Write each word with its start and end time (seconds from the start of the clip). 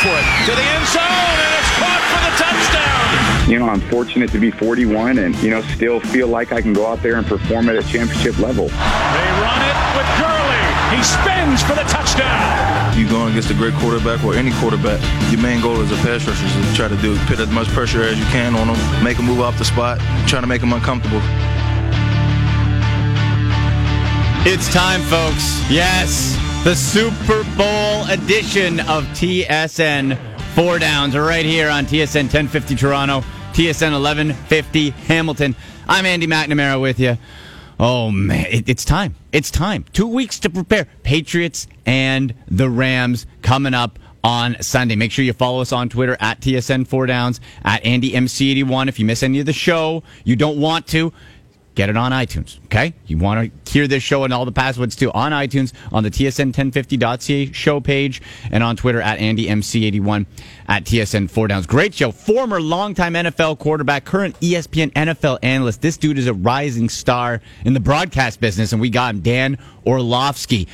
for 0.00 0.14
it 0.16 0.26
to 0.46 0.52
the 0.56 0.62
end 0.62 0.86
zone, 0.88 1.02
and 1.04 1.52
it's 1.60 1.72
caught 1.76 2.02
for 2.08 2.20
the 2.24 2.32
touchdown. 2.40 3.50
You 3.50 3.58
know, 3.58 3.68
I'm 3.68 3.80
fortunate 3.90 4.30
to 4.30 4.38
be 4.38 4.50
41 4.50 5.18
and, 5.18 5.34
you 5.42 5.50
know, 5.50 5.62
still 5.62 6.00
feel 6.00 6.28
like 6.28 6.52
I 6.52 6.62
can 6.62 6.72
go 6.72 6.86
out 6.86 7.02
there 7.02 7.16
and 7.16 7.26
perform 7.26 7.68
at 7.68 7.76
a 7.76 7.82
championship 7.82 8.38
level. 8.38 8.68
They 8.68 9.28
run 9.42 9.60
it 9.60 9.76
with 9.96 10.08
Gurley. 10.16 10.62
He 10.96 11.02
spins 11.02 11.62
for 11.62 11.74
the 11.74 11.84
touchdown. 11.90 12.96
You 12.96 13.08
going 13.08 13.30
against 13.32 13.50
a 13.50 13.54
great 13.54 13.74
quarterback 13.74 14.24
or 14.24 14.34
any 14.34 14.52
quarterback, 14.52 15.00
your 15.32 15.40
main 15.40 15.60
goal 15.60 15.80
as 15.80 15.90
a 15.90 15.96
pass 15.96 16.26
rusher 16.26 16.46
is 16.46 16.68
to 16.68 16.74
try 16.74 16.88
to 16.88 16.96
do 16.96 17.16
put 17.26 17.40
as 17.40 17.50
much 17.50 17.68
pressure 17.68 18.02
as 18.02 18.18
you 18.18 18.24
can 18.26 18.54
on 18.54 18.68
them, 18.68 19.04
make 19.04 19.16
them 19.16 19.26
move 19.26 19.40
off 19.40 19.58
the 19.58 19.64
spot, 19.64 19.98
trying 20.28 20.42
to 20.42 20.48
make 20.48 20.60
them 20.60 20.72
uncomfortable. 20.72 21.20
It's 24.44 24.72
time, 24.72 25.00
folks. 25.02 25.62
Yes, 25.70 26.36
the 26.64 26.76
Super 26.76 27.42
Bowl 27.56 28.06
edition 28.08 28.78
of 28.78 29.02
TSN 29.14 30.16
Four 30.54 30.78
Downs 30.78 31.16
right 31.16 31.44
here 31.44 31.68
on 31.68 31.86
TSN 31.86 32.26
1050 32.32 32.76
Toronto, 32.76 33.22
TSN 33.52 33.90
1150 33.90 34.90
Hamilton. 34.90 35.56
I'm 35.88 36.06
Andy 36.06 36.28
McNamara 36.28 36.80
with 36.80 37.00
you. 37.00 37.18
Oh 37.80 38.12
man, 38.12 38.46
it, 38.48 38.68
it's 38.68 38.84
time. 38.84 39.16
It's 39.32 39.50
time. 39.50 39.86
Two 39.92 40.06
weeks 40.06 40.38
to 40.38 40.50
prepare. 40.50 40.86
Patriots 41.02 41.66
and 41.84 42.32
the 42.46 42.70
Rams 42.70 43.26
coming 43.42 43.74
up 43.74 43.98
on 44.22 44.56
Sunday. 44.62 44.94
Make 44.94 45.10
sure 45.10 45.24
you 45.24 45.32
follow 45.32 45.62
us 45.62 45.72
on 45.72 45.88
Twitter 45.88 46.16
at 46.20 46.40
TSN 46.40 46.86
Four 46.86 47.06
Downs 47.06 47.40
at 47.64 47.82
AndyMC81. 47.82 48.86
If 48.86 49.00
you 49.00 49.04
miss 49.04 49.24
any 49.24 49.40
of 49.40 49.46
the 49.46 49.52
show, 49.52 50.04
you 50.22 50.36
don't 50.36 50.60
want 50.60 50.86
to 50.88 51.12
get 51.74 51.88
it 51.88 51.96
on 51.96 52.12
iTunes. 52.12 52.58
Okay, 52.64 52.94
you 53.06 53.18
want 53.18 53.52
to 53.64 53.72
hear 53.72 53.86
this 53.86 54.02
show 54.02 54.24
and 54.24 54.32
all 54.32 54.44
the 54.44 54.52
passwords 54.52 54.96
too 54.96 55.10
on 55.12 55.32
iTunes 55.32 55.72
on 55.90 56.02
the 56.02 56.10
TSN1050.ca 56.10 57.52
show 57.52 57.80
page 57.80 58.22
and 58.50 58.62
on 58.62 58.76
Twitter 58.76 59.00
at 59.00 59.18
AndyMC81 59.18 60.26
at 60.68 60.84
TSN 60.84 61.30
Four 61.30 61.48
Downs. 61.48 61.66
Great 61.66 61.94
show. 61.94 62.12
Former 62.12 62.60
longtime 62.60 63.14
NFL 63.14 63.58
quarterback, 63.58 64.04
current 64.04 64.38
ESPN 64.40 64.92
NFL 64.92 65.38
analyst. 65.42 65.82
This 65.82 65.96
dude 65.96 66.18
is 66.18 66.26
a 66.26 66.34
rising 66.34 66.88
star 66.88 67.40
in 67.64 67.74
the 67.74 67.80
broadcast 67.80 68.40
business, 68.40 68.72
and 68.72 68.80
we 68.80 68.90
got 68.90 69.14
him, 69.14 69.20
Dan 69.20 69.58
Orlovsky, 69.86 70.68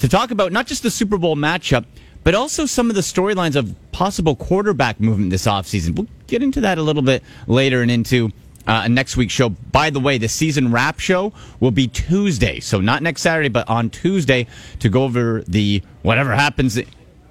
to 0.00 0.08
talk 0.08 0.30
about 0.30 0.52
not 0.52 0.66
just 0.66 0.82
the 0.82 0.90
Super 0.90 1.18
Bowl 1.18 1.36
matchup. 1.36 1.84
But 2.24 2.36
also 2.36 2.66
some 2.66 2.88
of 2.88 2.94
the 2.94 3.02
storylines 3.02 3.56
of 3.56 3.74
possible 3.90 4.36
quarterback 4.36 5.00
movement 5.00 5.30
this 5.30 5.44
offseason. 5.46 5.96
We'll 5.96 6.06
get 6.28 6.40
into 6.40 6.60
that 6.60 6.78
a 6.78 6.82
little 6.82 7.02
bit 7.02 7.24
later 7.48 7.82
and 7.82 7.90
into 7.90 8.30
uh, 8.66 8.88
next 8.88 9.16
week's 9.16 9.32
show. 9.32 9.48
By 9.48 9.90
the 9.90 10.00
way, 10.00 10.18
the 10.18 10.28
season 10.28 10.72
wrap 10.72 11.00
show 11.00 11.32
will 11.60 11.70
be 11.70 11.88
Tuesday, 11.88 12.60
so 12.60 12.80
not 12.80 13.02
next 13.02 13.22
Saturday, 13.22 13.48
but 13.48 13.68
on 13.68 13.90
Tuesday 13.90 14.46
to 14.80 14.88
go 14.88 15.04
over 15.04 15.42
the 15.42 15.82
whatever 16.02 16.32
happens 16.34 16.78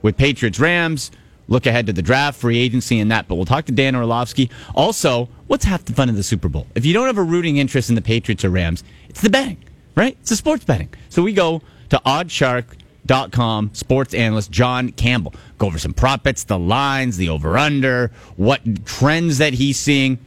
with 0.01 0.17
Patriots 0.17 0.59
Rams. 0.59 1.11
Look 1.47 1.65
ahead 1.65 1.87
to 1.87 1.93
the 1.93 2.01
draft, 2.01 2.39
free 2.39 2.57
agency, 2.57 2.99
and 2.99 3.11
that. 3.11 3.27
But 3.27 3.35
we'll 3.35 3.45
talk 3.45 3.65
to 3.65 3.71
Dan 3.71 3.95
Orlovsky. 3.95 4.49
Also, 4.73 5.27
what's 5.47 5.65
half 5.65 5.83
the 5.83 5.93
fun 5.93 6.07
of 6.07 6.15
the 6.15 6.23
Super 6.23 6.47
Bowl? 6.47 6.67
If 6.75 6.85
you 6.85 6.93
don't 6.93 7.07
have 7.07 7.17
a 7.17 7.23
rooting 7.23 7.57
interest 7.57 7.89
in 7.89 7.95
the 7.95 8.01
Patriots 8.01 8.45
or 8.45 8.49
Rams, 8.49 8.83
it's 9.09 9.21
the 9.21 9.29
betting, 9.29 9.57
right? 9.95 10.15
It's 10.21 10.29
the 10.29 10.37
sports 10.37 10.63
betting. 10.63 10.93
So 11.09 11.21
we 11.21 11.33
go 11.33 11.61
to 11.89 12.01
oddsshark.com 12.05 13.71
sports 13.73 14.13
analyst 14.13 14.51
John 14.51 14.91
Campbell. 14.93 15.33
Go 15.57 15.67
over 15.67 15.77
some 15.77 15.93
prop 15.93 16.23
bets, 16.23 16.45
the 16.45 16.57
lines, 16.57 17.17
the 17.17 17.27
over 17.27 17.57
under, 17.57 18.11
what 18.37 18.61
trends 18.85 19.39
that 19.39 19.53
he's 19.53 19.77
seeing 19.77 20.19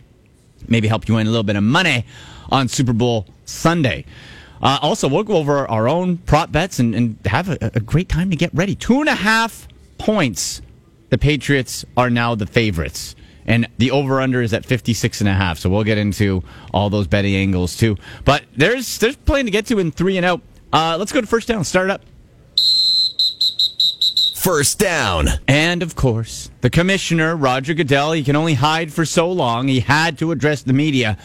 maybe 0.69 0.89
help 0.89 1.09
you 1.09 1.15
win 1.15 1.27
a 1.27 1.31
little 1.31 1.45
bit 1.45 1.57
of 1.57 1.63
money 1.63 2.05
on 2.51 2.69
Super 2.69 2.93
Bowl 2.93 3.27
Sunday. 3.45 4.05
Uh, 4.63 4.79
also, 4.81 5.09
we'll 5.09 5.25
go 5.25 5.37
over 5.37 5.69
our 5.69 5.89
own 5.89 6.17
prop 6.19 6.51
bets 6.51 6.79
and, 6.79 6.95
and 6.95 7.19
have 7.27 7.49
a, 7.49 7.59
a 7.75 7.81
great 7.81 8.09
time 8.09 8.31
to 8.31 8.37
get 8.37 8.53
ready. 8.55 8.75
Two 8.75 9.01
and 9.01 9.09
a 9.09 9.15
half 9.15 9.69
points. 9.99 10.63
The 11.11 11.19
Patriots 11.19 11.85
are 11.97 12.11
now 12.11 12.35
the 12.35 12.47
favorites. 12.47 13.15
And 13.47 13.69
the 13.77 13.91
over 13.91 14.21
under 14.21 14.41
is 14.41 14.55
at 14.55 14.65
56 14.65 15.21
and 15.21 15.29
a 15.29 15.35
half. 15.35 15.59
So 15.59 15.69
we'll 15.69 15.85
get 15.85 15.99
into 15.99 16.43
all 16.73 16.89
those 16.89 17.07
betting 17.07 17.35
angles 17.35 17.77
too. 17.77 17.97
But 18.25 18.45
there's 18.57 18.99
there's 18.99 19.17
plenty 19.17 19.45
to 19.45 19.51
get 19.51 19.67
to 19.67 19.79
in 19.79 19.93
three 19.93 20.17
and 20.17 20.25
out. 20.25 20.41
Uh, 20.73 20.97
let's 20.99 21.13
go 21.13 21.21
to 21.21 21.27
first 21.27 21.47
down. 21.47 21.63
Start 21.65 21.91
up. 21.91 22.01
First 24.45 24.79
down. 24.79 25.29
And 25.49 25.83
of 25.83 25.97
course, 25.97 26.51
the 26.61 26.69
commissioner, 26.69 27.35
Roger 27.35 27.73
Goodell, 27.73 28.13
he 28.13 28.23
can 28.23 28.37
only 28.37 28.53
hide 28.53 28.93
for 28.93 29.07
so 29.07 29.33
long. 29.33 29.69
He 29.69 29.81
had 29.81 30.19
to 30.19 30.33
address 30.33 30.61
the 30.61 30.75
media 30.75 31.17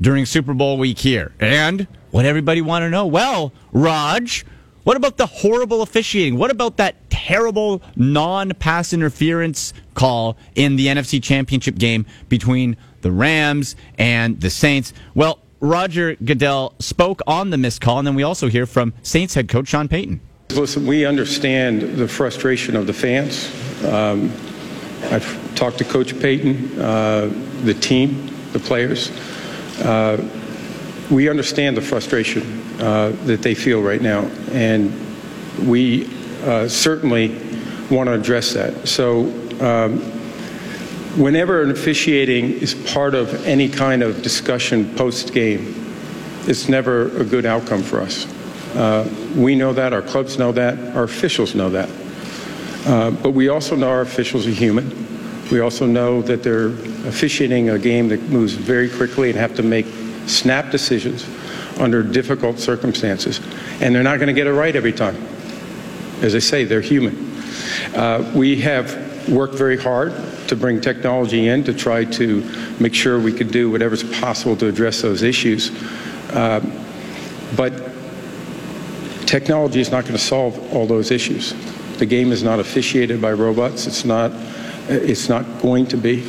during 0.00 0.24
Super 0.24 0.54
Bowl 0.54 0.78
week 0.78 0.98
here. 0.98 1.34
And 1.38 1.86
what 2.10 2.24
everybody 2.24 2.62
want 2.62 2.84
to 2.84 2.88
know? 2.88 3.04
Well, 3.04 3.52
Raj, 3.72 4.46
what 4.82 4.96
about 4.96 5.18
the 5.18 5.26
horrible 5.26 5.82
officiating? 5.82 6.38
What 6.38 6.50
about 6.50 6.78
that 6.78 7.10
terrible 7.10 7.82
non-pass 7.96 8.94
interference 8.94 9.74
call 9.92 10.38
in 10.54 10.76
the 10.76 10.86
NFC 10.86 11.22
Championship 11.22 11.74
game 11.74 12.06
between 12.30 12.78
the 13.02 13.12
Rams 13.12 13.76
and 13.98 14.40
the 14.40 14.48
Saints? 14.48 14.94
Well, 15.14 15.38
Roger 15.60 16.14
Goodell 16.14 16.72
spoke 16.78 17.20
on 17.26 17.50
the 17.50 17.58
missed 17.58 17.82
call, 17.82 17.98
and 17.98 18.06
then 18.06 18.14
we 18.14 18.22
also 18.22 18.48
hear 18.48 18.64
from 18.64 18.94
Saints 19.02 19.34
head 19.34 19.50
coach 19.50 19.68
Sean 19.68 19.86
Payton. 19.86 20.22
Listen, 20.56 20.86
we 20.86 21.04
understand 21.04 21.82
the 21.82 22.06
frustration 22.06 22.76
of 22.76 22.86
the 22.86 22.92
fans. 22.92 23.50
Um, 23.84 24.30
I've 25.10 25.54
talked 25.56 25.78
to 25.78 25.84
Coach 25.84 26.18
Payton, 26.20 26.80
uh, 26.80 27.32
the 27.64 27.74
team, 27.74 28.30
the 28.52 28.60
players. 28.60 29.10
Uh, 29.80 30.22
we 31.10 31.28
understand 31.28 31.76
the 31.76 31.80
frustration 31.80 32.42
uh, 32.80 33.10
that 33.24 33.42
they 33.42 33.54
feel 33.54 33.82
right 33.82 34.00
now, 34.00 34.20
and 34.52 34.92
we 35.66 36.08
uh, 36.44 36.68
certainly 36.68 37.36
want 37.90 38.06
to 38.06 38.12
address 38.12 38.52
that. 38.52 38.86
So, 38.86 39.24
um, 39.60 39.98
whenever 41.20 41.62
an 41.62 41.72
officiating 41.72 42.52
is 42.52 42.74
part 42.92 43.16
of 43.16 43.44
any 43.44 43.68
kind 43.68 44.04
of 44.04 44.22
discussion 44.22 44.94
post 44.94 45.32
game, 45.32 45.74
it's 46.46 46.68
never 46.68 47.08
a 47.18 47.24
good 47.24 47.44
outcome 47.44 47.82
for 47.82 48.00
us. 48.00 48.26
Uh, 48.74 49.08
we 49.36 49.54
know 49.54 49.72
that, 49.72 49.92
our 49.92 50.02
clubs 50.02 50.38
know 50.38 50.52
that, 50.52 50.78
our 50.96 51.04
officials 51.04 51.54
know 51.54 51.70
that. 51.70 51.88
Uh, 52.86 53.10
but 53.10 53.30
we 53.30 53.48
also 53.48 53.76
know 53.76 53.88
our 53.88 54.02
officials 54.02 54.46
are 54.46 54.50
human. 54.50 55.06
We 55.50 55.60
also 55.60 55.86
know 55.86 56.22
that 56.22 56.42
they're 56.42 56.68
officiating 57.08 57.70
a 57.70 57.78
game 57.78 58.08
that 58.08 58.20
moves 58.22 58.54
very 58.54 58.88
quickly 58.88 59.30
and 59.30 59.38
have 59.38 59.54
to 59.56 59.62
make 59.62 59.86
snap 60.26 60.70
decisions 60.70 61.26
under 61.78 62.02
difficult 62.02 62.58
circumstances. 62.58 63.40
And 63.80 63.94
they're 63.94 64.02
not 64.02 64.18
going 64.18 64.28
to 64.28 64.34
get 64.34 64.46
it 64.46 64.52
right 64.52 64.74
every 64.74 64.92
time. 64.92 65.16
As 66.22 66.34
I 66.34 66.38
say, 66.40 66.64
they're 66.64 66.80
human. 66.80 67.32
Uh, 67.94 68.30
we 68.34 68.60
have 68.60 69.28
worked 69.28 69.54
very 69.54 69.76
hard 69.76 70.12
to 70.48 70.56
bring 70.56 70.80
technology 70.80 71.48
in 71.48 71.64
to 71.64 71.72
try 71.72 72.04
to 72.04 72.42
make 72.80 72.94
sure 72.94 73.18
we 73.18 73.32
could 73.32 73.50
do 73.50 73.70
whatever's 73.70 74.02
possible 74.18 74.56
to 74.56 74.66
address 74.66 75.00
those 75.00 75.22
issues. 75.22 75.70
Uh, 76.30 76.60
but 77.56 77.93
technology 79.34 79.80
is 79.80 79.90
not 79.90 80.04
going 80.04 80.14
to 80.14 80.26
solve 80.34 80.56
all 80.72 80.86
those 80.86 81.10
issues. 81.10 81.54
The 81.98 82.06
game 82.06 82.30
is 82.30 82.44
not 82.44 82.60
officiated 82.60 83.20
by 83.20 83.32
robots. 83.32 83.84
It's 83.88 84.04
not. 84.04 84.30
It's 84.88 85.28
not 85.28 85.44
going 85.60 85.86
to 85.86 85.96
be. 85.96 86.24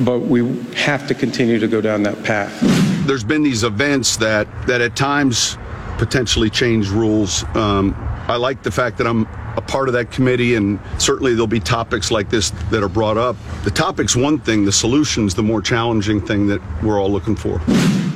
But 0.00 0.20
we 0.20 0.40
have 0.72 1.06
to 1.08 1.14
continue 1.14 1.58
to 1.58 1.68
go 1.68 1.82
down 1.82 2.02
that 2.04 2.22
path. 2.24 2.58
There's 3.06 3.24
been 3.24 3.42
these 3.42 3.62
events 3.62 4.16
that 4.16 4.46
that 4.66 4.80
at 4.80 4.96
times 4.96 5.58
potentially 5.98 6.48
change 6.48 6.88
rules. 6.88 7.44
Um, 7.54 7.94
I 8.26 8.36
like 8.36 8.62
the 8.62 8.70
fact 8.70 8.96
that 8.98 9.06
I'm 9.06 9.26
a 9.58 9.60
part 9.60 9.88
of 9.88 9.92
that 9.92 10.10
committee, 10.10 10.54
and 10.54 10.80
certainly 10.96 11.32
there'll 11.32 11.46
be 11.46 11.60
topics 11.60 12.10
like 12.10 12.30
this 12.30 12.50
that 12.70 12.82
are 12.82 12.88
brought 12.88 13.18
up. 13.18 13.36
The 13.64 13.70
topic's 13.70 14.16
one 14.16 14.38
thing, 14.38 14.64
the 14.64 14.72
solution's 14.72 15.34
the 15.34 15.42
more 15.42 15.60
challenging 15.60 16.24
thing 16.24 16.46
that 16.46 16.62
we're 16.82 16.98
all 16.98 17.10
looking 17.10 17.36
for. 17.36 17.60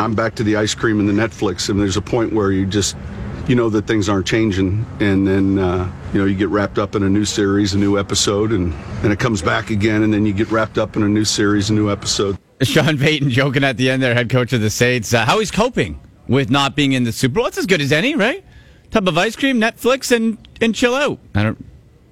I'm 0.00 0.15
back 0.15 0.35
to 0.37 0.43
the 0.43 0.56
ice 0.56 0.75
cream 0.75 0.99
and 0.99 1.06
the 1.06 1.12
Netflix, 1.12 1.69
and 1.69 1.79
there's 1.79 1.99
a 1.99 2.03
point 2.03 2.32
where 2.32 2.53
you 2.53 2.65
just 2.65 2.97
you 3.49 3.55
know 3.55 3.69
that 3.70 3.87
things 3.87 4.08
aren't 4.08 4.26
changing 4.26 4.87
and 5.00 5.26
then 5.26 5.58
uh, 5.58 5.91
you 6.12 6.19
know 6.19 6.25
you 6.25 6.35
get 6.35 6.49
wrapped 6.49 6.79
up 6.79 6.94
in 6.94 7.02
a 7.02 7.08
new 7.08 7.25
series 7.25 7.75
a 7.75 7.79
new 7.79 7.99
episode 7.99 8.52
and 8.52 8.73
and 9.02 9.12
it 9.12 9.19
comes 9.19 9.43
back 9.43 9.70
again 9.70 10.02
and 10.02 10.12
then 10.12 10.25
you 10.25 10.32
get 10.32 10.50
wrapped 10.50 10.79
up 10.79 10.96
in 10.96 11.02
a 11.02 11.08
new 11.08 11.25
series 11.25 11.70
a 11.70 11.73
new 11.73 11.91
episode 11.91 12.38
Sean 12.62 12.99
Payton 12.99 13.31
joking 13.31 13.64
at 13.64 13.76
the 13.76 13.91
end 13.91 14.02
there, 14.02 14.14
head 14.14 14.31
coach 14.31 14.52
of 14.52 14.61
the 14.61 14.70
Saints. 14.70 15.12
Uh, 15.12 15.25
how 15.25 15.41
he's 15.41 15.50
coping 15.50 16.00
with 16.29 16.50
not 16.50 16.76
being 16.76 16.93
in 16.93 17.05
the 17.05 17.12
Super 17.12 17.35
Bowl. 17.37 17.46
It's 17.46 17.58
as 17.58 17.67
good 17.67 17.81
as 17.81 17.93
any, 17.93 18.14
right? 18.14 18.44
Tub 18.91 19.08
of 19.08 19.19
ice 19.19 19.35
cream, 19.35 19.61
Netflix, 19.61 20.14
and 20.14 20.38
and 20.61 20.75
chill 20.75 20.94
out. 20.94 21.19
I 21.35 21.43
don't 21.43 21.64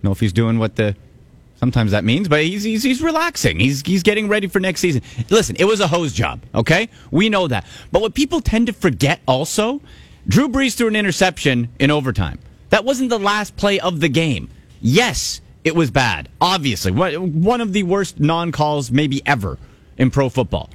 know 0.02 0.10
if 0.10 0.18
he's 0.18 0.32
doing 0.32 0.58
what 0.58 0.76
the 0.76 0.96
sometimes 1.54 1.92
that 1.92 2.02
means, 2.04 2.28
but 2.28 2.42
he's 2.42 2.64
he's, 2.64 2.82
he's 2.82 3.00
relaxing. 3.00 3.60
He's 3.60 3.82
he's 3.82 4.02
getting 4.02 4.28
ready 4.28 4.48
for 4.48 4.58
next 4.58 4.80
season. 4.80 5.02
Listen, 5.30 5.54
it 5.60 5.64
was 5.64 5.80
a 5.80 5.86
hose 5.86 6.12
job, 6.12 6.40
okay? 6.54 6.88
We 7.12 7.28
know 7.28 7.46
that. 7.46 7.64
But 7.92 8.02
what 8.02 8.14
people 8.14 8.40
tend 8.40 8.66
to 8.66 8.72
forget 8.72 9.20
also, 9.28 9.80
Drew 10.28 10.48
Brees 10.48 10.76
threw 10.76 10.88
an 10.88 10.96
interception 10.96 11.68
in 11.78 11.90
overtime. 11.90 12.38
That 12.70 12.84
wasn't 12.84 13.10
the 13.10 13.18
last 13.18 13.56
play 13.56 13.80
of 13.80 14.00
the 14.00 14.08
game. 14.08 14.48
Yes, 14.80 15.40
it 15.64 15.74
was 15.74 15.90
bad. 15.90 16.28
Obviously, 16.40 16.92
one 16.92 17.60
of 17.60 17.72
the 17.72 17.82
worst 17.82 18.18
non-calls 18.20 18.90
maybe 18.90 19.22
ever 19.26 19.58
in 19.98 20.10
pro 20.10 20.28
football. 20.28 20.70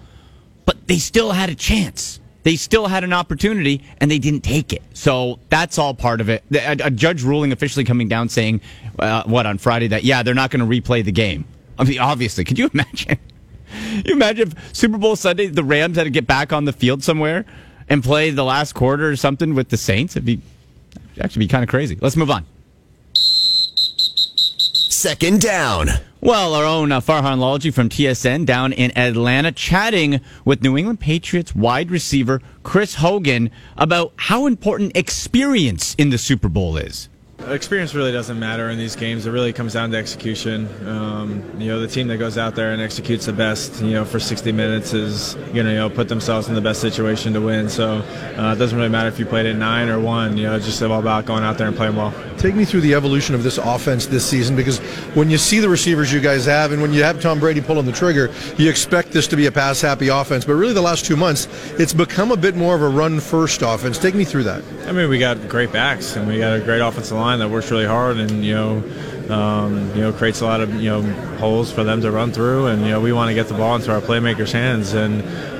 But 0.66 0.88
they 0.88 0.98
still 0.98 1.32
had 1.32 1.50
a 1.50 1.56
chance. 1.56 2.20
they 2.44 2.56
still 2.56 2.88
had 2.88 3.04
an 3.04 3.12
opportunity 3.12 3.84
and 4.00 4.10
they 4.10 4.20
didn't 4.20 4.42
take 4.42 4.72
it. 4.72 4.82
So 4.94 5.40
that's 5.50 5.78
all 5.78 5.94
part 5.94 6.22
of 6.22 6.30
it. 6.30 6.44
A, 6.54 6.78
a 6.86 6.92
judge 6.92 7.24
ruling 7.24 7.52
officially 7.52 7.84
coming 7.84 8.08
down 8.08 8.30
saying, 8.30 8.62
uh, 9.00 9.24
what, 9.26 9.46
on 9.46 9.58
Friday 9.58 9.88
that, 9.88 10.06
yeah, 10.06 10.24
they're 10.24 10.34
not 10.34 10.50
going 10.52 10.70
to 10.70 10.82
replay 10.82 11.04
the 11.04 11.12
game. 11.12 11.44
I 11.78 11.84
mean, 11.84 12.00
obviously, 12.00 12.46
could 12.46 12.58
you 12.58 12.70
imagine? 12.74 13.18
you 14.06 14.14
imagine 14.14 14.50
if 14.50 14.76
Super 14.76 14.98
Bowl 14.98 15.16
Sunday, 15.18 15.48
the 15.48 15.64
Rams 15.64 15.98
had 15.98 16.06
to 16.06 16.10
get 16.10 16.26
back 16.28 16.54
on 16.54 16.64
the 16.66 16.72
field 16.74 17.04
somewhere 17.04 17.46
and 17.89 18.04
play 18.04 18.30
the 18.31 18.44
last 18.44 18.74
quarter 18.74 19.10
or 19.10 19.16
something 19.16 19.56
with 19.56 19.69
the 19.69 19.78
Saints? 19.78 20.16
It'd 20.16 20.25
be 20.25 20.42
actually 21.19 21.45
be 21.45 21.48
kind 21.48 21.63
of 21.63 21.69
crazy. 21.69 21.98
Let's 22.01 22.16
move 22.16 22.31
on. 22.31 22.45
Second 24.98 25.42
down. 25.42 25.89
Well, 26.19 26.56
our 26.56 26.66
own 26.66 26.92
uh, 26.92 27.00
Farhan 27.00 27.38
Lalji 27.38 27.72
from 27.72 27.89
TSN 27.89 28.45
down 28.45 28.74
in 28.74 28.98
Atlanta 28.98 29.51
chatting 29.51 30.19
with 30.44 30.63
New 30.63 30.75
England 30.75 31.00
Patriots 31.00 31.54
wide 31.56 31.92
receiver 31.92 32.42
Chris 32.63 32.95
Hogan 32.95 33.51
about 33.78 34.13
how 34.16 34.48
important 34.48 34.98
experience 34.98 35.94
in 36.00 36.10
the 36.10 36.18
Super 36.18 36.50
Bowl 36.50 36.75
is. 36.75 37.10
Experience 37.45 37.94
really 37.94 38.12
doesn't 38.12 38.39
matter 38.39 38.72
in 38.72 38.80
these 38.80 38.95
games. 38.95 39.28
It 39.28 39.31
really 39.31 39.54
comes 39.54 39.72
down 39.72 39.92
to 39.92 39.98
execution. 39.98 40.68
Um, 40.88 41.44
you 41.62 41.68
know, 41.68 41.80
the 41.80 41.88
team 41.88 42.07
that 42.07 42.18
goes 42.18 42.36
out 42.36 42.56
there 42.56 42.74
and 42.74 42.81
executes 42.81 43.28
the 43.28 43.31
best, 43.31 43.80
you 43.81 43.92
know, 43.92 44.04
for 44.04 44.19
60 44.19 44.51
minutes 44.51 44.94
is 44.94 45.36
going 45.36 45.66
to, 45.66 45.72
you 45.72 45.78
know, 45.78 45.89
put 45.89 46.10
themselves 46.10 46.50
in 46.50 46.56
the 46.56 46.62
best 46.62 46.81
situation 46.81 47.34
to 47.34 47.42
win. 47.42 47.69
So 47.69 48.00
uh, 48.00 48.54
it 48.54 48.60
doesn't 48.60 48.75
really 48.75 48.89
matter 48.89 49.07
if 49.07 49.19
you 49.19 49.25
played 49.25 49.45
at 49.45 49.56
nine 49.56 49.88
or 49.88 50.00
one. 50.00 50.36
You 50.36 50.48
know, 50.48 50.56
it's 50.56 50.66
just 50.66 50.81
all 50.81 51.00
about 51.00 51.25
going 51.25 51.44
out 51.44 51.60
there 51.60 51.68
and 51.68 51.78
playing 51.78 51.95
well. 51.95 52.12
Take 52.38 52.56
me 52.56 52.66
through 52.66 52.81
the 52.81 52.95
evolution 52.95 53.34
of 53.34 53.44
this 53.44 53.60
offense 53.60 54.07
this 54.07 54.28
season 54.28 54.56
because 54.56 54.80
when 55.16 55.30
you 55.30 55.38
see 55.38 55.60
the 55.60 55.69
receivers 55.69 56.12
you 56.12 56.19
guys 56.19 56.45
have 56.45 56.72
and 56.72 56.81
when 56.81 56.92
you 56.92 57.04
have 57.04 57.22
Tom 57.22 57.39
Brady 57.39 57.62
pulling 57.62 57.86
the 57.86 57.92
trigger, 57.92 58.34
you 58.57 58.68
expect 58.68 59.12
this 59.12 59.28
to 59.28 59.36
be 59.36 59.45
a 59.45 59.51
pass 59.51 59.80
happy 59.80 60.07
offense. 60.07 60.44
But 60.44 60.54
really, 60.54 60.74
the 60.74 60.81
last 60.81 61.06
two 61.06 61.16
months, 61.16 61.48
it's 61.80 61.94
become 61.94 62.31
a 62.31 62.38
bit 62.38 62.56
more 62.56 62.75
of 62.75 62.81
a 62.81 62.89
run 62.89 63.19
first 63.19 63.62
offense. 63.62 64.00
Take 64.00 64.16
me 64.16 64.25
through 64.25 64.44
that. 64.44 64.63
I 64.88 64.92
mean, 64.92 65.07
we 65.10 65.19
got 65.19 65.48
great 65.48 65.72
backs 65.72 66.16
and 66.16 66.28
we 66.28 66.39
got 66.39 66.57
a 66.57 66.60
great 66.60 66.81
offensive 66.81 67.18
line 67.18 67.26
line 67.27 67.39
that 67.39 67.50
works 67.50 67.69
really 67.69 67.85
hard 67.85 68.18
and 68.18 68.44
you 68.45 68.53
know 68.53 68.83
um, 69.29 69.94
you 69.94 70.01
know 70.01 70.13
creates 70.13 70.39
a 70.41 70.45
lot 70.45 70.62
of 70.62 70.74
you 70.75 70.89
know 70.89 71.01
holes 71.38 71.71
for 71.71 71.83
them 71.83 72.01
to 72.01 72.12
run 72.12 72.31
through. 72.31 72.68
And 72.68 72.81
you 72.83 72.89
know 72.89 73.01
we 73.01 73.12
want 73.12 73.29
to 73.29 73.35
get 73.35 73.47
the 73.47 73.53
ball 73.53 73.75
into 73.75 73.91
our 73.91 74.01
playmakers' 74.01 74.51
hands. 74.51 74.94
And 74.94 75.15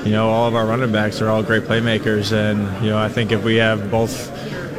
you 0.06 0.12
know 0.12 0.30
all 0.30 0.48
of 0.48 0.54
our 0.54 0.66
running 0.66 0.90
backs 0.92 1.20
are 1.20 1.28
all 1.28 1.42
great 1.42 1.64
playmakers. 1.64 2.32
And 2.32 2.60
you 2.82 2.90
know 2.90 2.98
I 2.98 3.08
think 3.08 3.32
if 3.32 3.44
we 3.44 3.56
have 3.56 3.90
both 3.90 4.30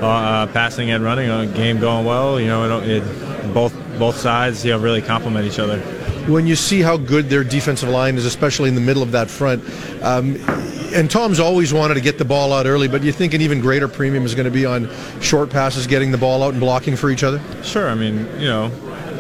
uh, 0.02 0.48
passing 0.48 0.90
and 0.92 1.04
running 1.04 1.30
a 1.30 1.46
game 1.46 1.80
going 1.80 2.06
well 2.06 2.40
you 2.40 2.48
know 2.48 2.80
it, 2.82 3.04
it 3.04 3.54
both 3.54 3.74
both 4.00 4.16
sides 4.16 4.64
you 4.64 4.72
know 4.72 4.80
really 4.80 5.02
complement 5.02 5.46
each 5.46 5.60
other 5.60 5.78
when 6.30 6.48
you 6.48 6.56
see 6.56 6.82
how 6.82 6.98
good 6.98 7.30
their 7.30 7.44
defensive 7.44 7.90
line 7.90 8.16
is, 8.16 8.26
especially 8.26 8.70
in 8.70 8.76
the 8.76 8.82
middle 8.82 9.04
of 9.04 9.12
that 9.12 9.30
front, 9.30 9.64
um, 10.04 10.38
and 10.94 11.10
Tom's 11.10 11.40
always 11.40 11.74
wanted 11.74 11.96
to 11.96 12.02
get 12.02 12.18
the 12.18 12.26
ball 12.26 12.54
out 12.54 12.66
early, 12.66 12.88
but 12.88 13.04
you 13.04 13.12
think 13.12 13.34
an 13.34 13.42
even 13.42 13.60
greater 13.60 13.88
premium 13.88 14.26
is 14.26 14.36
going 14.36 14.46
to 14.46 14.52
be 14.52 14.66
on 14.66 14.90
short 15.22 15.50
passes, 15.50 15.88
getting 15.88 16.12
the 16.12 16.18
ball 16.18 16.44
out 16.44 16.52
and 16.52 16.60
blocking 16.60 16.96
for 16.96 17.10
each 17.10 17.24
other? 17.24 17.42
Sure. 17.64 17.90
I 17.90 17.96
mean, 17.96 18.18
you 18.40 18.48
know, 18.48 18.72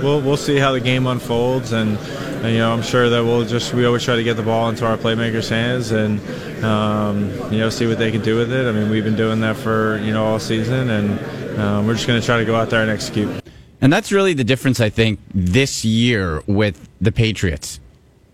we'll 0.01 0.21
we'll 0.21 0.37
see 0.37 0.57
how 0.57 0.71
the 0.71 0.79
game 0.79 1.07
unfolds, 1.07 1.71
and, 1.71 1.97
and 1.97 2.53
you 2.53 2.59
know, 2.59 2.73
I'm 2.73 2.81
sure 2.81 3.09
that 3.09 3.23
we'll 3.23 3.45
just 3.45 3.73
we 3.73 3.85
always 3.85 4.03
try 4.03 4.15
to 4.15 4.23
get 4.23 4.35
the 4.35 4.43
ball 4.43 4.69
into 4.69 4.85
our 4.85 4.97
playmakers' 4.97 5.49
hands, 5.49 5.91
and 5.91 6.19
um, 6.63 7.29
you 7.51 7.59
know, 7.59 7.69
see 7.69 7.87
what 7.87 7.97
they 7.97 8.11
can 8.11 8.21
do 8.21 8.35
with 8.35 8.51
it. 8.51 8.67
I 8.67 8.71
mean, 8.71 8.89
we've 8.89 9.03
been 9.03 9.17
doing 9.17 9.41
that 9.41 9.57
for 9.57 9.97
you 9.99 10.11
know 10.11 10.25
all 10.25 10.39
season, 10.39 10.89
and 10.89 11.59
um, 11.59 11.87
we're 11.87 11.95
just 11.95 12.07
going 12.07 12.19
to 12.19 12.25
try 12.25 12.37
to 12.37 12.45
go 12.45 12.55
out 12.55 12.69
there 12.69 12.81
and 12.81 12.89
execute. 12.89 13.48
And 13.81 13.91
that's 13.93 14.11
really 14.11 14.33
the 14.33 14.43
difference, 14.43 14.79
I 14.79 14.89
think, 14.89 15.19
this 15.33 15.85
year 15.85 16.41
with 16.47 16.89
the 16.99 17.11
Patriots, 17.11 17.79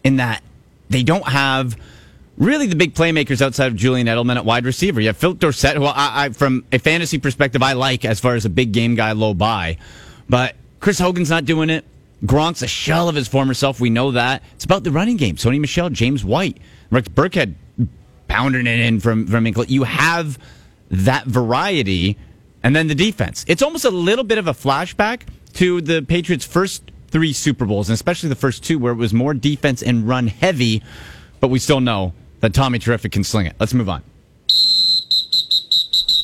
in 0.04 0.18
that 0.18 0.42
they 0.90 1.04
don't 1.04 1.28
have 1.28 1.78
really 2.38 2.68
the 2.68 2.76
big 2.76 2.94
playmakers 2.94 3.42
outside 3.42 3.68
of 3.68 3.76
Julian 3.76 4.08
Edelman 4.08 4.36
at 4.36 4.46
wide 4.46 4.66
receiver. 4.66 5.00
You 5.00 5.08
have 5.08 5.18
Phillip 5.18 5.40
Dorsett, 5.40 5.78
who 5.78 5.86
I, 5.86 6.26
I, 6.26 6.30
from 6.30 6.66
a 6.72 6.80
fantasy 6.80 7.18
perspective, 7.18 7.64
I 7.64 7.74
like 7.74 8.06
as 8.06 8.20
far 8.20 8.36
as 8.36 8.46
a 8.46 8.50
big 8.50 8.72
game 8.72 8.96
guy 8.96 9.12
low 9.14 9.34
by. 9.34 9.78
But 10.28 10.56
Chris 10.80 11.00
Hogan's 11.00 11.30
not 11.30 11.46
doing 11.46 11.70
it. 11.70 11.86
Gronk's 12.24 12.62
a 12.62 12.68
shell 12.68 13.08
of 13.08 13.16
his 13.16 13.28
former 13.28 13.54
self. 13.54 13.80
We 13.80 13.90
know 13.90 14.12
that. 14.12 14.42
It's 14.56 14.66
about 14.66 14.84
the 14.84 14.92
running 14.92 15.18
game. 15.18 15.36
Sony 15.36 15.60
Michel, 15.60 15.90
James 15.90 16.26
White, 16.26 16.58
Rex 16.90 17.08
Burkhead 17.08 17.54
pounding 18.28 18.68
it 18.68 18.80
in 18.80 19.00
from, 19.00 19.28
from 19.28 19.46
England. 19.46 19.70
You 19.70 19.84
have 19.84 20.40
that 20.90 21.26
variety. 21.26 22.18
And 22.66 22.76
then 22.76 22.88
the 22.88 22.96
defense. 22.96 23.46
It's 23.48 23.62
almost 23.62 23.86
a 23.86 23.92
little 23.92 24.24
bit 24.24 24.40
of 24.40 24.48
a 24.48 24.52
flashback 24.52 25.22
to 25.54 25.82
the 25.82 26.02
Patriots' 26.02 26.46
first 26.46 26.90
three 27.10 27.32
Super 27.32 27.64
Bowls, 27.64 27.90
and 27.90 27.94
especially 27.94 28.28
the 28.30 28.36
first 28.36 28.64
two, 28.64 28.80
where 28.80 28.92
it 28.92 28.96
was 28.96 29.14
more 29.14 29.36
defense 29.36 29.84
and 29.84 30.08
run 30.08 30.26
heavy. 30.26 30.82
But 31.40 31.50
we 31.50 31.60
still 31.60 31.80
know 31.80 32.14
that 32.40 32.56
Tommy 32.56 32.80
Terrific 32.80 33.12
can 33.12 33.24
sling 33.24 33.46
it. 33.46 33.56
Let's 33.60 33.76
move 33.76 33.88
on. 33.88 34.02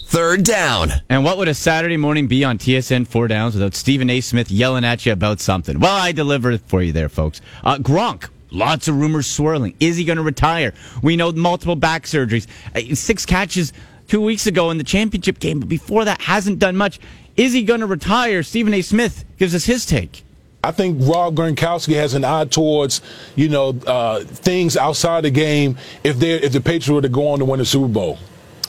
Third 0.07 0.43
down. 0.43 0.89
And 1.09 1.23
what 1.23 1.37
would 1.37 1.47
a 1.47 1.53
Saturday 1.53 1.95
morning 1.95 2.25
be 2.25 2.43
on 2.43 2.57
TSN 2.57 3.07
Four 3.07 3.27
Downs 3.27 3.53
without 3.53 3.75
Stephen 3.75 4.09
A. 4.09 4.19
Smith 4.19 4.49
yelling 4.49 4.83
at 4.83 5.05
you 5.05 5.13
about 5.13 5.41
something? 5.41 5.79
Well, 5.79 5.95
I 5.95 6.11
delivered 6.11 6.55
it 6.55 6.61
for 6.65 6.81
you 6.81 6.91
there, 6.91 7.07
folks. 7.07 7.39
Uh, 7.63 7.77
Gronk. 7.77 8.29
Lots 8.49 8.89
of 8.89 8.99
rumors 8.99 9.27
swirling. 9.27 9.75
Is 9.79 9.95
he 9.95 10.03
going 10.03 10.17
to 10.17 10.23
retire? 10.23 10.73
We 11.01 11.15
know 11.15 11.31
multiple 11.31 11.77
back 11.77 12.03
surgeries. 12.03 12.47
Uh, 12.75 12.95
six 12.95 13.25
catches 13.25 13.71
two 14.11 14.19
weeks 14.19 14.45
ago 14.45 14.69
in 14.71 14.77
the 14.77 14.83
championship 14.83 15.39
game, 15.39 15.61
but 15.61 15.69
before 15.69 16.03
that 16.03 16.19
hasn't 16.19 16.59
done 16.59 16.75
much. 16.75 16.99
Is 17.37 17.53
he 17.53 17.63
going 17.63 17.79
to 17.79 17.85
retire? 17.85 18.43
Stephen 18.43 18.73
A. 18.73 18.81
Smith 18.81 19.23
gives 19.37 19.55
us 19.55 19.63
his 19.63 19.85
take. 19.85 20.23
I 20.65 20.71
think 20.71 20.97
Rob 20.99 21.33
Gronkowski 21.35 21.95
has 21.95 22.13
an 22.13 22.25
eye 22.25 22.43
towards, 22.43 23.01
you 23.37 23.47
know, 23.47 23.69
uh, 23.87 24.19
things 24.25 24.75
outside 24.75 25.23
the 25.23 25.31
game 25.31 25.77
if 26.03 26.19
they 26.19 26.33
if 26.33 26.51
the 26.51 26.59
Patriots 26.59 26.89
were 26.89 27.01
to 27.01 27.09
go 27.09 27.29
on 27.29 27.39
to 27.39 27.45
win 27.45 27.59
the 27.59 27.65
Super 27.65 27.87
Bowl. 27.87 28.19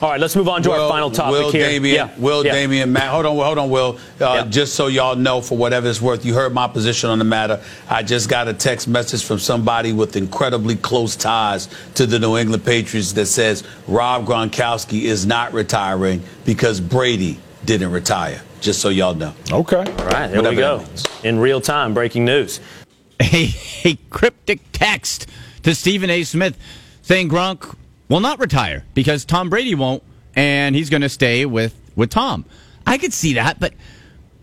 All 0.03 0.09
right, 0.09 0.19
let's 0.19 0.35
move 0.35 0.49
on 0.49 0.61
to 0.63 0.69
Will, 0.69 0.81
our 0.81 0.89
final 0.89 1.09
topic 1.09 1.31
Will 1.31 1.51
here. 1.53 1.65
Damien, 1.65 1.95
yeah. 1.95 2.13
Will 2.17 2.45
yeah. 2.45 2.51
Damien, 2.51 2.91
Matt, 2.91 3.09
hold 3.09 3.25
on, 3.25 3.37
hold 3.37 3.57
on, 3.57 3.69
Will. 3.69 3.97
Uh, 4.19 4.43
yeah. 4.43 4.43
Just 4.43 4.75
so 4.75 4.87
y'all 4.87 5.15
know, 5.15 5.39
for 5.39 5.57
whatever 5.57 5.87
it's 5.87 6.01
worth, 6.01 6.25
you 6.25 6.33
heard 6.33 6.53
my 6.53 6.67
position 6.67 7.09
on 7.09 7.19
the 7.19 7.23
matter. 7.23 7.63
I 7.89 8.03
just 8.03 8.27
got 8.27 8.49
a 8.49 8.53
text 8.53 8.85
message 8.89 9.23
from 9.23 9.39
somebody 9.39 9.93
with 9.93 10.17
incredibly 10.17 10.75
close 10.75 11.15
ties 11.15 11.69
to 11.93 12.05
the 12.05 12.19
New 12.19 12.35
England 12.35 12.65
Patriots 12.65 13.13
that 13.13 13.27
says 13.27 13.63
Rob 13.87 14.25
Gronkowski 14.25 15.03
is 15.03 15.25
not 15.25 15.53
retiring 15.53 16.21
because 16.43 16.81
Brady 16.81 17.39
didn't 17.63 17.93
retire. 17.93 18.41
Just 18.59 18.81
so 18.81 18.89
y'all 18.89 19.15
know. 19.15 19.33
Okay. 19.53 19.77
All 19.77 20.05
right, 20.07 20.27
there 20.27 20.43
we 20.43 20.57
go. 20.57 20.83
In 21.23 21.39
real 21.39 21.61
time, 21.61 21.93
breaking 21.93 22.25
news. 22.25 22.59
A, 23.21 23.53
a 23.85 23.95
cryptic 24.09 24.59
text 24.73 25.29
to 25.61 25.73
Stephen 25.73 26.09
A. 26.09 26.23
Smith 26.23 26.57
saying 27.03 27.29
Gronk 27.29 27.77
will 28.13 28.19
not 28.19 28.39
retire 28.39 28.85
because 28.93 29.25
Tom 29.25 29.49
Brady 29.49 29.73
won't, 29.73 30.03
and 30.35 30.75
he's 30.75 30.91
going 30.91 31.01
to 31.01 31.09
stay 31.09 31.47
with 31.47 31.73
with 31.95 32.11
Tom. 32.11 32.45
I 32.85 32.99
could 32.99 33.11
see 33.11 33.33
that, 33.33 33.59
but 33.59 33.73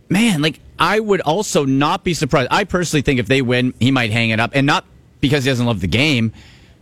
man, 0.09 0.43
like 0.43 0.59
I 0.77 0.99
would 0.99 1.21
also 1.21 1.65
not 1.65 2.03
be 2.03 2.13
surprised. 2.13 2.49
I 2.51 2.65
personally 2.65 3.03
think 3.03 3.21
if 3.21 3.29
they 3.29 3.43
win, 3.43 3.73
he 3.79 3.93
might 3.93 4.11
hang 4.11 4.31
it 4.31 4.41
up, 4.41 4.51
and 4.55 4.67
not 4.67 4.85
because 5.21 5.45
he 5.45 5.51
doesn't 5.51 5.67
love 5.67 5.81
the 5.81 5.87
game, 5.87 6.33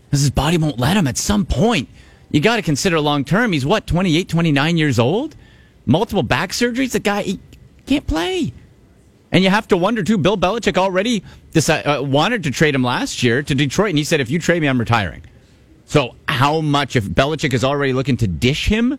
because 0.06 0.22
his 0.22 0.30
body 0.30 0.56
won't 0.56 0.78
let 0.78 0.96
him. 0.96 1.06
At 1.06 1.18
some 1.18 1.44
point, 1.44 1.90
you 2.30 2.40
got 2.40 2.56
to 2.56 2.62
consider 2.62 2.98
long 3.00 3.22
term. 3.22 3.52
He's 3.52 3.66
what 3.66 3.86
28, 3.86 4.26
29 4.26 4.78
years 4.78 4.98
old, 4.98 5.36
multiple 5.84 6.22
back 6.22 6.52
surgeries. 6.52 6.92
The 6.92 7.00
guy 7.00 7.22
he 7.22 7.40
can't 7.84 8.06
play. 8.06 8.54
And 9.30 9.44
you 9.44 9.50
have 9.50 9.68
to 9.68 9.76
wonder 9.76 10.02
too. 10.02 10.16
Bill 10.16 10.38
Belichick 10.38 10.78
already 10.78 11.22
decided, 11.52 11.86
uh, 11.86 12.02
wanted 12.02 12.44
to 12.44 12.50
trade 12.50 12.74
him 12.74 12.82
last 12.82 13.22
year 13.22 13.42
to 13.42 13.54
Detroit, 13.54 13.90
and 13.90 13.98
he 13.98 14.04
said, 14.04 14.22
"If 14.22 14.30
you 14.30 14.38
trade 14.38 14.62
me, 14.62 14.68
I'm 14.68 14.80
retiring." 14.80 15.20
So, 15.88 16.16
how 16.28 16.60
much 16.60 16.96
if 16.96 17.04
Belichick 17.04 17.54
is 17.54 17.64
already 17.64 17.94
looking 17.94 18.18
to 18.18 18.28
dish 18.28 18.66
him? 18.68 18.98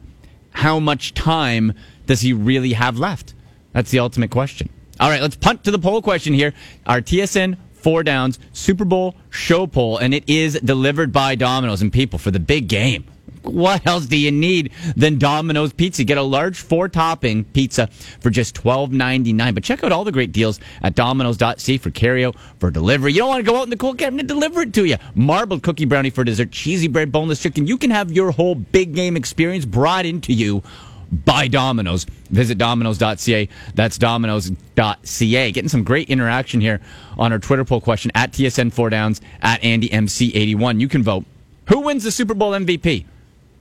How 0.50 0.80
much 0.80 1.14
time 1.14 1.76
does 2.08 2.22
he 2.22 2.34
really 2.34 2.74
have 2.74 2.98
left? 2.98 3.36
That's 3.74 3.92
the 3.92 4.00
ultimate 4.00 4.32
question. 4.32 4.70
All 5.00 5.08
right, 5.08 5.22
let's 5.22 5.36
punt 5.36 5.64
to 5.66 5.72
the 5.72 5.78
poll 5.78 6.02
question 6.02 6.34
here. 6.34 6.52
Our 6.88 7.00
TSN 7.00 7.58
four 7.74 8.02
downs 8.02 8.40
Super 8.54 8.86
Bowl 8.86 9.14
show 9.30 9.68
poll, 9.68 10.00
and 10.00 10.16
it 10.16 10.28
is 10.28 10.60
delivered 10.62 11.14
by 11.14 11.36
Domino's 11.36 11.84
and 11.84 11.94
people 11.94 12.18
for 12.18 12.32
the 12.32 12.40
big 12.40 12.68
game. 12.68 13.06
What 13.50 13.86
else 13.86 14.06
do 14.06 14.18
you 14.18 14.32
need 14.32 14.72
than 14.96 15.18
Domino's 15.18 15.74
Pizza? 15.74 16.04
Get 16.04 16.18
a 16.18 16.24
large 16.24 16.60
four 16.60 16.90
topping 16.90 17.44
pizza 17.44 17.88
for 18.22 18.30
just 18.30 18.56
twelve 18.56 18.92
ninety 18.92 19.34
nine. 19.34 19.54
But 19.54 19.64
check 19.64 19.84
out 19.84 19.92
all 19.92 20.04
the 20.04 20.12
great 20.12 20.32
deals 20.32 20.60
at 20.82 20.96
Domino's.ca 20.96 21.78
for 21.78 21.92
carryout, 21.92 22.36
for 22.60 22.72
delivery. 22.72 23.14
You 23.14 23.20
don't 23.20 23.30
want 23.30 23.46
to 23.46 23.52
go 23.52 23.58
out 23.58 23.64
in 23.64 23.70
the 23.70 23.78
cold, 23.78 24.00
to 24.00 24.12
deliver 24.24 24.62
it 24.62 24.74
to 24.74 24.86
you. 24.86 24.98
Marbled 25.16 25.64
cookie 25.64 25.86
brownie 25.86 26.10
for 26.10 26.24
dessert, 26.24 26.52
cheesy 26.52 26.88
bread, 26.88 27.12
boneless 27.12 27.42
chicken. 27.42 27.68
You 27.68 27.78
can 27.78 27.92
have 27.92 28.12
your 28.12 28.32
whole 28.32 28.56
big 28.56 28.96
game 28.96 29.16
experience 29.18 29.66
brought 29.66 30.06
into 30.06 30.34
you 30.34 30.64
by 31.12 31.48
Domino's. 31.48 32.06
Visit 32.30 32.58
Domino's.ca. 32.58 33.50
That's 33.74 33.98
Domino's.ca. 33.98 35.52
Getting 35.52 35.70
some 35.70 35.84
great 35.84 36.10
interaction 36.10 36.62
here 36.62 36.82
on 37.18 37.32
our 37.32 37.40
Twitter 37.40 37.66
poll 37.66 37.82
question 37.82 38.12
at 38.14 38.32
TSN4 38.32 38.92
Downs 38.92 39.22
at 39.42 39.62
AndyMC81. 39.62 40.80
You 40.80 40.88
can 40.88 41.04
vote. 41.04 41.26
Who 41.70 41.82
wins 41.82 42.04
the 42.04 42.12
Super 42.12 42.34
Bowl 42.34 42.52
MVP? 42.52 43.06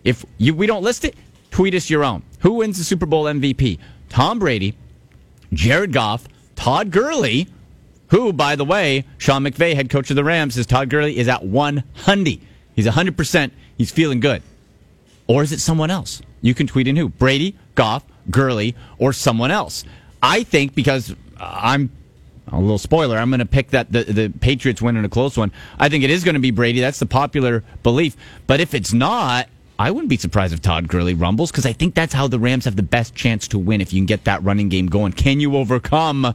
If 0.08 0.24
you, 0.38 0.54
we 0.54 0.66
don't 0.66 0.82
list 0.82 1.04
it, 1.04 1.14
tweet 1.50 1.74
us 1.74 1.90
your 1.90 2.02
own. 2.02 2.22
Who 2.40 2.54
wins 2.54 2.78
the 2.78 2.84
Super 2.84 3.04
Bowl 3.04 3.24
MVP? 3.24 3.78
Tom 4.08 4.38
Brady, 4.38 4.74
Jared 5.52 5.92
Goff, 5.92 6.26
Todd 6.56 6.90
Gurley, 6.90 7.46
who, 8.08 8.32
by 8.32 8.56
the 8.56 8.64
way, 8.64 9.04
Sean 9.18 9.44
McVay, 9.44 9.74
head 9.74 9.90
coach 9.90 10.08
of 10.08 10.16
the 10.16 10.24
Rams, 10.24 10.54
says 10.54 10.66
Todd 10.66 10.88
Gurley 10.88 11.18
is 11.18 11.28
at 11.28 11.44
100. 11.44 12.40
He's 12.74 12.86
100%. 12.86 13.50
He's 13.76 13.90
feeling 13.90 14.20
good. 14.20 14.42
or 15.26 15.42
is 15.42 15.52
it 15.52 15.60
someone 15.60 15.90
else? 15.90 16.22
You 16.40 16.54
can 16.54 16.66
tweet 16.66 16.88
in 16.88 16.96
who 16.96 17.10
Brady, 17.10 17.54
Goff, 17.74 18.02
Gurley, 18.30 18.74
or 18.98 19.12
someone 19.12 19.50
else. 19.50 19.84
I 20.22 20.42
think 20.42 20.74
because 20.74 21.14
I'm 21.38 21.90
a 22.50 22.58
little 22.58 22.78
spoiler. 22.78 23.18
I'm 23.18 23.28
going 23.28 23.40
to 23.40 23.46
pick 23.46 23.70
that 23.70 23.92
the, 23.92 24.04
the 24.04 24.32
Patriots 24.40 24.80
win 24.80 24.96
in 24.96 25.04
a 25.04 25.08
close 25.10 25.36
one. 25.36 25.52
I 25.78 25.90
think 25.90 26.02
it 26.02 26.08
is 26.08 26.24
going 26.24 26.34
to 26.34 26.40
be 26.40 26.50
Brady. 26.50 26.80
That's 26.80 26.98
the 26.98 27.04
popular 27.06 27.62
belief. 27.82 28.16
But 28.46 28.60
if 28.60 28.72
it's 28.72 28.94
not, 28.94 29.48
I 29.78 29.90
wouldn't 29.92 30.08
be 30.08 30.16
surprised 30.16 30.52
if 30.52 30.60
Todd 30.60 30.88
Gurley 30.88 31.14
rumbles 31.14 31.50
because 31.52 31.64
I 31.64 31.72
think 31.72 31.94
that's 31.94 32.12
how 32.12 32.26
the 32.26 32.38
Rams 32.38 32.64
have 32.64 32.74
the 32.74 32.82
best 32.82 33.14
chance 33.14 33.46
to 33.48 33.58
win 33.58 33.80
if 33.80 33.92
you 33.92 34.00
can 34.00 34.06
get 34.06 34.24
that 34.24 34.42
running 34.42 34.68
game 34.68 34.86
going. 34.86 35.12
Can 35.12 35.38
you 35.38 35.56
overcome 35.56 36.34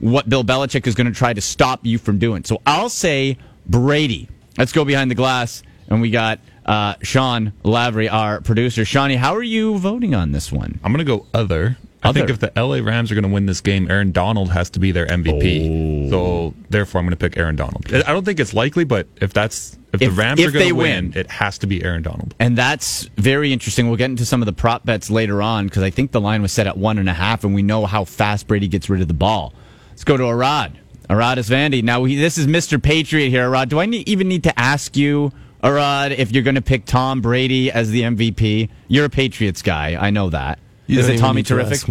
what 0.00 0.28
Bill 0.28 0.44
Belichick 0.44 0.86
is 0.86 0.94
going 0.94 1.06
to 1.06 1.12
try 1.12 1.32
to 1.32 1.40
stop 1.40 1.86
you 1.86 1.96
from 1.98 2.18
doing? 2.18 2.44
So 2.44 2.60
I'll 2.66 2.90
say 2.90 3.38
Brady. 3.66 4.28
Let's 4.58 4.72
go 4.72 4.84
behind 4.84 5.10
the 5.10 5.14
glass. 5.14 5.62
And 5.88 6.00
we 6.00 6.10
got 6.10 6.40
uh, 6.66 6.96
Sean 7.02 7.52
Lavery, 7.62 8.08
our 8.08 8.40
producer. 8.40 8.84
Shawnee, 8.84 9.16
how 9.16 9.34
are 9.34 9.42
you 9.42 9.78
voting 9.78 10.14
on 10.14 10.32
this 10.32 10.50
one? 10.50 10.80
I'm 10.82 10.92
going 10.92 11.04
to 11.04 11.16
go 11.16 11.26
other. 11.32 11.78
I 12.08 12.12
think 12.12 12.30
if 12.30 12.38
the 12.38 12.52
LA 12.56 12.76
Rams 12.76 13.10
are 13.10 13.14
going 13.14 13.24
to 13.24 13.30
win 13.32 13.46
this 13.46 13.60
game, 13.60 13.90
Aaron 13.90 14.12
Donald 14.12 14.50
has 14.50 14.70
to 14.70 14.80
be 14.80 14.92
their 14.92 15.06
MVP. 15.06 16.06
Oh. 16.06 16.10
So 16.10 16.54
therefore, 16.70 17.00
I'm 17.00 17.06
going 17.06 17.16
to 17.16 17.28
pick 17.28 17.36
Aaron 17.36 17.56
Donald. 17.56 17.92
I 17.92 18.12
don't 18.12 18.24
think 18.24 18.40
it's 18.40 18.54
likely, 18.54 18.84
but 18.84 19.08
if 19.20 19.32
that's 19.32 19.78
if, 19.92 20.00
the 20.00 20.08
Rams 20.08 20.40
if 20.40 20.48
are 20.48 20.52
going 20.52 20.68
to 20.68 20.72
win, 20.72 21.10
win. 21.10 21.18
it 21.18 21.30
has 21.30 21.58
to 21.58 21.66
be 21.66 21.82
Aaron 21.82 22.02
Donald. 22.02 22.34
And 22.38 22.56
that's 22.56 23.04
very 23.16 23.52
interesting. 23.52 23.88
We'll 23.88 23.96
get 23.96 24.10
into 24.10 24.24
some 24.26 24.42
of 24.42 24.46
the 24.46 24.52
prop 24.52 24.84
bets 24.84 25.10
later 25.10 25.42
on 25.42 25.66
because 25.66 25.82
I 25.82 25.90
think 25.90 26.12
the 26.12 26.20
line 26.20 26.42
was 26.42 26.52
set 26.52 26.66
at 26.66 26.76
one 26.76 26.98
and 26.98 27.08
a 27.08 27.14
half, 27.14 27.44
and 27.44 27.54
we 27.54 27.62
know 27.62 27.86
how 27.86 28.04
fast 28.04 28.46
Brady 28.46 28.68
gets 28.68 28.88
rid 28.88 29.00
of 29.00 29.08
the 29.08 29.14
ball. 29.14 29.52
Let's 29.90 30.04
go 30.04 30.16
to 30.16 30.24
Arad. 30.24 30.78
Arad 31.08 31.38
is 31.38 31.48
Vandy. 31.48 31.82
Now, 31.82 32.00
we, 32.00 32.16
this 32.16 32.36
is 32.36 32.46
Mr. 32.46 32.82
Patriot 32.82 33.30
here. 33.30 33.48
Arad, 33.48 33.68
do 33.68 33.80
I 33.80 33.86
need, 33.86 34.08
even 34.08 34.28
need 34.28 34.42
to 34.44 34.58
ask 34.58 34.96
you, 34.96 35.32
Arad, 35.62 36.12
if 36.12 36.32
you're 36.32 36.42
going 36.42 36.56
to 36.56 36.62
pick 36.62 36.84
Tom 36.84 37.20
Brady 37.20 37.70
as 37.70 37.90
the 37.90 38.02
MVP? 38.02 38.68
You're 38.88 39.06
a 39.06 39.10
Patriots 39.10 39.62
guy. 39.62 39.96
I 40.00 40.10
know 40.10 40.30
that. 40.30 40.58
You 40.86 41.00
is 41.00 41.08
it 41.08 41.18
Tommy 41.18 41.42
to 41.42 41.54
Terrific? 41.54 41.88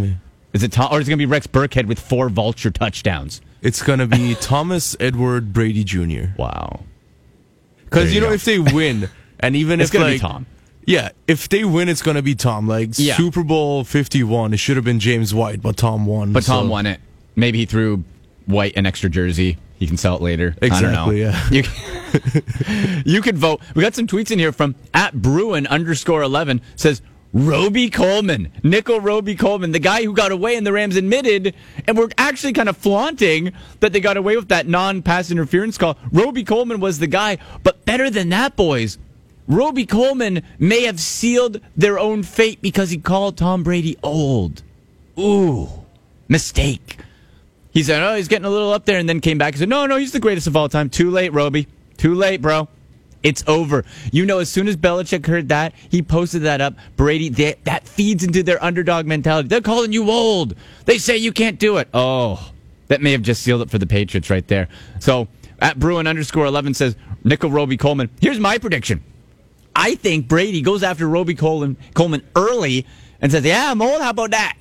Is 0.54 0.64
it 0.64 0.72
Tom, 0.72 0.90
or 0.92 1.02
is 1.02 1.08
it 1.08 1.12
going 1.12 1.20
to 1.20 1.22
be 1.22 1.30
Rex 1.30 1.48
Burkhead 1.48 1.86
with 1.88 2.00
four 2.00 2.30
vulture 2.30 2.72
touchdowns? 2.72 3.42
It's 3.62 3.82
gonna 3.82 4.06
be 4.06 4.36
Thomas 4.42 4.96
Edward 5.00 5.52
Brady 5.52 5.84
Jr. 5.84 6.25
Wow. 6.38 6.84
Because 7.86 8.14
you 8.14 8.22
you 8.22 8.28
know 8.28 8.32
if 8.32 8.46
they 8.46 8.60
win, 8.60 9.10
and 9.40 9.56
even 9.56 9.82
It's 9.82 9.90
if 9.90 9.94
gonna 9.94 10.06
be 10.06 10.12
like, 10.14 10.22
Tom. 10.22 10.46
Yeah, 10.86 11.10
if 11.28 11.50
they 11.50 11.64
win, 11.66 11.90
it's 11.90 12.04
gonna 12.04 12.22
be 12.22 12.36
Tom. 12.36 12.68
Like 12.68 12.90
Yeah. 12.94 13.16
Super 13.18 13.44
Bowl 13.44 13.84
Fifty 13.84 14.22
One, 14.24 14.54
it 14.54 14.58
should 14.58 14.75
have 14.75 14.86
been 14.86 15.00
James 15.00 15.34
White, 15.34 15.64
but 15.64 15.78
Tom 15.78 16.06
won. 16.06 16.32
But 16.32 16.44
Tom 16.44 16.66
so- 16.68 16.70
won 16.72 16.86
it. 16.86 17.00
Maybe 17.36 17.58
he 17.58 17.66
threw 17.66 18.04
White 18.46 18.78
an 18.78 18.86
extra 18.86 19.10
jersey. 19.10 19.58
He 19.80 19.88
can 19.88 19.98
sell 19.98 20.16
it 20.16 20.22
later. 20.22 20.56
Exactly, 20.62 21.25
I 21.25 21.32
don't 21.32 21.52
know. 21.52 21.58
You, 21.58 23.02
you 23.06 23.22
could 23.22 23.38
vote. 23.38 23.62
We 23.74 23.82
got 23.82 23.94
some 23.96 24.08
tweets 24.08 24.30
in 24.32 24.38
here 24.40 24.52
from 24.54 24.75
at 24.94 25.14
Bruin 25.22 25.66
underscore 25.68 26.22
eleven 26.22 26.62
says 26.75 27.02
Robey 27.36 27.89
Coleman, 27.89 28.50
Nickell 28.63 29.01
Robey 29.01 29.36
Coleman, 29.36 29.74
the 29.74 29.80
guy 29.80 30.06
who 30.06 30.13
got 30.13 30.32
away 30.32 30.56
and 30.56 30.65
the 30.65 30.72
Rams 30.72 30.96
admitted, 30.96 31.54
and 31.86 31.98
we're 31.98 32.08
actually 32.18 32.54
kind 32.54 32.70
of 32.70 32.77
flaunting 32.77 33.51
that 33.82 33.92
they 33.92 34.00
got 34.00 34.15
away 34.15 34.38
with 34.38 34.48
that 34.48 34.68
non-pass 34.68 35.32
interference 35.32 35.77
call. 35.77 35.98
Robey 36.13 36.46
Coleman 36.46 36.80
was 36.80 37.00
the 37.00 37.08
guy, 37.08 37.38
but 37.62 37.84
better 37.84 38.10
than 38.10 38.30
that, 38.30 38.56
boys. 38.56 38.98
Robey 39.50 39.86
Coleman 39.86 40.44
may 40.60 40.84
have 40.86 40.98
sealed 41.01 41.60
their 41.75 42.00
own 42.00 42.24
fate 42.24 42.62
because 42.62 42.89
he 42.89 42.98
called 42.98 43.36
Tom 43.36 43.63
Brady 43.63 43.98
old. 44.01 44.63
Ooh, 45.20 45.68
mistake. 46.30 47.00
He 47.70 47.84
said, 47.84 48.01
"Oh, 48.01 48.15
he's 48.15 48.30
getting 48.30 48.46
a 48.46 48.50
little 48.50 48.72
up 48.72 48.86
there," 48.86 48.98
and 48.98 49.10
then 49.10 49.20
came 49.20 49.38
back 49.38 49.56
and 49.56 49.60
said, 49.60 49.70
"No, 49.70 49.86
no, 49.86 49.98
he's 49.98 50.13
the 50.13 50.22
greatest 50.22 50.48
of 50.48 50.56
all 50.56 50.70
time." 50.70 50.89
Too 50.89 51.12
late, 51.12 51.34
Robey. 51.34 51.68
Too 51.98 52.15
late, 52.15 52.42
bro. 52.42 52.70
It's 53.25 53.44
over. 53.48 53.84
You 54.12 54.24
know, 54.24 54.38
as 54.38 54.50
soon 54.50 54.67
as 54.67 54.77
Belichick 54.77 55.25
heard 55.25 55.50
that, 55.50 55.74
he 55.89 56.03
posted 56.03 56.44
that 56.44 56.62
up. 56.62 56.75
Brady, 56.96 57.29
they, 57.29 57.55
that 57.63 57.88
feeds 57.88 58.24
into 58.24 58.44
their 58.44 58.63
underdog 58.63 59.08
mentality. 59.08 59.48
They're 59.48 59.62
calling 59.62 59.91
you 59.91 60.12
old. 60.12 60.53
They 60.86 61.00
say 61.00 61.17
you 61.17 61.32
can't 61.32 61.58
do 61.58 61.77
it. 61.77 61.89
Oh, 61.91 62.51
that 62.88 63.01
may 63.01 63.12
have 63.13 63.24
just 63.24 63.41
sealed 63.41 63.63
it 63.63 63.72
for 63.72 63.79
the 63.79 63.88
Patriots 63.88 64.29
right 64.29 64.48
there. 64.48 64.67
So 65.00 65.27
at 65.60 65.79
Bruin 65.79 66.05
underscore 66.05 66.46
eleven 66.46 66.75
says 66.75 66.96
Nickell 67.24 67.50
Robey 67.50 67.77
Coleman. 67.77 68.12
Here's 68.22 68.39
my 68.39 68.60
prediction. 68.60 69.03
I 69.75 69.96
think 69.96 70.27
Brady 70.27 70.62
goes 70.62 70.84
after 70.84 71.08
Robey 71.10 71.34
Coleman, 71.34 71.77
Coleman 71.96 72.22
early 72.36 72.86
and 73.22 73.32
says, 73.32 73.44
"Yeah, 73.44 73.72
I'm 73.72 73.82
old. 73.82 74.03
How 74.03 74.12
about 74.12 74.32
that?" 74.32 74.55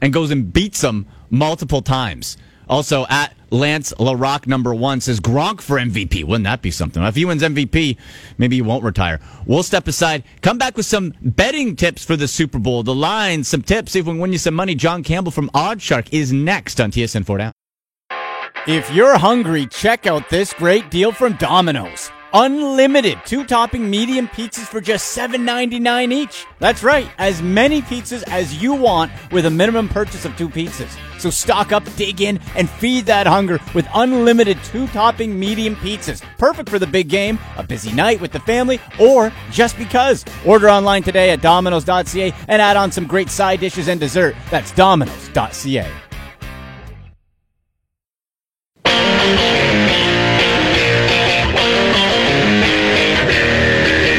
and 0.00 0.12
goes 0.12 0.30
and 0.30 0.52
beats 0.52 0.84
him 0.84 1.06
multiple 1.30 1.82
times. 1.82 2.36
Also, 2.68 3.06
at 3.08 3.34
Lance 3.54 3.92
LaRock 3.98 4.46
number 4.48 4.74
one 4.74 5.00
says 5.00 5.20
Gronk 5.20 5.60
for 5.60 5.78
MVP. 5.78 6.24
Wouldn't 6.24 6.44
that 6.44 6.60
be 6.60 6.72
something? 6.72 7.02
If 7.04 7.14
he 7.14 7.24
wins 7.24 7.42
MVP, 7.42 7.96
maybe 8.36 8.56
he 8.56 8.62
won't 8.62 8.82
retire. 8.82 9.20
We'll 9.46 9.62
step 9.62 9.86
aside, 9.86 10.24
come 10.42 10.58
back 10.58 10.76
with 10.76 10.86
some 10.86 11.14
betting 11.22 11.76
tips 11.76 12.04
for 12.04 12.16
the 12.16 12.26
Super 12.26 12.58
Bowl, 12.58 12.82
the 12.82 12.94
lines, 12.94 13.46
some 13.46 13.62
tips, 13.62 13.92
see 13.92 14.00
if 14.00 14.06
we 14.06 14.12
can 14.12 14.18
win 14.18 14.32
you 14.32 14.38
some 14.38 14.54
money. 14.54 14.74
John 14.74 15.04
Campbell 15.04 15.30
from 15.30 15.50
Odds 15.54 15.82
Shark 15.82 16.12
is 16.12 16.32
next 16.32 16.80
on 16.80 16.90
TSN 16.90 17.24
4 17.24 17.38
Down. 17.38 17.52
If 18.66 18.90
you're 18.92 19.18
hungry, 19.18 19.66
check 19.66 20.06
out 20.06 20.28
this 20.30 20.52
great 20.52 20.90
deal 20.90 21.12
from 21.12 21.34
Domino's. 21.34 22.10
Unlimited 22.32 23.20
two 23.24 23.44
topping 23.44 23.88
medium 23.88 24.26
pizzas 24.26 24.66
for 24.66 24.80
just 24.80 25.16
$7.99 25.16 26.12
each. 26.12 26.46
That's 26.58 26.82
right, 26.82 27.08
as 27.18 27.40
many 27.40 27.82
pizzas 27.82 28.24
as 28.26 28.60
you 28.60 28.74
want 28.74 29.12
with 29.30 29.46
a 29.46 29.50
minimum 29.50 29.88
purchase 29.88 30.24
of 30.24 30.36
two 30.36 30.48
pizzas. 30.48 30.98
So 31.24 31.30
stock 31.30 31.72
up, 31.72 31.82
dig 31.96 32.20
in, 32.20 32.38
and 32.54 32.68
feed 32.68 33.06
that 33.06 33.26
hunger 33.26 33.58
with 33.74 33.88
unlimited 33.94 34.62
two 34.62 34.86
topping 34.88 35.40
medium 35.40 35.74
pizzas. 35.74 36.22
Perfect 36.36 36.68
for 36.68 36.78
the 36.78 36.86
big 36.86 37.08
game, 37.08 37.38
a 37.56 37.62
busy 37.62 37.90
night 37.92 38.20
with 38.20 38.30
the 38.30 38.40
family, 38.40 38.78
or 39.00 39.32
just 39.50 39.78
because. 39.78 40.22
Order 40.44 40.68
online 40.68 41.02
today 41.02 41.30
at 41.30 41.40
domino's.ca 41.40 42.34
and 42.46 42.60
add 42.60 42.76
on 42.76 42.92
some 42.92 43.06
great 43.06 43.30
side 43.30 43.60
dishes 43.60 43.88
and 43.88 43.98
dessert. 43.98 44.36
That's 44.50 44.70
domino's.ca. 44.72 45.90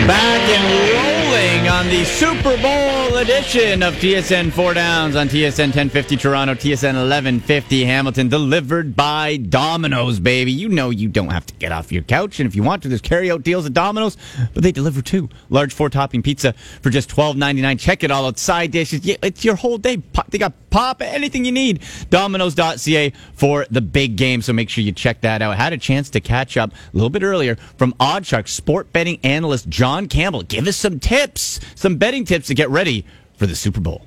Back 0.08 0.42
and 0.50 0.66
rolling 0.96 1.70
on 1.70 1.86
the 1.86 2.04
Super 2.04 2.60
Bowl 2.60 2.85
edition 3.26 3.82
of 3.82 3.96
TSN 3.96 4.52
4 4.52 4.76
Downs 4.76 5.16
on 5.16 5.28
TSN 5.28 5.70
1050 5.70 6.16
Toronto, 6.16 6.54
TSN 6.54 6.94
1150 6.94 7.84
Hamilton, 7.84 8.30
delivered 8.30 8.96
by 8.96 9.38
Domino's, 9.38 10.20
baby. 10.20 10.52
You 10.52 10.70
know 10.70 10.92
you 10.92 11.10
don't 11.10 11.32
have 11.32 11.44
to 11.48 11.56
get 11.56 11.72
off 11.72 11.92
your 11.92 12.04
couch, 12.04 12.40
and 12.40 12.46
if 12.46 12.56
you 12.56 12.62
want 12.62 12.84
to, 12.84 12.88
there's 12.88 13.02
carry-out 13.02 13.42
deals 13.42 13.66
at 13.66 13.74
Domino's, 13.74 14.16
but 14.54 14.62
they 14.62 14.72
deliver 14.72 15.02
too. 15.02 15.28
Large 15.50 15.74
four-topping 15.74 16.22
pizza 16.22 16.54
for 16.84 16.92
just 16.92 17.10
$12.99. 17.10 17.80
Check 17.80 18.04
it 18.04 18.12
all 18.12 18.28
out. 18.28 18.38
Side 18.38 18.70
dishes. 18.70 19.02
It's 19.04 19.44
your 19.44 19.56
whole 19.56 19.80
day. 19.80 20.04
They 20.30 20.38
got 20.38 20.54
pop, 20.70 21.02
anything 21.02 21.46
you 21.46 21.52
need. 21.52 21.82
Domino's.ca 22.12 23.12
for 23.34 23.66
the 23.72 23.82
big 23.82 24.18
game, 24.18 24.44
so 24.44 24.54
make 24.54 24.70
sure 24.70 24.84
you 24.84 24.92
check 24.92 25.22
that 25.22 25.42
out. 25.42 25.58
Had 25.58 25.74
a 25.74 25.80
chance 25.80 26.12
to 26.12 26.20
catch 26.20 26.58
up 26.58 26.74
a 26.74 26.76
little 26.94 27.10
bit 27.10 27.24
earlier 27.24 27.56
from 27.78 27.94
OddsShark 27.94 28.48
sport 28.48 28.94
betting 28.94 29.20
analyst 29.24 29.68
John 29.68 30.08
Campbell. 30.08 30.44
Give 30.44 30.68
us 30.68 30.78
some 30.78 31.00
tips, 31.00 31.60
some 31.74 31.96
betting 31.96 32.24
tips 32.24 32.48
to 32.48 32.54
get 32.54 32.70
ready 32.70 33.04
for 33.38 33.46
the 33.46 33.56
Super 33.56 33.80
Bowl. 33.80 34.02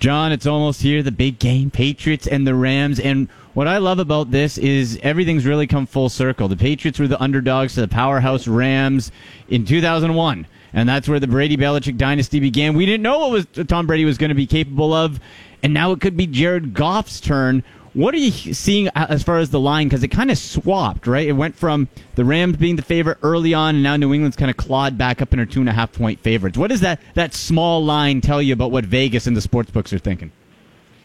John, 0.00 0.32
it's 0.32 0.46
almost 0.46 0.82
here, 0.82 1.02
the 1.02 1.12
big 1.12 1.38
game, 1.38 1.70
Patriots 1.70 2.26
and 2.26 2.44
the 2.44 2.56
Rams. 2.56 2.98
And 2.98 3.28
what 3.54 3.68
I 3.68 3.78
love 3.78 4.00
about 4.00 4.32
this 4.32 4.58
is 4.58 4.98
everything's 5.02 5.46
really 5.46 5.68
come 5.68 5.86
full 5.86 6.08
circle. 6.08 6.48
The 6.48 6.56
Patriots 6.56 6.98
were 6.98 7.06
the 7.06 7.22
underdogs 7.22 7.74
to 7.74 7.82
the 7.82 7.88
powerhouse 7.88 8.48
Rams 8.48 9.12
in 9.48 9.64
2001. 9.64 10.46
And 10.72 10.88
that's 10.88 11.08
where 11.08 11.20
the 11.20 11.28
Brady 11.28 11.56
Belichick 11.56 11.98
dynasty 11.98 12.40
began. 12.40 12.74
We 12.74 12.84
didn't 12.84 13.02
know 13.02 13.18
what 13.18 13.30
was 13.30 13.66
Tom 13.66 13.86
Brady 13.86 14.04
was 14.04 14.18
going 14.18 14.30
to 14.30 14.34
be 14.34 14.46
capable 14.46 14.92
of. 14.92 15.20
And 15.62 15.72
now 15.72 15.92
it 15.92 16.00
could 16.00 16.16
be 16.16 16.26
Jared 16.26 16.74
Goff's 16.74 17.20
turn. 17.20 17.62
What 17.94 18.14
are 18.14 18.18
you 18.18 18.54
seeing 18.54 18.88
uh, 18.88 19.06
as 19.10 19.22
far 19.22 19.38
as 19.38 19.50
the 19.50 19.60
line? 19.60 19.86
Because 19.86 20.02
it 20.02 20.08
kind 20.08 20.30
of 20.30 20.38
swapped, 20.38 21.06
right? 21.06 21.28
It 21.28 21.32
went 21.32 21.56
from 21.56 21.88
the 22.14 22.24
Rams 22.24 22.56
being 22.56 22.76
the 22.76 22.82
favorite 22.82 23.18
early 23.22 23.52
on, 23.52 23.74
and 23.74 23.82
now 23.82 23.96
New 23.96 24.14
England's 24.14 24.36
kind 24.36 24.50
of 24.50 24.56
clawed 24.56 24.96
back 24.96 25.20
up 25.20 25.32
in 25.34 25.38
her 25.38 25.44
two 25.44 25.60
and 25.60 25.68
a 25.68 25.72
half 25.72 25.92
point 25.92 26.18
favorites. 26.20 26.56
What 26.56 26.70
does 26.70 26.80
that, 26.80 27.00
that 27.14 27.34
small 27.34 27.84
line 27.84 28.22
tell 28.22 28.40
you 28.40 28.54
about 28.54 28.70
what 28.70 28.86
Vegas 28.86 29.26
and 29.26 29.36
the 29.36 29.42
sports 29.42 29.70
books 29.70 29.92
are 29.92 29.98
thinking? 29.98 30.32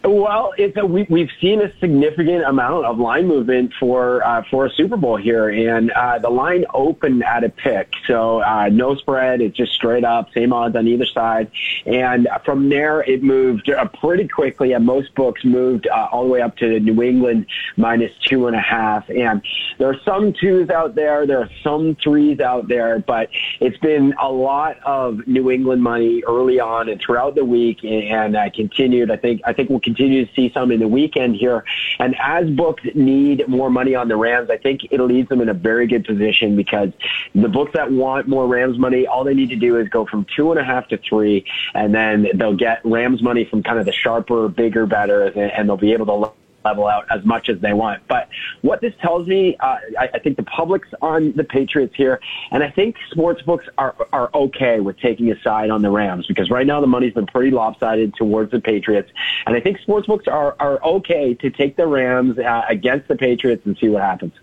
Well, 0.03 0.53
it's 0.57 0.77
a, 0.77 0.85
we, 0.85 1.05
we've 1.09 1.31
seen 1.41 1.61
a 1.61 1.71
significant 1.79 2.45
amount 2.45 2.85
of 2.85 2.97
line 2.99 3.27
movement 3.27 3.73
for 3.79 4.25
uh, 4.25 4.43
for 4.49 4.67
a 4.67 4.69
Super 4.69 4.95
Bowl 4.95 5.17
here, 5.17 5.49
and 5.49 5.91
uh, 5.91 6.19
the 6.19 6.29
line 6.29 6.65
opened 6.73 7.23
at 7.23 7.43
a 7.43 7.49
pick, 7.49 7.91
so 8.05 8.41
uh, 8.41 8.69
no 8.71 8.95
spread. 8.95 9.41
It's 9.41 9.57
just 9.57 9.73
straight 9.73 10.05
up, 10.05 10.31
same 10.33 10.53
odds 10.53 10.75
on 10.75 10.87
either 10.87 11.05
side, 11.05 11.51
and 11.85 12.27
from 12.45 12.69
there 12.69 13.01
it 13.01 13.23
moved 13.23 13.69
uh, 13.69 13.85
pretty 13.85 14.27
quickly. 14.27 14.73
And 14.73 14.85
most 14.85 15.13
books 15.15 15.43
moved 15.43 15.87
uh, 15.87 16.07
all 16.11 16.23
the 16.23 16.29
way 16.29 16.41
up 16.41 16.55
to 16.57 16.79
New 16.79 17.01
England 17.01 17.47
minus 17.75 18.11
two 18.23 18.47
and 18.47 18.55
a 18.55 18.61
half. 18.61 19.09
And 19.09 19.41
there 19.77 19.89
are 19.89 19.99
some 20.05 20.31
twos 20.31 20.69
out 20.69 20.95
there, 20.95 21.25
there 21.25 21.39
are 21.39 21.49
some 21.63 21.95
threes 21.95 22.39
out 22.39 22.67
there, 22.67 22.99
but 22.99 23.29
it's 23.59 23.77
been 23.79 24.13
a 24.21 24.31
lot 24.31 24.77
of 24.85 25.27
New 25.27 25.51
England 25.51 25.81
money 25.81 26.23
early 26.27 26.59
on 26.59 26.87
and 26.87 27.01
throughout 27.01 27.35
the 27.35 27.45
week, 27.45 27.83
and 27.83 28.37
uh, 28.37 28.49
continued. 28.51 29.11
I 29.11 29.17
think 29.17 29.41
I 29.43 29.53
think 29.53 29.69
we'll 29.69 29.79
continue 29.87 30.25
to 30.25 30.33
see 30.33 30.51
some 30.53 30.71
in 30.71 30.79
the 30.81 30.87
weekend 30.87 31.35
here. 31.35 31.63
And 31.97 32.13
as 32.21 32.49
books 32.49 32.83
need 32.93 33.47
more 33.47 33.69
money 33.69 33.95
on 33.95 34.09
the 34.09 34.17
Rams, 34.17 34.49
I 34.49 34.57
think 34.57 34.81
it 34.91 34.99
leaves 34.99 35.29
them 35.29 35.39
in 35.39 35.47
a 35.47 35.53
very 35.53 35.87
good 35.87 36.03
position 36.05 36.57
because 36.57 36.89
the 37.33 37.47
books 37.47 37.71
that 37.73 37.89
want 37.89 38.27
more 38.27 38.47
Rams 38.47 38.77
money, 38.77 39.07
all 39.07 39.23
they 39.23 39.33
need 39.33 39.49
to 39.49 39.55
do 39.55 39.77
is 39.77 39.87
go 39.87 40.05
from 40.05 40.25
two 40.35 40.51
and 40.51 40.59
a 40.59 40.63
half 40.63 40.89
to 40.89 40.97
three, 40.97 41.45
and 41.73 41.95
then 41.95 42.27
they'll 42.35 42.55
get 42.55 42.81
Rams 42.83 43.23
money 43.23 43.45
from 43.45 43.63
kind 43.63 43.79
of 43.79 43.85
the 43.85 43.93
sharper, 43.93 44.49
bigger, 44.49 44.85
better, 44.85 45.23
and, 45.27 45.67
they'll 45.67 45.77
be 45.77 45.93
able 45.93 46.05
to 46.05 46.46
level 46.67 46.87
out 46.87 47.05
as 47.09 47.23
much 47.25 47.49
as 47.49 47.59
they 47.59 47.73
want. 47.73 48.01
But 48.07 48.29
what 48.61 48.81
this 48.81 48.93
tells 49.01 49.27
me, 49.27 49.55
uh, 49.59 49.77
I, 49.99 50.09
I 50.15 50.19
think 50.19 50.37
the 50.37 50.43
public's 50.43 50.89
on 51.01 51.33
the 51.35 51.43
Patriots 51.43 51.95
here, 51.95 52.19
and 52.51 52.63
I 52.63 52.69
think 52.69 52.95
sports 53.11 53.41
books 53.41 53.65
are 53.77 53.95
are 54.11 54.29
okay 54.33 54.79
with 54.79 54.99
taking 54.99 55.31
a 55.31 55.39
side 55.41 55.69
on 55.69 55.81
the 55.81 55.89
Rams 55.89 56.27
because 56.27 56.49
right 56.49 56.67
now 56.67 56.81
the 56.81 56.87
money's 56.87 57.13
been 57.13 57.27
pretty 57.27 57.51
lopsided 57.51 58.13
towards 58.15 58.51
the 58.51 58.59
Patriots, 58.59 59.09
and 59.45 59.55
I 59.55 59.61
think 59.61 59.79
sports 59.79 60.07
books 60.07 60.27
are 60.27 60.55
are 60.59 60.83
okay 60.83 61.33
to 61.35 61.49
take 61.49 61.75
the 61.75 61.87
Rams 61.87 62.37
uh, 62.37 62.63
against 62.69 63.07
the 63.07 63.15
Patriots 63.15 63.65
and 63.65 63.77
see 63.77 63.89
what 63.89 64.01
happens. 64.01 64.33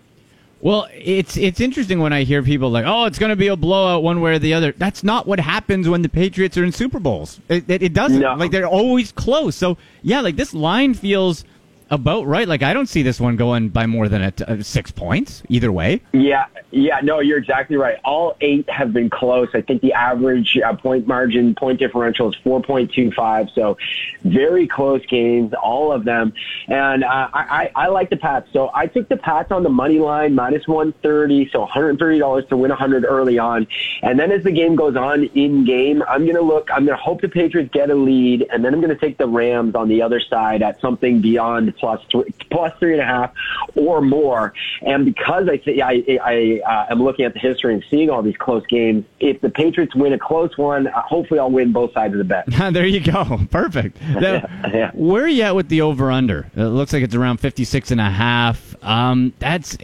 Well, 0.64 0.88
it's 0.94 1.36
it's 1.36 1.60
interesting 1.60 2.00
when 2.00 2.14
I 2.14 2.22
hear 2.22 2.42
people 2.42 2.70
like, 2.70 2.86
"Oh, 2.86 3.04
it's 3.04 3.18
going 3.18 3.28
to 3.28 3.36
be 3.36 3.48
a 3.48 3.56
blowout 3.56 4.02
one 4.02 4.22
way 4.22 4.32
or 4.36 4.38
the 4.38 4.54
other." 4.54 4.72
That's 4.72 5.04
not 5.04 5.26
what 5.26 5.38
happens 5.38 5.90
when 5.90 6.00
the 6.00 6.08
Patriots 6.08 6.56
are 6.56 6.64
in 6.64 6.72
Super 6.72 6.98
Bowls. 6.98 7.38
It, 7.50 7.68
it, 7.68 7.82
it 7.82 7.92
doesn't. 7.92 8.20
No. 8.20 8.34
Like 8.34 8.50
they're 8.50 8.66
always 8.66 9.12
close. 9.12 9.56
So 9.56 9.76
yeah, 10.02 10.22
like 10.22 10.36
this 10.36 10.54
line 10.54 10.94
feels 10.94 11.44
about 11.94 12.26
right. 12.26 12.46
Like 12.46 12.62
I 12.62 12.74
don't 12.74 12.88
see 12.88 13.02
this 13.02 13.20
one 13.20 13.36
going 13.36 13.70
by 13.70 13.86
more 13.86 14.08
than 14.08 14.30
t- 14.32 14.44
uh, 14.44 14.62
six 14.62 14.90
points 14.90 15.42
either 15.48 15.72
way. 15.72 16.02
Yeah, 16.12 16.46
yeah, 16.74 16.98
no, 17.02 17.20
you're 17.20 17.38
exactly 17.38 17.76
right. 17.76 17.98
All 18.04 18.36
eight 18.40 18.68
have 18.68 18.92
been 18.92 19.08
close. 19.08 19.48
I 19.54 19.60
think 19.60 19.80
the 19.80 19.92
average 19.92 20.58
uh, 20.58 20.74
point 20.74 21.06
margin, 21.06 21.54
point 21.54 21.78
differential 21.78 22.30
is 22.30 22.36
4.25. 22.44 23.54
So 23.54 23.78
very 24.24 24.66
close 24.66 25.06
games, 25.06 25.54
all 25.54 25.92
of 25.92 26.04
them. 26.04 26.32
And 26.66 27.04
uh, 27.04 27.28
I, 27.32 27.70
I, 27.76 27.84
I 27.84 27.88
like 27.88 28.10
the 28.10 28.16
Pats. 28.16 28.48
So 28.52 28.72
I 28.74 28.88
took 28.88 29.08
the 29.08 29.16
Pats 29.16 29.52
on 29.52 29.62
the 29.62 29.68
money 29.68 30.00
line, 30.00 30.34
minus 30.34 30.66
130. 30.66 31.50
So 31.50 31.64
$130 31.64 32.48
to 32.48 32.56
win 32.56 32.72
a 32.72 32.74
100 32.74 33.04
early 33.04 33.38
on. 33.38 33.68
And 34.02 34.18
then 34.18 34.32
as 34.32 34.42
the 34.42 34.50
game 34.50 34.74
goes 34.74 34.96
on 34.96 35.24
in 35.24 35.64
game, 35.64 36.02
I'm 36.08 36.22
going 36.22 36.34
to 36.34 36.42
look, 36.42 36.68
I'm 36.72 36.86
going 36.86 36.98
to 36.98 37.02
hope 37.02 37.20
the 37.20 37.28
Patriots 37.28 37.70
get 37.72 37.88
a 37.88 37.94
lead. 37.94 38.48
And 38.52 38.64
then 38.64 38.74
I'm 38.74 38.80
going 38.80 38.92
to 38.94 39.00
take 39.00 39.16
the 39.16 39.28
Rams 39.28 39.76
on 39.76 39.88
the 39.88 40.02
other 40.02 40.18
side 40.18 40.60
at 40.60 40.80
something 40.80 41.20
beyond 41.20 41.72
plus 41.84 42.00
three, 42.10 42.34
plus 42.50 42.72
three 42.78 42.92
and 42.94 43.02
a 43.02 43.04
half 43.04 43.30
or 43.74 44.00
more. 44.00 44.54
And 44.80 45.04
because 45.04 45.48
I, 45.50 45.58
th- 45.58 45.82
I, 45.82 46.02
I 46.22 46.60
uh, 46.66 46.92
am 46.92 47.02
looking 47.02 47.26
at 47.26 47.34
the 47.34 47.40
history 47.40 47.74
and 47.74 47.84
seeing 47.90 48.08
all 48.08 48.22
these 48.22 48.38
close 48.38 48.64
games, 48.66 49.04
if 49.20 49.42
the 49.42 49.50
Patriots 49.50 49.94
win 49.94 50.14
a 50.14 50.18
close 50.18 50.56
one, 50.56 50.86
uh, 50.86 51.02
hopefully 51.02 51.40
I'll 51.40 51.50
win 51.50 51.72
both 51.72 51.92
sides 51.92 52.14
of 52.14 52.18
the 52.18 52.24
bet. 52.24 52.46
there 52.72 52.86
you 52.86 53.00
go. 53.00 53.40
Perfect. 53.50 53.98
Now, 54.24 54.48
yeah. 54.72 54.90
Where 54.94 55.24
are 55.24 55.28
you 55.28 55.42
at 55.42 55.56
with 55.56 55.68
the 55.68 55.82
over 55.82 56.10
under? 56.10 56.46
It 56.56 56.62
looks 56.62 56.92
like 56.92 57.02
it's 57.02 57.16
around 57.16 57.38
56 57.38 57.90
and 57.90 58.00
a 58.00 58.08
half. 58.08 58.76
Um, 58.82 59.34
that's 59.40 59.76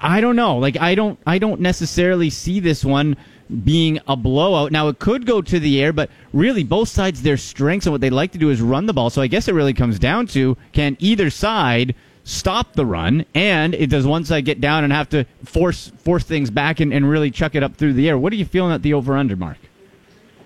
I 0.00 0.20
don't 0.20 0.36
know. 0.36 0.58
Like 0.58 0.78
I 0.78 0.94
don't 0.94 1.18
I 1.26 1.38
don't 1.38 1.60
necessarily 1.60 2.30
see 2.30 2.60
this 2.60 2.84
one 2.84 3.16
being 3.64 4.00
a 4.08 4.16
blowout. 4.16 4.72
Now 4.72 4.88
it 4.88 4.98
could 4.98 5.26
go 5.26 5.42
to 5.42 5.60
the 5.60 5.82
air, 5.82 5.92
but 5.92 6.10
really 6.32 6.64
both 6.64 6.88
sides 6.88 7.22
their 7.22 7.36
strengths 7.36 7.86
and 7.86 7.92
what 7.92 8.00
they 8.00 8.10
like 8.10 8.32
to 8.32 8.38
do 8.38 8.50
is 8.50 8.60
run 8.60 8.86
the 8.86 8.92
ball. 8.92 9.10
So 9.10 9.22
I 9.22 9.26
guess 9.26 9.48
it 9.48 9.54
really 9.54 9.74
comes 9.74 9.98
down 9.98 10.26
to 10.28 10.56
can 10.72 10.96
either 11.00 11.30
side 11.30 11.94
stop 12.24 12.72
the 12.72 12.86
run 12.86 13.26
and 13.34 13.74
it 13.74 13.90
does 13.90 14.06
one 14.06 14.24
side 14.24 14.44
get 14.44 14.60
down 14.60 14.82
and 14.82 14.92
have 14.92 15.08
to 15.10 15.24
force 15.44 15.92
force 15.98 16.24
things 16.24 16.50
back 16.50 16.80
and, 16.80 16.92
and 16.92 17.08
really 17.08 17.30
chuck 17.30 17.54
it 17.54 17.62
up 17.62 17.76
through 17.76 17.92
the 17.92 18.08
air. 18.08 18.18
What 18.18 18.32
are 18.32 18.36
you 18.36 18.46
feeling 18.46 18.72
at 18.72 18.82
the 18.82 18.94
over 18.94 19.16
under 19.16 19.36
mark? 19.36 19.58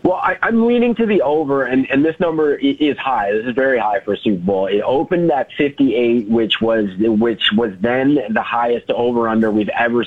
Well, 0.02 0.16
I, 0.16 0.38
I'm 0.42 0.64
leaning 0.64 0.94
to 0.94 1.06
the 1.06 1.22
over, 1.22 1.64
and, 1.64 1.90
and 1.90 2.04
this 2.04 2.18
number 2.20 2.54
is 2.54 2.96
high. 2.96 3.32
This 3.32 3.46
is 3.46 3.54
very 3.54 3.78
high 3.78 4.00
for 4.00 4.14
a 4.14 4.16
Super 4.16 4.40
Bowl. 4.40 4.66
It 4.66 4.80
opened 4.80 5.30
at 5.32 5.52
58, 5.58 6.28
which 6.28 6.60
was 6.60 6.88
which 6.98 7.42
was 7.56 7.72
then 7.80 8.18
the 8.30 8.42
highest 8.42 8.90
over 8.90 9.28
under 9.28 9.50
we've 9.50 9.68
ever 9.70 10.04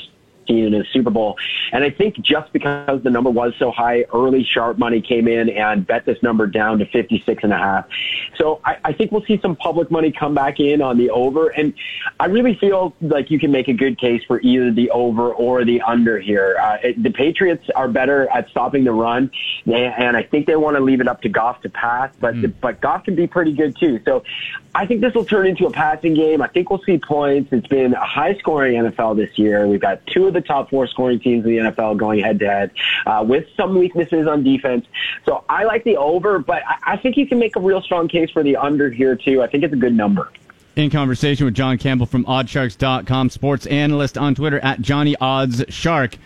seen 0.52 0.74
in 0.74 0.82
a 0.82 0.86
Super 0.86 1.10
Bowl. 1.10 1.38
And 1.72 1.84
I 1.84 1.90
think 1.90 2.20
just 2.22 2.52
because 2.54 3.02
the 3.04 3.10
number 3.10 3.30
was 3.30 3.54
so 3.58 3.72
high, 3.72 4.06
early 4.14 4.44
sharp 4.44 4.78
money 4.78 5.02
came 5.02 5.28
in 5.28 5.50
and 5.50 5.86
bet 5.86 6.06
this 6.06 6.22
number 6.22 6.48
down 6.48 6.80
to 6.80 6.86
56 6.86 7.44
and 7.44 7.54
a 7.54 7.58
half. 7.58 7.86
So 8.38 8.62
I, 8.66 8.78
I 8.86 8.94
think 8.94 9.12
we'll 9.12 9.26
see 9.26 9.40
some 9.42 9.56
public 9.56 9.90
money 9.92 10.12
come 10.12 10.34
back 10.34 10.60
in 10.60 10.82
on 10.82 10.98
the 10.98 11.10
over. 11.10 11.50
And 11.50 11.74
I 12.20 12.26
really 12.26 12.56
feel 12.56 12.94
like 13.02 13.32
you 13.32 13.40
can 13.40 13.52
make 13.52 13.68
a 13.68 13.74
good 13.74 14.00
case 14.00 14.24
for 14.28 14.42
either 14.42 14.72
the 14.72 14.90
over 14.92 15.32
or 15.34 15.64
the 15.64 15.82
under 15.82 16.20
here. 16.20 16.58
Uh, 16.62 16.78
it, 16.84 17.02
the 17.02 17.12
Patriots 17.12 17.70
are 17.76 17.88
better 17.88 18.30
at 18.30 18.50
stopping 18.50 18.84
the 18.84 18.92
run, 18.92 19.32
and- 19.66 20.12
I 20.12 20.24
think 20.24 20.46
they 20.46 20.56
want 20.58 20.76
to 20.76 20.84
leave 20.84 21.00
it 21.00 21.08
up 21.08 21.22
to 21.22 21.30
Goff 21.30 21.62
to 21.62 21.70
pass, 21.70 22.12
but, 22.20 22.60
but 22.60 22.82
Goff 22.82 23.06
can 23.06 23.16
be 23.16 23.28
pretty 23.28 23.54
good 23.54 23.78
too. 23.78 24.02
So 24.04 24.24
I 24.74 24.86
think 24.86 25.02
this 25.02 25.14
will 25.14 25.26
turn 25.26 25.48
into 25.48 25.66
a 25.66 25.72
passing 25.72 26.14
game. 26.14 26.42
I 26.42 26.48
think 26.48 26.70
we'll 26.70 26.82
see 26.84 26.98
points. 26.98 27.52
It's 27.52 27.68
been 27.68 27.94
a 27.94 28.06
high 28.06 28.36
scoring 28.38 28.76
NFL 28.82 29.18
this 29.18 29.38
year. 29.38 29.68
We've 29.68 29.82
got 29.82 30.06
two 30.08 30.28
of 30.28 30.34
the 30.34 30.41
top 30.42 30.70
four 30.70 30.88
scoring 30.88 31.20
teams 31.20 31.46
in 31.46 31.52
the 31.52 31.58
NFL 31.72 31.98
going 31.98 32.20
head 32.20 32.40
to 32.40 32.48
head 32.48 32.72
uh, 33.06 33.24
with 33.28 33.48
some 33.56 33.78
weaknesses 33.78 34.28
on 34.28 34.44
defense. 34.44 34.86
So 35.26 35.44
I 35.50 35.64
like 35.64 35.84
the 35.84 35.98
over, 35.98 36.40
but 36.40 36.64
I, 36.68 36.94
I 36.94 36.98
think 36.98 37.18
you 37.18 37.28
can 37.28 37.40
make 37.40 37.56
a 37.56 37.60
real 37.60 37.82
strong 37.82 38.08
case 38.08 38.30
for 38.30 38.44
the 38.44 38.58
under 38.58 38.90
here 38.90 39.16
too. 39.16 39.42
I 39.42 39.48
think 39.48 39.64
it's 39.64 39.74
a 39.74 39.78
good 39.78 39.94
number. 39.94 40.32
In 40.76 40.90
conversation 40.90 41.46
with 41.46 41.54
John 41.54 41.78
Campbell 41.78 42.06
from 42.06 42.24
oddsshark.com, 42.26 43.30
sports 43.30 43.66
analyst 43.66 44.18
on 44.18 44.36
Twitter 44.36 44.60
at 44.60 44.82
Johnny 44.82 45.16
Odds 45.20 45.66
Shark. 45.68 46.18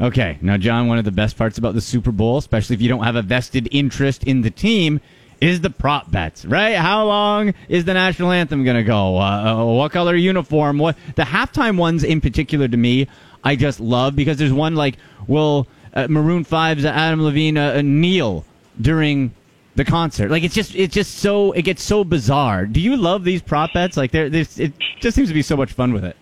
Okay, 0.00 0.38
now, 0.40 0.56
John, 0.56 0.88
one 0.88 0.98
of 0.98 1.04
the 1.04 1.12
best 1.12 1.36
parts 1.36 1.58
about 1.58 1.74
the 1.74 1.80
Super 1.80 2.10
Bowl, 2.10 2.38
especially 2.38 2.74
if 2.74 2.82
you 2.82 2.88
don't 2.88 3.04
have 3.04 3.14
a 3.14 3.22
vested 3.22 3.68
interest 3.70 4.24
in 4.24 4.40
the 4.40 4.50
team, 4.50 5.00
is 5.40 5.60
the 5.60 5.70
prop 5.70 6.10
bets, 6.10 6.44
right? 6.44 6.76
How 6.76 7.04
long 7.04 7.54
is 7.68 7.84
the 7.84 7.94
national 7.94 8.30
anthem 8.30 8.64
going 8.64 8.76
to 8.76 8.84
go? 8.84 9.18
Uh, 9.18 9.54
uh, 9.60 9.64
what 9.64 9.92
color 9.92 10.14
uniform? 10.14 10.78
What 10.78 10.96
the 11.16 11.22
halftime 11.22 11.76
ones 11.76 12.04
in 12.04 12.20
particular 12.20 12.68
to 12.68 12.76
me, 12.76 13.08
I 13.44 13.56
just 13.56 13.80
love 13.80 14.16
because 14.16 14.36
there's 14.36 14.52
one 14.52 14.74
like 14.74 14.96
will 15.26 15.66
uh, 15.94 16.06
Maroon 16.08 16.44
5's 16.44 16.84
Adam 16.84 17.22
Levine 17.22 17.56
uh, 17.56 17.74
uh, 17.76 17.82
kneel 17.82 18.44
during 18.80 19.34
the 19.74 19.84
concert. 19.84 20.30
Like 20.30 20.42
it's 20.42 20.54
just 20.54 20.74
it's 20.74 20.94
just 20.94 21.18
so 21.18 21.52
it 21.52 21.62
gets 21.62 21.82
so 21.82 22.04
bizarre. 22.04 22.66
Do 22.66 22.80
you 22.80 22.96
love 22.96 23.24
these 23.24 23.42
prop 23.42 23.72
bets? 23.72 23.96
Like 23.96 24.10
there, 24.10 24.26
it 24.26 24.72
just 25.00 25.14
seems 25.14 25.28
to 25.28 25.34
be 25.34 25.42
so 25.42 25.56
much 25.56 25.72
fun 25.72 25.92
with 25.92 26.04
it. 26.04 26.16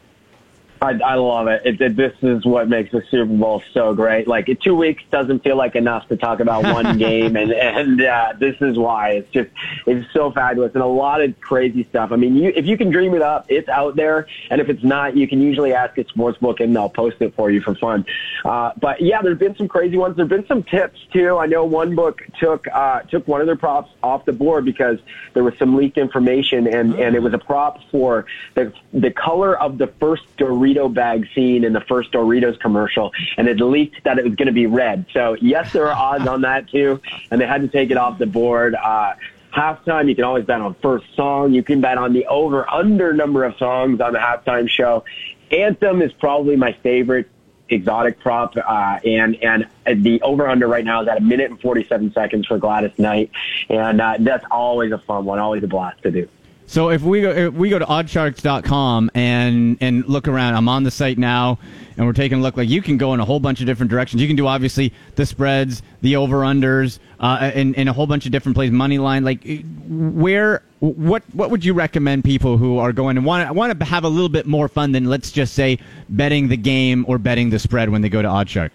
I, 0.82 0.98
I 1.04 1.14
love 1.16 1.46
it. 1.48 1.60
It, 1.64 1.80
it. 1.80 1.96
This 1.96 2.14
is 2.22 2.44
what 2.46 2.68
makes 2.68 2.90
the 2.90 3.02
Super 3.10 3.26
Bowl 3.26 3.62
so 3.74 3.92
great. 3.94 4.26
Like 4.26 4.48
two 4.62 4.74
weeks 4.74 5.02
doesn't 5.10 5.44
feel 5.44 5.56
like 5.56 5.76
enough 5.76 6.08
to 6.08 6.16
talk 6.16 6.40
about 6.40 6.62
one 6.62 6.96
game, 6.98 7.36
and 7.36 7.52
and 7.52 8.00
uh, 8.00 8.32
this 8.38 8.56
is 8.62 8.78
why 8.78 9.10
it's 9.10 9.30
just 9.30 9.50
it's 9.86 10.10
so 10.14 10.32
fabulous 10.32 10.72
and 10.72 10.82
a 10.82 10.86
lot 10.86 11.20
of 11.20 11.38
crazy 11.40 11.86
stuff. 11.90 12.12
I 12.12 12.16
mean, 12.16 12.34
you, 12.34 12.50
if 12.56 12.64
you 12.64 12.78
can 12.78 12.90
dream 12.90 13.14
it 13.14 13.20
up, 13.20 13.44
it's 13.50 13.68
out 13.68 13.94
there, 13.94 14.26
and 14.48 14.58
if 14.58 14.70
it's 14.70 14.82
not, 14.82 15.16
you 15.16 15.28
can 15.28 15.42
usually 15.42 15.74
ask 15.74 15.98
at 15.98 16.08
Sportsbook 16.08 16.60
and 16.60 16.74
they'll 16.74 16.88
post 16.88 17.16
it 17.20 17.34
for 17.34 17.50
you 17.50 17.60
for 17.60 17.74
fun. 17.74 18.06
Uh, 18.46 18.72
but 18.80 19.02
yeah, 19.02 19.20
there's 19.20 19.38
been 19.38 19.56
some 19.56 19.68
crazy 19.68 19.98
ones. 19.98 20.16
There've 20.16 20.28
been 20.28 20.46
some 20.46 20.62
tips 20.62 20.98
too. 21.12 21.36
I 21.36 21.44
know 21.44 21.62
one 21.66 21.94
book 21.94 22.22
took 22.38 22.66
uh, 22.68 23.00
took 23.02 23.28
one 23.28 23.42
of 23.42 23.46
their 23.46 23.56
props 23.56 23.92
off 24.02 24.24
the 24.24 24.32
board 24.32 24.64
because 24.64 24.98
there 25.34 25.44
was 25.44 25.52
some 25.58 25.76
leaked 25.76 25.98
information, 25.98 26.66
and 26.66 26.94
and 26.94 27.14
it 27.14 27.22
was 27.22 27.34
a 27.34 27.38
prop 27.38 27.80
for 27.90 28.24
the 28.54 28.72
the 28.94 29.10
color 29.10 29.58
of 29.58 29.76
the 29.76 29.88
first 30.00 30.22
Dorito 30.38 30.69
bag 30.88 31.26
seen 31.35 31.64
in 31.64 31.72
the 31.72 31.80
first 31.83 32.12
Doritos 32.12 32.59
commercial, 32.61 33.12
and 33.37 33.48
it 33.48 33.61
leaked 33.61 34.04
that 34.04 34.18
it 34.18 34.24
was 34.24 34.35
going 34.35 34.46
to 34.46 34.52
be 34.52 34.66
red. 34.66 35.06
So 35.12 35.37
yes, 35.40 35.72
there 35.72 35.88
are 35.88 35.94
odds 35.94 36.26
on 36.26 36.42
that 36.42 36.68
too, 36.68 37.00
and 37.30 37.40
they 37.40 37.46
had 37.46 37.62
to 37.62 37.68
take 37.68 37.90
it 37.90 37.96
off 37.96 38.18
the 38.18 38.26
board. 38.26 38.74
Uh, 38.74 39.14
halftime, 39.52 40.09
you 40.09 40.14
can 40.14 40.24
always 40.24 40.44
bet 40.44 40.61
on 40.61 40.74
first 40.74 41.06
song. 41.14 41.52
You 41.52 41.62
can 41.62 41.80
bet 41.80 41.98
on 41.98 42.12
the 42.12 42.26
over 42.26 42.68
under 42.70 43.12
number 43.12 43.44
of 43.44 43.56
songs 43.56 44.00
on 44.00 44.12
the 44.12 44.18
halftime 44.18 44.68
show. 44.68 45.04
Anthem 45.50 46.02
is 46.02 46.12
probably 46.12 46.56
my 46.56 46.72
favorite 46.72 47.28
exotic 47.68 48.18
prop, 48.20 48.56
uh, 48.56 48.98
and 49.04 49.37
and 49.42 49.66
the 49.87 50.20
over 50.22 50.48
under 50.48 50.66
right 50.66 50.85
now 50.85 51.02
is 51.02 51.09
at 51.09 51.18
a 51.18 51.20
minute 51.20 51.50
and 51.50 51.61
forty 51.61 51.85
seven 51.85 52.12
seconds 52.12 52.46
for 52.46 52.59
Gladys 52.59 52.98
Knight, 52.98 53.30
and 53.68 54.00
uh, 54.00 54.16
that's 54.20 54.44
always 54.50 54.92
a 54.92 54.98
fun 54.98 55.24
one, 55.24 55.38
always 55.38 55.62
a 55.62 55.68
blast 55.68 56.02
to 56.02 56.11
do. 56.11 56.28
So 56.70 56.90
if 56.90 57.02
we 57.02 57.20
go 57.20 57.30
if 57.30 57.54
we 57.54 57.68
go 57.68 57.80
to 57.80 57.85
oddsshark.com 57.85 59.11
and 59.12 59.76
and 59.80 60.06
look 60.06 60.28
around, 60.28 60.54
I'm 60.54 60.68
on 60.68 60.85
the 60.85 60.92
site 60.92 61.18
now 61.18 61.59
and 61.96 62.06
we're 62.06 62.12
taking 62.12 62.38
a 62.38 62.42
look 62.42 62.56
like 62.56 62.68
you 62.68 62.80
can 62.80 62.96
go 62.96 63.12
in 63.12 63.18
a 63.18 63.24
whole 63.24 63.40
bunch 63.40 63.59
of 63.59 63.66
different 63.66 63.90
directions. 63.90 64.22
You 64.22 64.28
can 64.28 64.37
do 64.37 64.46
obviously 64.46 64.92
the 65.16 65.26
spreads, 65.26 65.83
the 66.00 66.14
over 66.14 66.42
unders, 66.42 67.00
uh, 67.18 67.50
and, 67.54 67.76
and 67.76 67.88
a 67.88 67.92
whole 67.92 68.06
bunch 68.06 68.24
of 68.24 68.30
different 68.30 68.54
plays, 68.54 68.70
money 68.70 68.98
line. 68.98 69.24
Like 69.24 69.44
where 69.88 70.62
what 70.78 71.24
what 71.33 71.50
would 71.50 71.64
you 71.64 71.74
recommend 71.74 72.22
people 72.22 72.56
who 72.56 72.78
are 72.78 72.92
going 72.92 73.16
and 73.16 73.26
want 73.26 73.52
want 73.52 73.76
to 73.76 73.85
have 73.85 74.04
a 74.04 74.09
little 74.09 74.28
bit 74.28 74.46
more 74.46 74.68
fun 74.68 74.92
than 74.92 75.06
let's 75.06 75.33
just 75.33 75.54
say 75.54 75.76
betting 76.09 76.46
the 76.46 76.56
game 76.56 77.04
or 77.09 77.18
betting 77.18 77.50
the 77.50 77.59
spread 77.59 77.88
when 77.88 78.00
they 78.00 78.09
go 78.09 78.22
to 78.22 78.28
OddsShark? 78.28 78.70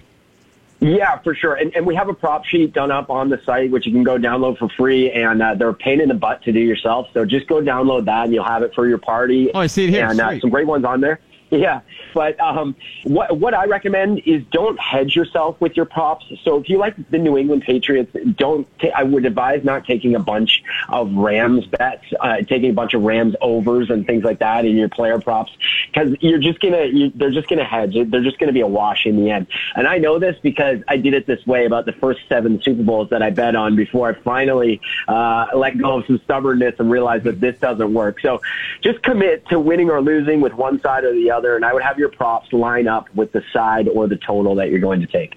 Yeah, 0.86 1.20
for 1.20 1.34
sure. 1.34 1.56
And, 1.56 1.76
and 1.76 1.86
we 1.86 1.96
have 1.96 2.10
a 2.10 2.14
prop 2.14 2.46
sheet 2.46 2.74
done 2.74 2.92
up 2.92 3.10
on 3.10 3.30
the 3.30 3.42
site, 3.44 3.72
which 3.72 3.88
you 3.88 3.92
can 3.92 4.04
go 4.04 4.18
download 4.18 4.60
for 4.60 4.70
free. 4.70 5.12
And 5.12 5.42
uh, 5.42 5.56
they're 5.56 5.70
a 5.70 5.74
pain 5.74 6.00
in 6.00 6.10
the 6.10 6.14
butt 6.14 6.44
to 6.44 6.52
do 6.52 6.60
yourself. 6.60 7.08
So 7.14 7.26
just 7.26 7.48
go 7.48 7.56
download 7.56 8.06
that 8.06 8.26
and 8.26 8.34
you'll 8.34 8.44
have 8.44 8.62
it 8.62 8.74
for 8.76 8.88
your 8.88 9.00
party. 9.00 9.52
Oh, 9.54 9.60
I 9.60 9.68
see 9.68 9.86
it 9.86 9.90
here. 9.90 10.08
And 10.08 10.20
uh, 10.20 10.40
some 10.40 10.52
great 10.52 10.68
ones 10.68 10.86
on 10.86 11.02
there. 11.02 11.20
Yeah, 11.56 11.82
but 12.14 12.40
um, 12.40 12.76
what 13.04 13.38
what 13.38 13.54
I 13.54 13.66
recommend 13.66 14.24
is 14.26 14.44
don't 14.52 14.80
hedge 14.80 15.16
yourself 15.16 15.60
with 15.62 15.78
your 15.78 15.86
props. 15.86 16.26
So 16.44 16.58
if 16.58 16.70
you 16.70 16.78
like 16.78 16.96
the 17.12 17.18
New 17.18 17.38
England 17.38 17.62
Patriots, 17.62 18.16
don't. 18.36 18.68
Ta- 18.80 18.90
I 18.96 19.04
would 19.04 19.26
advise 19.26 19.64
not 19.64 19.86
taking 19.86 20.16
a 20.16 20.20
bunch 20.20 20.64
of 20.90 21.14
Rams 21.14 21.66
bets, 21.68 22.04
uh, 22.20 22.38
taking 22.38 22.72
a 22.72 22.74
bunch 22.74 22.94
of 22.94 23.04
Rams 23.04 23.36
overs 23.42 23.90
and 23.90 24.06
things 24.08 24.24
like 24.24 24.40
that 24.40 24.66
in 24.66 24.76
your 24.76 24.90
player 24.90 25.20
props 25.20 25.52
because 25.88 26.16
you're 26.20 26.40
just 26.40 26.60
gonna 26.60 26.86
you, 26.86 27.12
they're 27.16 27.32
just 27.32 27.48
gonna 27.48 27.64
hedge. 27.64 27.94
They're 27.94 28.24
just 28.24 28.40
gonna 28.40 28.52
be 28.52 28.62
a 28.62 28.68
wash 28.68 29.06
in 29.06 29.16
the 29.16 29.30
end. 29.30 29.48
And 29.76 29.88
I 29.88 30.00
know 30.00 30.20
this 30.20 30.36
because 30.42 30.80
I 30.88 30.98
did 30.98 31.14
it 31.14 31.28
this 31.28 31.46
way 31.46 31.66
about 31.66 31.86
the 31.86 31.94
first 31.94 32.22
seven 32.28 32.62
Super 32.62 32.84
Bowls 32.84 33.10
that 33.12 33.22
I 33.22 33.30
bet 33.30 33.56
on 33.56 33.76
before 33.76 34.10
I 34.10 34.14
finally 34.14 34.82
uh, 35.08 35.48
let 35.54 35.78
go 35.78 36.00
of 36.00 36.06
some 36.08 36.20
stubbornness 36.24 36.76
and 36.80 36.90
realized 36.90 37.24
that 37.26 37.40
this 37.40 37.58
doesn't 37.60 37.94
work. 37.94 38.20
So 38.22 38.42
just 38.82 39.02
commit 39.04 39.48
to 39.50 39.60
winning 39.60 39.90
or 39.90 40.02
losing 40.02 40.42
with 40.42 40.54
one 40.54 40.82
side 40.82 41.04
or 41.04 41.14
the 41.14 41.32
other, 41.32 41.35
and 41.44 41.66
I 41.66 41.74
would 41.74 41.84
have 41.84 41.98
your 41.98 42.10
props 42.10 42.52
line 42.54 42.88
up 42.88 43.14
with 43.16 43.32
the 43.32 43.42
side 43.52 43.88
or 43.88 44.08
the 44.08 44.18
total 44.18 44.56
that 44.56 44.70
you're 44.70 44.80
going 44.80 45.02
to 45.02 45.08
take. 45.08 45.36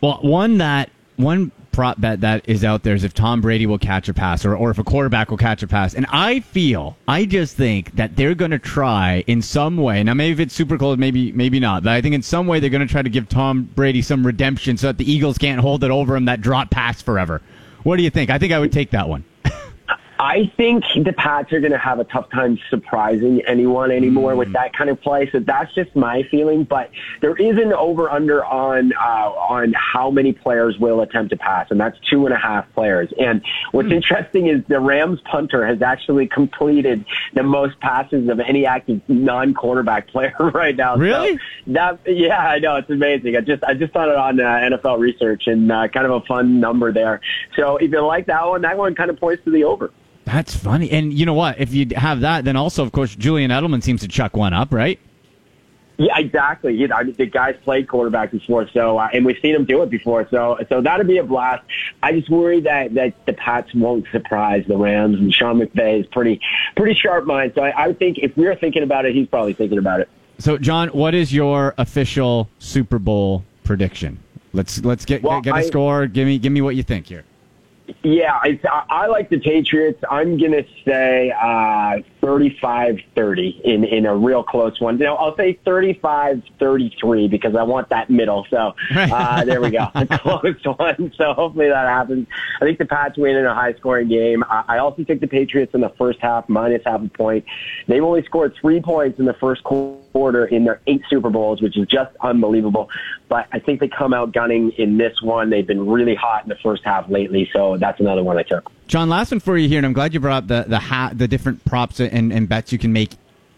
Well, 0.00 0.18
one 0.22 0.58
that 0.58 0.90
one 1.16 1.50
prop 1.72 2.00
bet 2.00 2.20
that 2.22 2.48
is 2.48 2.64
out 2.64 2.82
there 2.82 2.94
is 2.94 3.04
if 3.04 3.14
Tom 3.14 3.40
Brady 3.40 3.64
will 3.64 3.78
catch 3.78 4.08
a 4.08 4.14
pass 4.14 4.44
or, 4.44 4.56
or 4.56 4.70
if 4.70 4.78
a 4.78 4.84
quarterback 4.84 5.30
will 5.30 5.36
catch 5.36 5.62
a 5.62 5.68
pass. 5.68 5.94
And 5.94 6.06
I 6.08 6.40
feel, 6.40 6.96
I 7.06 7.24
just 7.24 7.56
think 7.56 7.94
that 7.94 8.16
they're 8.16 8.34
going 8.34 8.50
to 8.50 8.58
try 8.58 9.22
in 9.28 9.42
some 9.42 9.76
way. 9.76 10.02
Now, 10.02 10.14
maybe 10.14 10.32
if 10.32 10.40
it's 10.40 10.54
super 10.54 10.76
cold, 10.76 10.98
maybe 10.98 11.30
maybe 11.32 11.60
not. 11.60 11.84
But 11.84 11.92
I 11.92 12.00
think 12.00 12.14
in 12.14 12.22
some 12.22 12.46
way 12.46 12.58
they're 12.58 12.70
going 12.70 12.86
to 12.86 12.92
try 12.92 13.02
to 13.02 13.08
give 13.08 13.28
Tom 13.28 13.70
Brady 13.76 14.02
some 14.02 14.26
redemption 14.26 14.76
so 14.76 14.88
that 14.88 14.98
the 14.98 15.10
Eagles 15.10 15.38
can't 15.38 15.60
hold 15.60 15.84
it 15.84 15.90
over 15.90 16.16
him 16.16 16.24
that 16.24 16.40
drop 16.40 16.70
pass 16.70 17.00
forever. 17.00 17.40
What 17.84 17.96
do 17.96 18.02
you 18.02 18.10
think? 18.10 18.30
I 18.30 18.38
think 18.38 18.52
I 18.52 18.58
would 18.58 18.72
take 18.72 18.90
that 18.90 19.08
one. 19.08 19.24
I 20.20 20.50
think 20.56 20.84
the 20.96 21.12
Pats 21.12 21.52
are 21.52 21.60
going 21.60 21.72
to 21.72 21.78
have 21.78 22.00
a 22.00 22.04
tough 22.04 22.28
time 22.30 22.58
surprising 22.70 23.40
anyone 23.46 23.92
anymore 23.92 24.34
with 24.34 24.52
that 24.52 24.72
kind 24.72 24.90
of 24.90 25.00
play. 25.00 25.30
So 25.30 25.38
that's 25.38 25.72
just 25.74 25.94
my 25.94 26.24
feeling. 26.24 26.64
But 26.64 26.90
there 27.20 27.36
is 27.36 27.56
an 27.56 27.72
over 27.72 28.10
under 28.10 28.44
on 28.44 28.92
uh, 28.94 29.30
on 29.30 29.74
how 29.74 30.10
many 30.10 30.32
players 30.32 30.76
will 30.78 31.02
attempt 31.02 31.30
to 31.30 31.36
pass, 31.36 31.70
and 31.70 31.78
that's 31.78 31.96
two 32.10 32.26
and 32.26 32.34
a 32.34 32.38
half 32.38 32.72
players. 32.74 33.12
And 33.18 33.42
what's 33.70 33.92
interesting 33.92 34.48
is 34.48 34.64
the 34.66 34.80
Rams 34.80 35.20
punter 35.20 35.64
has 35.64 35.82
actually 35.82 36.26
completed 36.26 37.04
the 37.34 37.44
most 37.44 37.78
passes 37.78 38.28
of 38.28 38.40
any 38.40 38.66
active 38.66 39.00
non 39.06 39.54
quarterback 39.54 40.08
player 40.12 40.34
right 40.38 40.74
now. 40.74 40.96
Really? 40.96 41.36
So 41.36 41.72
that 41.72 42.00
yeah, 42.06 42.38
I 42.38 42.58
know 42.58 42.76
it's 42.76 42.90
amazing. 42.90 43.36
I 43.36 43.40
just 43.40 43.62
I 43.62 43.74
just 43.74 43.92
found 43.92 44.10
it 44.10 44.16
on 44.16 44.40
uh, 44.40 44.44
NFL 44.44 44.98
research 44.98 45.46
and 45.46 45.70
uh, 45.70 45.86
kind 45.86 46.06
of 46.06 46.12
a 46.12 46.26
fun 46.26 46.58
number 46.58 46.92
there. 46.92 47.20
So 47.54 47.76
if 47.76 47.92
you 47.92 48.00
like 48.00 48.26
that 48.26 48.44
one, 48.46 48.62
that 48.62 48.76
one 48.76 48.96
kind 48.96 49.10
of 49.10 49.20
points 49.20 49.44
to 49.44 49.50
the 49.52 49.62
over. 49.62 49.92
That's 50.28 50.54
funny. 50.54 50.90
And 50.90 51.10
you 51.12 51.24
know 51.24 51.32
what? 51.32 51.58
If 51.58 51.72
you 51.72 51.86
have 51.96 52.20
that, 52.20 52.44
then 52.44 52.54
also, 52.54 52.82
of 52.82 52.92
course, 52.92 53.14
Julian 53.16 53.50
Edelman 53.50 53.82
seems 53.82 54.02
to 54.02 54.08
chuck 54.08 54.36
one 54.36 54.52
up, 54.52 54.72
right? 54.74 54.98
Yeah, 55.96 56.16
exactly. 56.18 56.74
You 56.76 56.86
know, 56.86 56.96
I 56.96 57.02
mean, 57.04 57.14
the 57.14 57.24
guy's 57.26 57.56
played 57.64 57.88
quarterback 57.88 58.30
before, 58.30 58.68
so 58.68 58.98
uh, 58.98 59.08
and 59.12 59.24
we've 59.24 59.38
seen 59.40 59.54
him 59.54 59.64
do 59.64 59.82
it 59.82 59.88
before. 59.90 60.28
So, 60.30 60.58
so 60.68 60.80
that'd 60.82 61.06
be 61.08 61.16
a 61.16 61.24
blast. 61.24 61.64
I 62.02 62.12
just 62.12 62.28
worry 62.28 62.60
that 62.60 62.92
that 62.94 63.14
the 63.26 63.32
Pats 63.32 63.74
won't 63.74 64.04
surprise 64.12 64.64
the 64.68 64.76
Rams, 64.76 65.18
and 65.18 65.32
Sean 65.34 65.58
McVay 65.58 66.00
is 66.00 66.06
pretty 66.06 66.40
pretty 66.76 66.94
sharp 66.94 67.24
mind. 67.24 67.52
So, 67.56 67.62
I, 67.62 67.86
I 67.86 67.92
think 67.94 68.18
if 68.18 68.36
we're 68.36 68.54
thinking 68.54 68.82
about 68.82 69.06
it, 69.06 69.14
he's 69.14 69.26
probably 69.28 69.54
thinking 69.54 69.78
about 69.78 70.00
it. 70.00 70.08
So, 70.38 70.56
John, 70.58 70.88
what 70.90 71.14
is 71.14 71.32
your 71.32 71.74
official 71.78 72.48
Super 72.60 72.98
Bowl 73.00 73.44
prediction? 73.64 74.20
Let's 74.52 74.84
let's 74.84 75.04
get 75.04 75.22
Well, 75.24 75.40
get 75.40 75.54
a 75.54 75.56
I- 75.56 75.62
score. 75.62 76.06
Give 76.06 76.26
me 76.28 76.38
give 76.38 76.52
me 76.52 76.60
what 76.60 76.76
you 76.76 76.82
think 76.84 77.06
here. 77.06 77.24
Yeah, 78.02 78.34
I, 78.34 78.58
I 78.90 79.06
like 79.06 79.30
the 79.30 79.38
Patriots. 79.38 80.02
I'm 80.10 80.38
going 80.38 80.52
to 80.52 80.64
say 80.84 81.30
uh, 81.30 81.98
35-30 82.28 83.62
in, 83.62 83.84
in 83.84 84.04
a 84.04 84.14
real 84.14 84.42
close 84.42 84.78
one. 84.80 84.98
You 84.98 85.06
know, 85.06 85.14
I'll 85.16 85.34
say 85.36 85.58
35-33 85.64 87.30
because 87.30 87.56
I 87.56 87.62
want 87.62 87.88
that 87.88 88.10
middle. 88.10 88.46
So 88.50 88.74
uh, 88.94 89.44
there 89.44 89.62
we 89.62 89.70
go. 89.70 89.88
A 89.94 90.06
close 90.18 90.62
one. 90.64 91.12
So 91.16 91.32
hopefully 91.32 91.68
that 91.68 91.88
happens. 91.88 92.26
I 92.60 92.66
think 92.66 92.78
the 92.78 92.84
Pats 92.84 93.16
win 93.16 93.34
in 93.34 93.46
a 93.46 93.54
high-scoring 93.54 94.08
game. 94.08 94.44
I, 94.44 94.64
I 94.68 94.78
also 94.78 95.04
think 95.04 95.20
the 95.22 95.26
Patriots 95.26 95.74
in 95.74 95.80
the 95.80 95.88
first 95.90 96.20
half 96.20 96.48
minus 96.48 96.82
half 96.84 97.02
a 97.02 97.08
point. 97.08 97.46
They've 97.86 98.04
only 98.04 98.22
scored 98.24 98.54
three 98.60 98.80
points 98.80 99.18
in 99.18 99.24
the 99.24 99.34
first 99.34 99.64
quarter 99.64 100.44
in 100.44 100.64
their 100.64 100.80
eight 100.86 101.02
Super 101.08 101.30
Bowls, 101.30 101.62
which 101.62 101.78
is 101.78 101.86
just 101.86 102.14
unbelievable. 102.20 102.90
But 103.28 103.46
I 103.52 103.58
think 103.58 103.80
they 103.80 103.88
come 103.88 104.12
out 104.12 104.32
gunning 104.32 104.70
in 104.72 104.98
this 104.98 105.22
one. 105.22 105.48
They've 105.48 105.66
been 105.66 105.86
really 105.86 106.14
hot 106.14 106.42
in 106.42 106.50
the 106.50 106.56
first 106.56 106.84
half 106.84 107.08
lately, 107.08 107.48
so 107.54 107.78
that's 107.78 108.00
another 108.00 108.22
one 108.22 108.36
I 108.36 108.42
took. 108.42 108.70
John, 108.88 109.10
last 109.10 109.30
one 109.30 109.40
for 109.40 109.58
you 109.58 109.68
here, 109.68 109.76
and 109.76 109.84
I'm 109.84 109.92
glad 109.92 110.14
you 110.14 110.20
brought 110.20 110.44
up 110.44 110.46
the 110.48 110.64
the 110.66 110.78
ha- 110.78 111.10
the 111.12 111.28
different 111.28 111.62
props 111.66 112.00
and, 112.00 112.32
and 112.32 112.48
bets 112.48 112.72
you 112.72 112.78
can 112.78 112.90
make 112.90 113.10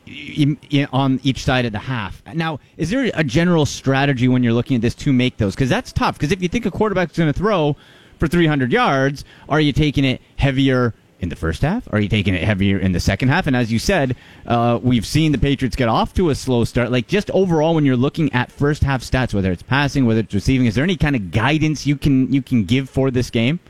in, 0.04 0.58
in, 0.70 0.88
on 0.92 1.20
each 1.22 1.44
side 1.44 1.64
of 1.64 1.70
the 1.70 1.78
half. 1.78 2.20
Now, 2.34 2.58
is 2.76 2.90
there 2.90 3.12
a 3.14 3.22
general 3.22 3.64
strategy 3.64 4.26
when 4.26 4.42
you're 4.42 4.52
looking 4.52 4.74
at 4.74 4.82
this 4.82 4.94
to 4.96 5.12
make 5.12 5.36
those? 5.36 5.54
Because 5.54 5.68
that's 5.68 5.92
tough. 5.92 6.16
Because 6.18 6.32
if 6.32 6.42
you 6.42 6.48
think 6.48 6.66
a 6.66 6.70
quarterback's 6.72 7.16
going 7.16 7.32
to 7.32 7.38
throw 7.38 7.76
for 8.18 8.26
300 8.26 8.72
yards, 8.72 9.24
are 9.48 9.60
you 9.60 9.72
taking 9.72 10.04
it 10.04 10.20
heavier? 10.36 10.94
In 11.20 11.28
the 11.28 11.36
first 11.36 11.60
half? 11.60 11.86
Are 11.92 12.00
you 12.00 12.08
taking 12.08 12.32
it 12.32 12.42
heavier 12.42 12.78
in 12.78 12.92
the 12.92 12.98
second 12.98 13.28
half? 13.28 13.46
And 13.46 13.54
as 13.54 13.70
you 13.70 13.78
said, 13.78 14.16
uh, 14.46 14.80
we've 14.82 15.04
seen 15.04 15.32
the 15.32 15.38
Patriots 15.38 15.76
get 15.76 15.86
off 15.86 16.14
to 16.14 16.30
a 16.30 16.34
slow 16.34 16.64
start. 16.64 16.90
Like 16.90 17.08
just 17.08 17.30
overall, 17.32 17.74
when 17.74 17.84
you're 17.84 17.94
looking 17.94 18.32
at 18.32 18.50
first 18.50 18.82
half 18.82 19.02
stats, 19.02 19.34
whether 19.34 19.52
it's 19.52 19.62
passing, 19.62 20.06
whether 20.06 20.20
it's 20.20 20.32
receiving, 20.32 20.64
is 20.64 20.76
there 20.76 20.82
any 20.82 20.96
kind 20.96 21.14
of 21.14 21.30
guidance 21.30 21.86
you 21.86 21.96
can 21.96 22.32
you 22.32 22.40
can 22.40 22.64
give 22.64 22.88
for 22.88 23.10
this 23.10 23.28
game? 23.28 23.60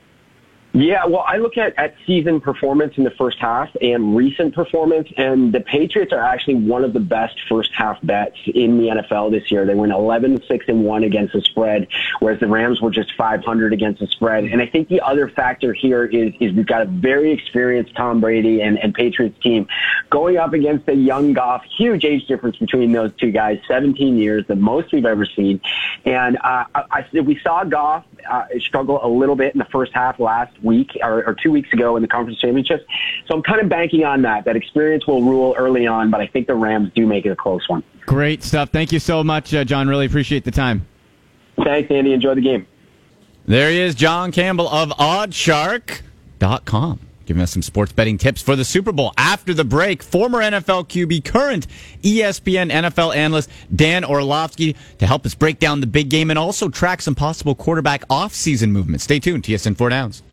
Yeah, 0.72 1.04
well, 1.06 1.24
I 1.26 1.38
look 1.38 1.56
at, 1.56 1.76
at 1.78 1.96
season 2.06 2.40
performance 2.40 2.94
in 2.96 3.02
the 3.02 3.10
first 3.10 3.38
half 3.38 3.68
and 3.80 4.14
recent 4.14 4.54
performance, 4.54 5.08
and 5.16 5.52
the 5.52 5.60
Patriots 5.60 6.12
are 6.12 6.22
actually 6.22 6.54
one 6.54 6.84
of 6.84 6.92
the 6.92 7.00
best 7.00 7.40
first 7.48 7.72
half 7.74 7.98
bets 8.04 8.36
in 8.46 8.78
the 8.78 8.84
NFL 8.84 9.32
this 9.32 9.50
year. 9.50 9.66
They 9.66 9.74
went 9.74 9.92
11 9.92 10.42
6 10.46 10.64
and 10.68 10.84
1 10.84 11.04
against 11.04 11.32
the 11.32 11.40
spread, 11.40 11.88
whereas 12.20 12.38
the 12.38 12.46
Rams 12.46 12.80
were 12.80 12.92
just 12.92 13.12
500 13.16 13.72
against 13.72 14.00
the 14.00 14.06
spread. 14.06 14.44
And 14.44 14.62
I 14.62 14.66
think 14.66 14.88
the 14.88 15.00
other 15.00 15.28
factor 15.28 15.72
here 15.72 16.04
is, 16.04 16.32
is 16.38 16.52
we've 16.52 16.66
got 16.66 16.82
a 16.82 16.86
very 16.86 17.32
experienced 17.32 17.96
Tom 17.96 18.20
Brady 18.20 18.62
and, 18.62 18.78
and 18.78 18.94
Patriots 18.94 19.40
team 19.42 19.66
going 20.08 20.36
up 20.36 20.52
against 20.52 20.88
a 20.88 20.94
young 20.94 21.32
Goff, 21.32 21.64
huge 21.76 22.04
age 22.04 22.26
difference 22.26 22.56
between 22.56 22.92
those 22.92 23.12
two 23.16 23.32
guys, 23.32 23.58
17 23.66 24.16
years, 24.16 24.44
the 24.46 24.56
most 24.56 24.92
we've 24.92 25.04
ever 25.04 25.24
seen. 25.24 25.60
And 26.04 26.36
uh, 26.36 26.64
I, 26.74 27.06
I, 27.12 27.20
we 27.20 27.40
saw 27.42 27.64
Goff 27.64 28.04
uh, 28.28 28.44
struggle 28.58 29.00
a 29.02 29.08
little 29.08 29.36
bit 29.36 29.54
in 29.54 29.58
the 29.58 29.66
first 29.66 29.92
half 29.92 30.20
last 30.20 30.59
week 30.62 30.96
or, 31.02 31.24
or 31.24 31.34
two 31.34 31.50
weeks 31.50 31.72
ago 31.72 31.96
in 31.96 32.02
the 32.02 32.08
conference 32.08 32.38
championships. 32.38 32.84
So 33.26 33.34
I'm 33.34 33.42
kind 33.42 33.60
of 33.60 33.68
banking 33.68 34.04
on 34.04 34.22
that. 34.22 34.44
That 34.44 34.56
experience 34.56 35.06
will 35.06 35.22
rule 35.22 35.54
early 35.58 35.86
on, 35.86 36.10
but 36.10 36.20
I 36.20 36.26
think 36.26 36.46
the 36.46 36.54
Rams 36.54 36.90
do 36.94 37.06
make 37.06 37.26
it 37.26 37.30
a 37.30 37.36
close 37.36 37.68
one. 37.68 37.82
Great 38.06 38.42
stuff. 38.42 38.70
Thank 38.70 38.92
you 38.92 38.98
so 38.98 39.22
much, 39.22 39.54
uh, 39.54 39.64
John. 39.64 39.88
Really 39.88 40.06
appreciate 40.06 40.44
the 40.44 40.50
time. 40.50 40.86
Thanks, 41.62 41.90
Andy. 41.90 42.12
Enjoy 42.12 42.34
the 42.34 42.40
game. 42.40 42.66
There 43.46 43.70
he 43.70 43.80
is, 43.80 43.94
John 43.94 44.32
Campbell 44.32 44.68
of 44.68 44.90
oddsshark.com. 44.90 47.00
Giving 47.26 47.42
us 47.42 47.52
some 47.52 47.62
sports 47.62 47.92
betting 47.92 48.18
tips 48.18 48.42
for 48.42 48.56
the 48.56 48.64
Super 48.64 48.90
Bowl. 48.90 49.12
After 49.16 49.54
the 49.54 49.64
break, 49.64 50.02
former 50.02 50.40
NFL 50.40 50.88
QB, 50.88 51.24
current 51.24 51.68
ESPN 52.02 52.72
NFL 52.72 53.14
analyst 53.14 53.48
Dan 53.74 54.04
Orlovsky 54.04 54.74
to 54.98 55.06
help 55.06 55.24
us 55.24 55.36
break 55.36 55.60
down 55.60 55.80
the 55.80 55.86
big 55.86 56.10
game 56.10 56.30
and 56.30 56.38
also 56.38 56.68
track 56.68 57.00
some 57.00 57.14
possible 57.14 57.54
quarterback 57.54 58.02
off-season 58.10 58.72
movements. 58.72 59.04
Stay 59.04 59.20
tuned. 59.20 59.44
TSN 59.44 59.76
4 59.76 59.90
Downs. 59.90 60.24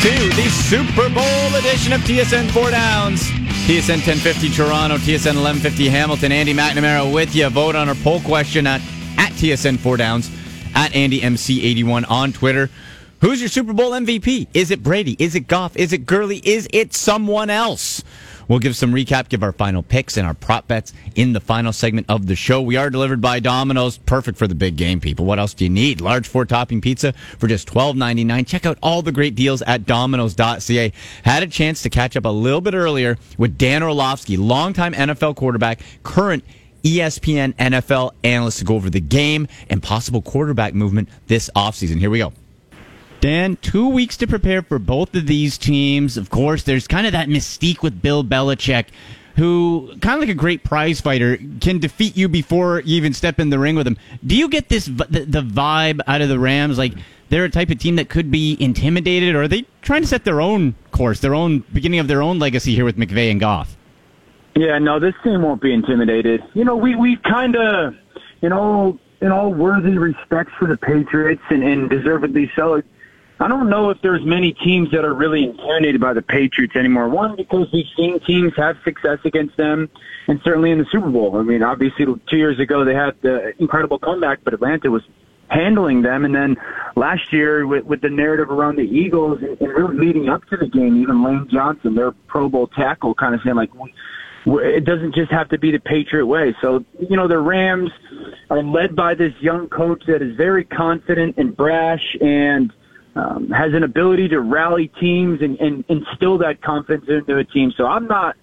To 0.00 0.08
the 0.08 0.48
Super 0.48 1.10
Bowl 1.10 1.54
edition 1.58 1.92
of 1.92 2.00
TSN 2.00 2.50
4 2.52 2.70
Downs. 2.70 3.20
TSN 3.66 4.00
1050 4.00 4.48
Toronto, 4.48 4.96
TSN 4.96 5.36
1150 5.36 5.88
Hamilton. 5.90 6.32
Andy 6.32 6.54
McNamara 6.54 7.12
with 7.12 7.34
you. 7.34 7.46
Vote 7.50 7.76
on 7.76 7.86
our 7.86 7.94
poll 7.96 8.18
question 8.20 8.66
at, 8.66 8.80
at 9.18 9.30
TSN 9.32 9.78
4 9.78 9.98
Downs, 9.98 10.30
at 10.74 10.92
AndyMC81 10.92 12.10
on 12.10 12.32
Twitter. 12.32 12.70
Who's 13.20 13.40
your 13.40 13.50
Super 13.50 13.74
Bowl 13.74 13.90
MVP? 13.90 14.46
Is 14.54 14.70
it 14.70 14.82
Brady? 14.82 15.16
Is 15.18 15.34
it 15.34 15.40
Goff? 15.40 15.76
Is 15.76 15.92
it 15.92 16.06
Gurley? 16.06 16.38
Is 16.38 16.66
it 16.72 16.94
someone 16.94 17.50
else? 17.50 18.02
We'll 18.50 18.58
give 18.58 18.74
some 18.74 18.92
recap, 18.92 19.28
give 19.28 19.44
our 19.44 19.52
final 19.52 19.80
picks 19.80 20.16
and 20.16 20.26
our 20.26 20.34
prop 20.34 20.66
bets 20.66 20.92
in 21.14 21.34
the 21.34 21.40
final 21.40 21.72
segment 21.72 22.06
of 22.08 22.26
the 22.26 22.34
show. 22.34 22.60
We 22.60 22.74
are 22.74 22.90
delivered 22.90 23.20
by 23.20 23.38
Domino's. 23.38 23.98
Perfect 23.98 24.36
for 24.36 24.48
the 24.48 24.56
big 24.56 24.74
game, 24.74 24.98
people. 24.98 25.24
What 25.24 25.38
else 25.38 25.54
do 25.54 25.64
you 25.64 25.70
need? 25.70 26.00
Large 26.00 26.26
four 26.26 26.44
topping 26.44 26.80
pizza 26.80 27.12
for 27.38 27.46
just 27.46 27.68
$12.99. 27.68 28.44
Check 28.48 28.66
out 28.66 28.76
all 28.82 29.02
the 29.02 29.12
great 29.12 29.36
deals 29.36 29.62
at 29.62 29.86
Domino's.ca. 29.86 30.92
Had 31.22 31.42
a 31.44 31.46
chance 31.46 31.82
to 31.82 31.90
catch 31.90 32.16
up 32.16 32.24
a 32.24 32.28
little 32.28 32.60
bit 32.60 32.74
earlier 32.74 33.18
with 33.38 33.56
Dan 33.56 33.84
Orlovsky, 33.84 34.36
longtime 34.36 34.94
NFL 34.94 35.36
quarterback, 35.36 35.80
current 36.02 36.42
ESPN 36.82 37.54
NFL 37.54 38.14
analyst 38.24 38.58
to 38.58 38.64
go 38.64 38.74
over 38.74 38.90
the 38.90 39.00
game 39.00 39.46
and 39.68 39.80
possible 39.80 40.22
quarterback 40.22 40.74
movement 40.74 41.08
this 41.28 41.50
offseason. 41.54 42.00
Here 42.00 42.10
we 42.10 42.18
go. 42.18 42.32
Dan, 43.20 43.56
two 43.56 43.88
weeks 43.88 44.16
to 44.18 44.26
prepare 44.26 44.62
for 44.62 44.78
both 44.78 45.14
of 45.14 45.26
these 45.26 45.58
teams. 45.58 46.16
Of 46.16 46.30
course, 46.30 46.62
there's 46.62 46.86
kind 46.86 47.06
of 47.06 47.12
that 47.12 47.28
mystique 47.28 47.82
with 47.82 48.00
Bill 48.00 48.24
Belichick, 48.24 48.86
who, 49.36 49.94
kind 50.00 50.14
of 50.14 50.20
like 50.20 50.30
a 50.30 50.34
great 50.34 50.64
prize 50.64 51.00
fighter, 51.00 51.38
can 51.60 51.78
defeat 51.78 52.16
you 52.16 52.28
before 52.28 52.80
you 52.80 52.96
even 52.96 53.12
step 53.12 53.38
in 53.38 53.50
the 53.50 53.58
ring 53.58 53.76
with 53.76 53.86
him. 53.86 53.98
Do 54.26 54.36
you 54.36 54.48
get 54.48 54.68
this 54.68 54.86
the, 54.86 55.26
the 55.28 55.42
vibe 55.42 56.00
out 56.06 56.22
of 56.22 56.28
the 56.30 56.38
Rams? 56.38 56.78
Like 56.78 56.94
they're 57.28 57.44
a 57.44 57.50
type 57.50 57.70
of 57.70 57.78
team 57.78 57.96
that 57.96 58.08
could 58.08 58.30
be 58.30 58.56
intimidated, 58.58 59.34
or 59.34 59.42
are 59.42 59.48
they 59.48 59.66
trying 59.82 60.02
to 60.02 60.08
set 60.08 60.24
their 60.24 60.40
own 60.40 60.74
course, 60.90 61.20
their 61.20 61.34
own 61.34 61.64
beginning 61.72 61.98
of 61.98 62.08
their 62.08 62.22
own 62.22 62.38
legacy 62.38 62.74
here 62.74 62.84
with 62.84 62.96
McVay 62.96 63.30
and 63.30 63.40
Goff. 63.40 63.76
Yeah, 64.56 64.78
no, 64.78 64.98
this 64.98 65.14
team 65.22 65.42
won't 65.42 65.62
be 65.62 65.72
intimidated. 65.72 66.42
You 66.54 66.64
know, 66.64 66.76
we 66.76 66.94
we 66.94 67.16
kind 67.16 67.56
of, 67.56 67.94
you 68.42 68.48
know, 68.48 68.98
in 69.20 69.30
all 69.30 69.52
worthy 69.52 69.96
respects 69.96 70.52
for 70.58 70.68
the 70.68 70.76
Patriots 70.76 71.42
and, 71.50 71.62
and 71.62 71.88
deservedly 71.88 72.50
so. 72.56 72.82
I 73.40 73.48
don't 73.48 73.70
know 73.70 73.88
if 73.88 74.02
there's 74.02 74.22
many 74.22 74.52
teams 74.52 74.90
that 74.90 75.02
are 75.02 75.14
really 75.14 75.44
intimidated 75.44 75.98
by 75.98 76.12
the 76.12 76.20
Patriots 76.20 76.76
anymore. 76.76 77.08
One, 77.08 77.36
because 77.36 77.68
we've 77.72 77.86
seen 77.96 78.20
teams 78.20 78.52
have 78.56 78.76
success 78.84 79.18
against 79.24 79.56
them, 79.56 79.88
and 80.28 80.38
certainly 80.44 80.70
in 80.70 80.78
the 80.78 80.84
Super 80.92 81.08
Bowl. 81.08 81.34
I 81.36 81.42
mean, 81.42 81.62
obviously, 81.62 82.04
two 82.28 82.36
years 82.36 82.60
ago 82.60 82.84
they 82.84 82.94
had 82.94 83.16
the 83.22 83.54
incredible 83.58 83.98
comeback, 83.98 84.40
but 84.44 84.52
Atlanta 84.52 84.90
was 84.90 85.02
handling 85.48 86.02
them. 86.02 86.26
And 86.26 86.34
then 86.34 86.56
last 86.96 87.32
year, 87.32 87.66
with, 87.66 87.84
with 87.84 88.02
the 88.02 88.10
narrative 88.10 88.50
around 88.50 88.76
the 88.76 88.82
Eagles 88.82 89.38
and, 89.40 89.58
and 89.58 89.72
really 89.72 89.96
leading 89.96 90.28
up 90.28 90.44
to 90.50 90.58
the 90.58 90.66
game, 90.66 91.00
even 91.00 91.24
Lane 91.24 91.48
Johnson, 91.50 91.94
their 91.94 92.12
Pro 92.12 92.50
Bowl 92.50 92.66
tackle, 92.66 93.14
kind 93.14 93.34
of 93.34 93.40
saying 93.42 93.56
like, 93.56 93.70
it 94.46 94.84
doesn't 94.84 95.14
just 95.14 95.30
have 95.30 95.48
to 95.48 95.58
be 95.58 95.70
the 95.70 95.80
Patriot 95.80 96.26
way. 96.26 96.54
So, 96.60 96.84
you 96.98 97.16
know, 97.16 97.26
the 97.26 97.38
Rams 97.38 97.90
are 98.50 98.62
led 98.62 98.94
by 98.94 99.14
this 99.14 99.32
young 99.40 99.68
coach 99.68 100.04
that 100.06 100.22
is 100.22 100.36
very 100.36 100.64
confident 100.64 101.36
and 101.38 101.56
brash 101.56 102.16
and 102.20 102.72
um, 103.14 103.50
has 103.50 103.72
an 103.74 103.82
ability 103.82 104.28
to 104.28 104.40
rally 104.40 104.88
teams 105.00 105.42
and, 105.42 105.58
and 105.60 105.84
instill 105.88 106.38
that 106.38 106.62
confidence 106.62 107.08
into 107.08 107.36
a 107.36 107.44
team. 107.44 107.72
So 107.76 107.86
I'm 107.86 108.06
not, 108.06 108.36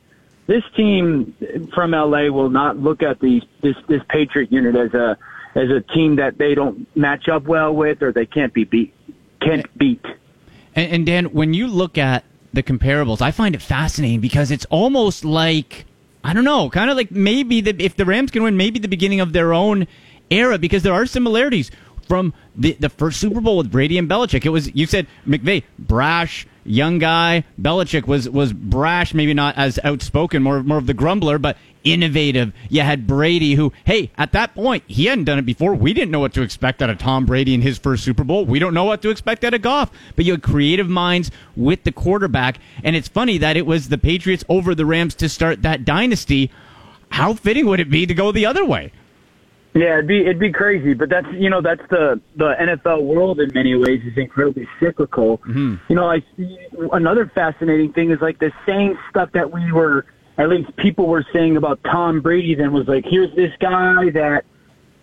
this 0.47 0.63
team 0.75 1.35
from 1.73 1.91
LA 1.91 2.29
will 2.29 2.49
not 2.49 2.77
look 2.77 3.01
at 3.01 3.19
these, 3.19 3.43
this, 3.61 3.75
this 3.87 4.01
Patriot 4.09 4.51
unit 4.51 4.75
as 4.75 4.93
a, 4.93 5.17
as 5.55 5.69
a 5.69 5.81
team 5.81 6.17
that 6.17 6.37
they 6.37 6.53
don't 6.55 6.87
match 6.95 7.27
up 7.27 7.43
well 7.43 7.73
with 7.73 8.01
or 8.01 8.11
they 8.11 8.25
can't 8.25 8.53
be 8.53 8.63
beat, 8.63 8.93
can't 9.41 9.77
beat. 9.77 10.03
And, 10.75 10.91
and 10.91 11.05
Dan, 11.05 11.25
when 11.25 11.53
you 11.53 11.67
look 11.67 11.97
at 11.97 12.23
the 12.53 12.63
comparables, 12.63 13.21
I 13.21 13.31
find 13.31 13.55
it 13.55 13.61
fascinating 13.61 14.19
because 14.19 14.51
it's 14.51 14.65
almost 14.65 15.25
like 15.25 15.85
I 16.23 16.33
don't 16.33 16.43
know, 16.43 16.69
kind 16.69 16.89
of 16.89 16.97
like 16.97 17.09
maybe 17.09 17.61
the, 17.61 17.73
if 17.81 17.95
the 17.95 18.03
Rams 18.03 18.31
can 18.31 18.43
win, 18.43 18.57
maybe 18.57 18.79
the 18.79 18.89
beginning 18.89 19.21
of 19.21 19.31
their 19.31 19.53
own 19.53 19.87
era 20.29 20.57
because 20.57 20.83
there 20.83 20.93
are 20.93 21.05
similarities 21.05 21.71
from 22.07 22.33
the 22.55 22.77
the 22.79 22.89
first 22.89 23.19
Super 23.19 23.41
Bowl 23.41 23.57
with 23.57 23.71
Brady 23.71 23.97
and 23.97 24.09
Belichick. 24.09 24.45
It 24.45 24.49
was 24.49 24.73
you 24.75 24.85
said 24.85 25.07
McVay 25.27 25.63
brash 25.77 26.47
young 26.67 26.99
guy. 26.99 27.43
Belichick 27.59 28.07
was 28.07 28.29
was 28.29 28.53
brash, 28.53 29.13
maybe 29.13 29.33
not 29.33 29.57
as 29.57 29.79
outspoken, 29.83 30.43
more 30.43 30.63
more 30.63 30.77
of 30.77 30.87
the 30.87 30.93
grumbler, 30.93 31.37
but 31.37 31.57
innovative. 31.83 32.51
You 32.69 32.81
had 32.81 33.07
Brady, 33.07 33.55
who 33.55 33.71
hey, 33.85 34.11
at 34.17 34.33
that 34.33 34.53
point 34.53 34.83
he 34.87 35.05
hadn't 35.05 35.25
done 35.25 35.39
it 35.39 35.45
before. 35.45 35.73
We 35.73 35.93
didn't 35.93 36.11
know 36.11 36.19
what 36.19 36.33
to 36.33 36.41
expect 36.41 36.81
out 36.81 36.89
of 36.89 36.97
Tom 36.97 37.25
Brady 37.25 37.53
in 37.53 37.61
his 37.61 37.77
first 37.77 38.03
Super 38.03 38.23
Bowl. 38.23 38.45
We 38.45 38.59
don't 38.59 38.73
know 38.73 38.83
what 38.83 39.01
to 39.03 39.09
expect 39.09 39.43
out 39.43 39.53
of 39.53 39.61
Goff. 39.61 39.91
But 40.15 40.25
you 40.25 40.33
had 40.33 40.43
creative 40.43 40.89
minds 40.89 41.31
with 41.55 41.83
the 41.83 41.91
quarterback, 41.91 42.59
and 42.83 42.95
it's 42.95 43.07
funny 43.07 43.37
that 43.39 43.57
it 43.57 43.65
was 43.65 43.89
the 43.89 43.97
Patriots 43.97 44.43
over 44.49 44.75
the 44.75 44.85
Rams 44.85 45.15
to 45.15 45.29
start 45.29 45.61
that 45.63 45.85
dynasty. 45.85 46.51
How 47.09 47.33
fitting 47.33 47.65
would 47.67 47.79
it 47.79 47.89
be 47.89 48.05
to 48.05 48.13
go 48.13 48.31
the 48.31 48.45
other 48.45 48.65
way? 48.65 48.91
Yeah, 49.77 49.93
it'd 49.93 50.07
be 50.07 50.21
it'd 50.21 50.39
be 50.39 50.51
crazy, 50.51 50.93
but 50.95 51.09
that's 51.09 51.27
you 51.33 51.49
know 51.51 51.61
that's 51.61 51.81
the 51.89 52.19
the 52.35 52.55
NFL 52.59 53.03
world 53.03 53.39
in 53.39 53.51
many 53.53 53.75
ways 53.75 54.01
is 54.03 54.17
incredibly 54.17 54.67
cyclical. 54.79 55.37
Mm-hmm. 55.39 55.75
You 55.89 55.95
know, 55.95 56.09
I 56.09 56.23
another 56.93 57.27
fascinating 57.27 57.93
thing 57.93 58.09
is 58.09 58.19
like 58.19 58.39
the 58.39 58.51
same 58.65 58.97
stuff 59.11 59.31
that 59.33 59.51
we 59.51 59.71
were 59.71 60.05
at 60.39 60.49
least 60.49 60.75
people 60.77 61.07
were 61.07 61.25
saying 61.31 61.57
about 61.57 61.79
Tom 61.83 62.21
Brady. 62.21 62.55
Then 62.55 62.71
was 62.73 62.87
like, 62.87 63.05
here's 63.05 63.33
this 63.35 63.51
guy 63.59 64.09
that 64.11 64.45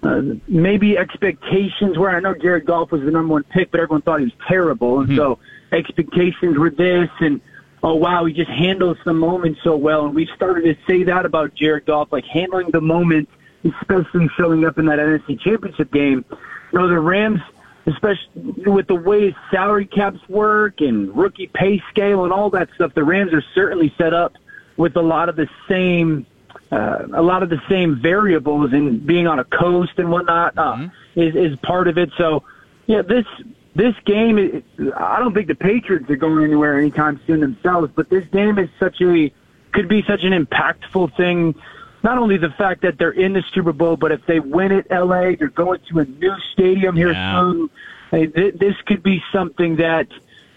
uh, 0.02 0.22
maybe 0.48 0.98
expectations 0.98 1.96
were. 1.96 2.10
I 2.10 2.18
know 2.18 2.34
Jared 2.34 2.66
Goff 2.66 2.90
was 2.90 3.02
the 3.02 3.10
number 3.12 3.32
one 3.34 3.44
pick, 3.44 3.70
but 3.70 3.78
everyone 3.80 4.02
thought 4.02 4.18
he 4.20 4.24
was 4.26 4.34
terrible, 4.48 5.00
and 5.00 5.08
Mm-hmm. 5.08 5.18
so 5.18 5.38
expectations 5.72 6.58
were 6.58 6.70
this 6.70 7.10
and. 7.20 7.40
Oh 7.86 7.96
wow, 7.96 8.24
he 8.24 8.32
just 8.32 8.48
handles 8.48 8.96
the 9.04 9.12
moment 9.12 9.58
so 9.62 9.76
well, 9.76 10.06
and 10.06 10.14
we've 10.14 10.30
started 10.34 10.62
to 10.62 10.74
say 10.86 11.02
that 11.02 11.26
about 11.26 11.54
Jared 11.54 11.84
Goff, 11.84 12.10
like 12.12 12.24
handling 12.24 12.70
the 12.70 12.80
moment 12.80 13.28
especially 13.64 14.28
showing 14.36 14.64
up 14.64 14.78
in 14.78 14.86
that 14.86 14.98
NFC 14.98 15.40
Championship 15.40 15.92
game. 15.92 16.24
You 16.72 16.78
know, 16.78 16.88
the 16.88 16.98
Rams, 16.98 17.40
especially 17.86 18.28
with 18.66 18.86
the 18.86 18.94
way 18.94 19.34
salary 19.50 19.86
caps 19.86 20.20
work 20.28 20.80
and 20.80 21.14
rookie 21.16 21.46
pay 21.46 21.82
scale 21.90 22.24
and 22.24 22.32
all 22.32 22.50
that 22.50 22.68
stuff, 22.74 22.94
the 22.94 23.04
Rams 23.04 23.32
are 23.32 23.44
certainly 23.54 23.94
set 23.96 24.12
up 24.12 24.34
with 24.76 24.96
a 24.96 25.02
lot 25.02 25.28
of 25.28 25.36
the 25.36 25.48
same. 25.68 26.26
Uh, 26.72 27.06
a 27.12 27.22
lot 27.22 27.42
of 27.42 27.50
the 27.50 27.60
same 27.68 28.00
variables 28.00 28.72
and 28.72 29.06
being 29.06 29.26
on 29.26 29.38
a 29.38 29.44
coast 29.44 29.92
and 29.98 30.10
whatnot 30.10 30.56
uh, 30.56 30.88
is 31.14 31.34
is 31.36 31.56
part 31.60 31.88
of 31.88 31.98
it. 31.98 32.10
So, 32.16 32.42
yeah, 32.86 33.02
this 33.02 33.26
this 33.74 33.94
game, 34.04 34.62
I 34.96 35.18
don't 35.18 35.34
think 35.34 35.48
the 35.48 35.54
Patriots 35.54 36.08
are 36.08 36.16
going 36.16 36.44
anywhere 36.44 36.78
anytime 36.78 37.20
soon 37.26 37.40
themselves. 37.40 37.92
But 37.94 38.08
this 38.08 38.26
game 38.28 38.58
is 38.58 38.70
such 38.78 39.00
a 39.00 39.32
could 39.72 39.88
be 39.88 40.02
such 40.02 40.22
an 40.22 40.32
impactful 40.32 41.16
thing 41.16 41.54
not 42.04 42.18
only 42.18 42.36
the 42.36 42.50
fact 42.50 42.82
that 42.82 42.98
they're 42.98 43.10
in 43.10 43.32
the 43.32 43.42
Super 43.52 43.72
Bowl, 43.72 43.96
but 43.96 44.12
if 44.12 44.24
they 44.26 44.38
win 44.38 44.70
it, 44.70 44.86
LA, 44.90 45.34
they're 45.36 45.48
going 45.48 45.80
to 45.88 46.00
a 46.00 46.04
new 46.04 46.34
stadium 46.52 46.94
here 46.94 47.12
Yeah. 47.12 47.40
soon. 47.40 47.70
Hey, 48.10 48.26
th- 48.26 48.54
this 48.54 48.76
could 48.86 49.02
be 49.02 49.22
something 49.32 49.76
that, 49.76 50.06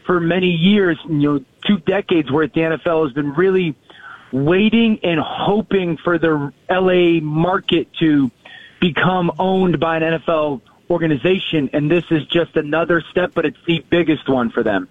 for 0.05 0.19
many 0.19 0.49
years, 0.51 0.99
you 1.07 1.15
know, 1.15 1.45
two 1.65 1.77
decades 1.79 2.29
worth, 2.29 2.51
the 2.53 2.61
NFL 2.61 3.05
has 3.05 3.13
been 3.13 3.33
really 3.33 3.73
waiting 4.33 4.99
and 5.03 5.19
hoping 5.21 5.95
for 5.97 6.17
the 6.19 6.51
LA 6.69 7.21
market 7.21 7.87
to 7.99 8.29
become 8.81 9.31
owned 9.39 9.79
by 9.79 9.97
an 9.97 10.03
NFL 10.19 10.61
organization, 10.89 11.69
and 11.73 11.89
this 11.89 12.03
is 12.11 12.25
just 12.27 12.55
another 12.57 13.01
step, 13.09 13.31
but 13.33 13.45
it's 13.45 13.57
the 13.65 13.83
biggest 13.89 14.27
one 14.27 14.49
for 14.49 14.63
them. 14.63 14.87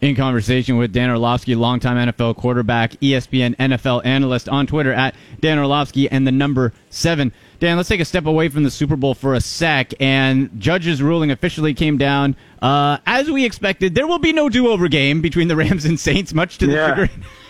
In 0.00 0.16
conversation 0.16 0.78
with 0.78 0.92
Dan 0.94 1.10
Orlovsky, 1.10 1.54
longtime 1.54 2.08
NFL 2.10 2.36
quarterback, 2.36 2.92
ESPN 3.02 3.54
NFL 3.56 4.00
analyst 4.06 4.48
on 4.48 4.66
Twitter 4.66 4.94
at 4.94 5.14
Dan 5.40 5.58
Orlovsky 5.58 6.10
and 6.10 6.26
the 6.26 6.32
number 6.32 6.72
seven. 6.88 7.34
Dan, 7.58 7.76
let's 7.76 7.90
take 7.90 8.00
a 8.00 8.06
step 8.06 8.24
away 8.24 8.48
from 8.48 8.62
the 8.62 8.70
Super 8.70 8.96
Bowl 8.96 9.12
for 9.12 9.34
a 9.34 9.42
sec. 9.42 9.92
And 10.00 10.58
judges' 10.58 11.02
ruling 11.02 11.30
officially 11.30 11.74
came 11.74 11.98
down. 11.98 12.34
Uh, 12.62 12.96
as 13.04 13.30
we 13.30 13.44
expected, 13.44 13.94
there 13.94 14.06
will 14.06 14.18
be 14.18 14.32
no 14.32 14.48
do-over 14.48 14.88
game 14.88 15.20
between 15.20 15.48
the 15.48 15.56
Rams 15.56 15.84
and 15.84 16.00
Saints, 16.00 16.32
much 16.32 16.56
to 16.58 16.66
the 16.66 16.72
Yeah. 16.72 16.86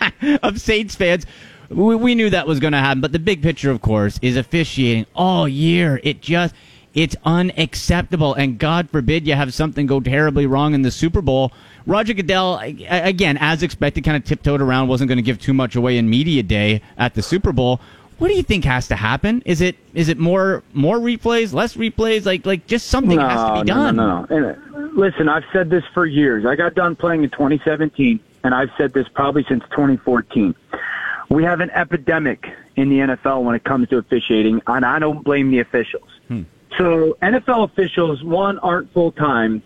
chagrin 0.00 0.38
of 0.42 0.60
Saints 0.60 0.96
fans. 0.96 1.26
We, 1.68 1.94
we 1.94 2.16
knew 2.16 2.30
that 2.30 2.48
was 2.48 2.58
going 2.58 2.72
to 2.72 2.78
happen, 2.78 3.00
but 3.00 3.12
the 3.12 3.20
big 3.20 3.42
picture, 3.42 3.70
of 3.70 3.80
course, 3.80 4.18
is 4.22 4.36
officiating 4.36 5.06
all 5.14 5.46
year. 5.46 6.00
It 6.02 6.20
just 6.20 6.52
it's 6.94 7.14
unacceptable, 7.24 8.34
and 8.34 8.58
God 8.58 8.90
forbid 8.90 9.26
you 9.26 9.34
have 9.34 9.54
something 9.54 9.86
go 9.86 10.00
terribly 10.00 10.46
wrong 10.46 10.74
in 10.74 10.82
the 10.82 10.90
Super 10.90 11.22
Bowl. 11.22 11.52
Roger 11.86 12.14
Goodell, 12.14 12.58
again, 12.58 13.38
as 13.40 13.62
expected, 13.62 14.04
kind 14.04 14.16
of 14.16 14.24
tiptoed 14.24 14.60
around, 14.60 14.88
wasn't 14.88 15.08
going 15.08 15.16
to 15.16 15.22
give 15.22 15.40
too 15.40 15.54
much 15.54 15.76
away 15.76 15.98
in 15.98 16.10
media 16.10 16.42
day 16.42 16.82
at 16.98 17.14
the 17.14 17.22
Super 17.22 17.52
Bowl. 17.52 17.80
What 18.18 18.28
do 18.28 18.34
you 18.34 18.42
think 18.42 18.64
has 18.64 18.88
to 18.88 18.96
happen? 18.96 19.42
Is 19.46 19.62
it 19.62 19.76
is 19.94 20.10
it 20.10 20.18
more 20.18 20.62
more 20.74 20.98
replays, 20.98 21.54
less 21.54 21.74
replays? 21.74 22.26
Like 22.26 22.44
like 22.44 22.66
just 22.66 22.88
something 22.88 23.16
no, 23.16 23.26
has 23.26 23.42
to 23.44 23.62
be 23.62 23.66
done. 23.66 23.96
No, 23.96 24.26
no, 24.28 24.38
no. 24.38 24.50
Uh, 24.50 24.88
listen, 24.94 25.28
I've 25.28 25.44
said 25.54 25.70
this 25.70 25.84
for 25.94 26.04
years. 26.04 26.44
I 26.44 26.54
got 26.54 26.74
done 26.74 26.96
playing 26.96 27.24
in 27.24 27.30
2017, 27.30 28.20
and 28.44 28.54
I've 28.54 28.68
said 28.76 28.92
this 28.92 29.08
probably 29.08 29.46
since 29.48 29.62
2014. 29.70 30.54
We 31.30 31.44
have 31.44 31.60
an 31.60 31.70
epidemic 31.70 32.44
in 32.76 32.90
the 32.90 32.96
NFL 32.96 33.42
when 33.42 33.54
it 33.54 33.64
comes 33.64 33.88
to 33.88 33.96
officiating, 33.96 34.60
and 34.66 34.84
I 34.84 34.98
don't 34.98 35.24
blame 35.24 35.50
the 35.50 35.60
officials. 35.60 36.08
So 36.78 37.16
NFL 37.22 37.64
officials, 37.70 38.22
one, 38.22 38.58
aren't 38.60 38.92
full 38.92 39.12
time. 39.12 39.62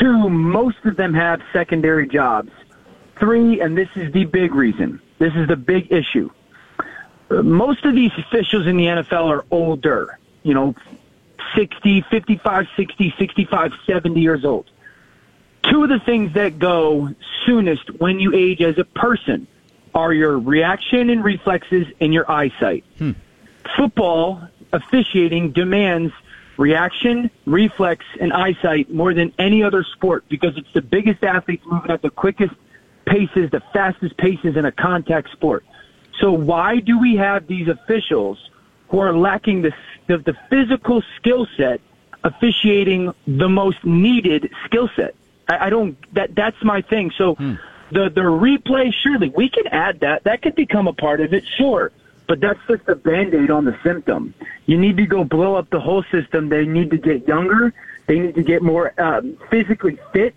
Two, 0.00 0.28
most 0.28 0.78
of 0.84 0.96
them 0.96 1.14
have 1.14 1.40
secondary 1.52 2.08
jobs. 2.08 2.50
Three, 3.18 3.60
and 3.60 3.76
this 3.76 3.88
is 3.94 4.12
the 4.12 4.24
big 4.24 4.54
reason. 4.54 5.00
This 5.18 5.32
is 5.34 5.48
the 5.48 5.56
big 5.56 5.92
issue. 5.92 6.30
Most 7.30 7.84
of 7.84 7.94
these 7.94 8.10
officials 8.18 8.66
in 8.66 8.76
the 8.76 8.86
NFL 8.86 9.28
are 9.30 9.44
older. 9.50 10.18
You 10.42 10.54
know, 10.54 10.74
60, 11.54 12.02
55, 12.10 12.66
60, 12.76 13.14
65, 13.18 13.72
70 13.86 14.20
years 14.20 14.44
old. 14.44 14.70
Two 15.70 15.82
of 15.82 15.88
the 15.88 16.00
things 16.00 16.34
that 16.34 16.58
go 16.58 17.14
soonest 17.46 17.88
when 17.98 18.20
you 18.20 18.34
age 18.34 18.60
as 18.60 18.78
a 18.78 18.84
person 18.84 19.46
are 19.94 20.12
your 20.12 20.38
reaction 20.38 21.08
and 21.08 21.24
reflexes 21.24 21.86
and 22.00 22.12
your 22.12 22.30
eyesight. 22.30 22.84
Hmm. 22.98 23.12
Football 23.76 24.48
officiating 24.72 25.52
demands 25.52 26.12
reaction, 26.58 27.30
reflex, 27.46 28.04
and 28.20 28.32
eyesight 28.32 28.90
more 28.90 29.14
than 29.14 29.32
any 29.38 29.62
other 29.62 29.84
sport 29.84 30.24
because 30.28 30.56
it's 30.56 30.72
the 30.72 30.82
biggest 30.82 31.22
athletes 31.22 31.64
moving 31.66 31.90
at 31.90 32.02
the 32.02 32.10
quickest 32.10 32.54
paces, 33.06 33.50
the 33.50 33.62
fastest 33.72 34.16
paces 34.16 34.56
in 34.56 34.64
a 34.64 34.72
contact 34.72 35.30
sport. 35.32 35.64
So 36.20 36.32
why 36.32 36.80
do 36.80 36.98
we 36.98 37.16
have 37.16 37.46
these 37.46 37.68
officials 37.68 38.38
who 38.88 38.98
are 38.98 39.12
lacking 39.12 39.62
the 39.62 39.72
the, 40.06 40.18
the 40.18 40.36
physical 40.50 41.02
skill 41.16 41.46
set 41.56 41.80
officiating 42.22 43.12
the 43.26 43.48
most 43.48 43.84
needed 43.84 44.50
skill 44.64 44.88
set? 44.94 45.14
I, 45.48 45.66
I 45.66 45.70
don't. 45.70 45.96
That 46.14 46.34
that's 46.34 46.62
my 46.62 46.82
thing. 46.82 47.10
So 47.16 47.34
hmm. 47.34 47.54
the 47.90 48.10
the 48.10 48.22
replay, 48.22 48.92
surely 48.92 49.30
we 49.30 49.48
can 49.48 49.66
add 49.68 50.00
that. 50.00 50.24
That 50.24 50.42
could 50.42 50.54
become 50.54 50.86
a 50.86 50.92
part 50.92 51.20
of 51.20 51.34
it, 51.34 51.44
sure. 51.58 51.90
But 52.26 52.40
that's 52.40 52.58
just 52.68 52.88
a 52.88 52.94
band-aid 52.96 53.50
on 53.50 53.64
the 53.66 53.76
symptom. 53.84 54.32
You 54.66 54.78
need 54.78 54.96
to 54.96 55.06
go 55.06 55.24
blow 55.24 55.54
up 55.56 55.68
the 55.70 55.80
whole 55.80 56.02
system. 56.10 56.48
They 56.48 56.64
need 56.64 56.90
to 56.90 56.96
get 56.98 57.28
younger. 57.28 57.72
They 58.06 58.18
need 58.18 58.34
to 58.36 58.42
get 58.42 58.62
more 58.62 58.98
um, 59.00 59.36
physically 59.50 59.98
fit. 60.12 60.34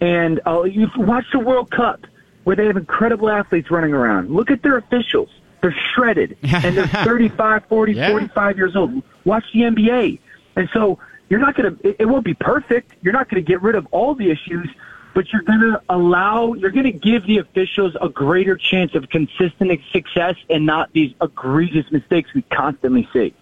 And 0.00 0.40
uh, 0.46 0.62
you've 0.64 0.94
watched 0.96 1.32
the 1.32 1.38
World 1.38 1.70
Cup. 1.70 2.06
where 2.44 2.56
they 2.56 2.66
have 2.66 2.76
incredible 2.76 3.30
athletes 3.30 3.70
running 3.70 3.92
around. 3.92 4.30
Look 4.30 4.50
at 4.50 4.62
their 4.62 4.76
officials. 4.78 5.28
They're 5.62 5.74
shredded 5.94 6.36
and 6.42 6.76
they're 6.76 6.86
35, 6.88 7.64
40, 7.66 7.92
Yeah. 7.92 8.10
45 8.10 8.56
years 8.56 8.76
old. 8.76 9.02
Watch 9.24 9.44
the 9.52 9.60
NBA. 9.60 10.18
And 10.56 10.68
so 10.72 10.98
you're 11.28 11.40
not 11.40 11.54
going 11.54 11.76
to, 11.76 11.88
it, 11.88 11.96
it 12.00 12.04
won't 12.06 12.24
be 12.24 12.34
perfect. 12.34 12.92
You're 13.02 13.12
not 13.12 13.28
going 13.28 13.42
to 13.44 13.46
get 13.46 13.60
rid 13.62 13.74
of 13.76 13.86
all 13.92 14.14
the 14.14 14.30
issues, 14.30 14.68
but 15.14 15.32
you're 15.32 15.42
going 15.42 15.60
to 15.60 15.82
allow, 15.88 16.52
you're 16.54 16.70
going 16.70 16.84
to 16.84 16.92
give 16.92 17.26
the 17.26 17.38
officials 17.38 17.96
a 18.00 18.08
greater 18.08 18.56
chance 18.56 18.94
of 18.94 19.08
consistent 19.10 19.80
success 19.92 20.36
and 20.48 20.66
not 20.66 20.92
these 20.92 21.14
egregious 21.20 21.90
mistakes 21.90 22.32
we 22.34 22.42
constantly 22.42 23.08
see. 23.12 23.34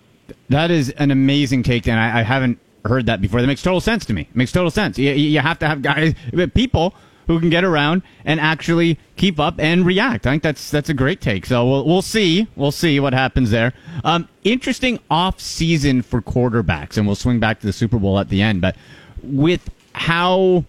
That 0.49 0.71
is 0.71 0.91
an 0.91 1.11
amazing 1.11 1.63
take, 1.63 1.87
and 1.89 1.99
I, 1.99 2.21
I 2.21 2.23
haven't 2.23 2.59
heard 2.85 3.07
that 3.07 3.21
before. 3.21 3.41
That 3.41 3.47
makes 3.47 3.63
total 3.63 3.81
sense 3.81 4.05
to 4.07 4.13
me. 4.13 4.23
It 4.23 4.37
makes 4.37 4.53
total 4.53 4.71
sense. 4.71 4.99
You, 4.99 5.13
you 5.13 5.41
have 5.41 5.59
to 5.61 5.69
have 5.69 5.83
guys, 5.83 6.15
people 6.55 6.95
who 7.29 7.39
can 7.39 7.51
get 7.51 7.63
around 7.63 8.03
and 8.25 8.41
actually 8.41 8.99
keep 9.17 9.39
up 9.39 9.57
and 9.59 9.85
react. 9.85 10.27
I 10.27 10.31
think 10.31 10.43
that's 10.43 10.71
that's 10.71 10.89
a 10.89 10.95
great 10.95 11.21
take. 11.21 11.47
So 11.47 11.69
we'll 11.69 11.87
we'll 11.87 12.03
see 12.03 12.49
we'll 12.57 12.73
see 12.73 12.99
what 12.99 13.13
happens 13.13 13.51
there. 13.51 13.75
Um, 14.03 14.29
interesting 14.45 14.99
off 15.11 15.39
season 15.41 16.03
for 16.03 16.21
quarterbacks, 16.23 16.97
and 16.97 17.07
we'll 17.07 17.17
swing 17.17 17.39
back 17.39 17.61
to 17.61 17.67
the 17.67 17.73
Super 17.73 17.99
Bowl 17.99 18.19
at 18.19 18.31
the 18.31 18.43
end. 18.43 18.61
But 18.63 18.77
with 19.23 19.71
how 19.93 20.65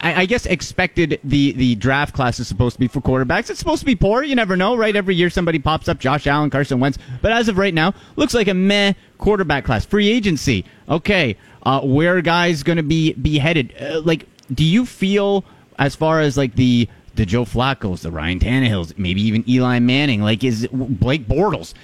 I, 0.00 0.22
I 0.22 0.26
guess 0.26 0.46
expected 0.46 1.20
the 1.24 1.52
the 1.52 1.74
draft 1.76 2.14
class 2.14 2.38
is 2.38 2.48
supposed 2.48 2.74
to 2.74 2.80
be 2.80 2.88
for 2.88 3.00
quarterbacks. 3.00 3.50
It's 3.50 3.58
supposed 3.58 3.80
to 3.80 3.86
be 3.86 3.96
poor. 3.96 4.22
You 4.22 4.34
never 4.34 4.56
know, 4.56 4.76
right? 4.76 4.94
Every 4.94 5.14
year 5.14 5.30
somebody 5.30 5.58
pops 5.58 5.88
up. 5.88 5.98
Josh 5.98 6.26
Allen, 6.26 6.50
Carson 6.50 6.80
Wentz. 6.80 6.98
But 7.22 7.32
as 7.32 7.48
of 7.48 7.58
right 7.58 7.74
now, 7.74 7.94
looks 8.16 8.34
like 8.34 8.48
a 8.48 8.54
meh 8.54 8.94
quarterback 9.18 9.64
class. 9.64 9.84
Free 9.84 10.08
agency. 10.08 10.64
Okay, 10.88 11.36
uh, 11.62 11.80
where 11.80 12.20
guys 12.20 12.62
going 12.62 12.76
to 12.76 12.82
be 12.82 13.12
be 13.14 13.38
headed? 13.38 13.74
Uh, 13.80 14.00
like, 14.00 14.26
do 14.52 14.64
you 14.64 14.84
feel 14.86 15.44
as 15.78 15.94
far 15.94 16.20
as 16.20 16.36
like 16.36 16.54
the 16.56 16.88
the 17.14 17.24
Joe 17.24 17.44
Flacco's, 17.44 18.02
the 18.02 18.10
Ryan 18.10 18.40
Tannehills, 18.40 18.98
maybe 18.98 19.22
even 19.22 19.48
Eli 19.48 19.78
Manning? 19.78 20.22
Like, 20.22 20.44
is 20.44 20.66
Blake 20.72 21.26
Bortles? 21.28 21.74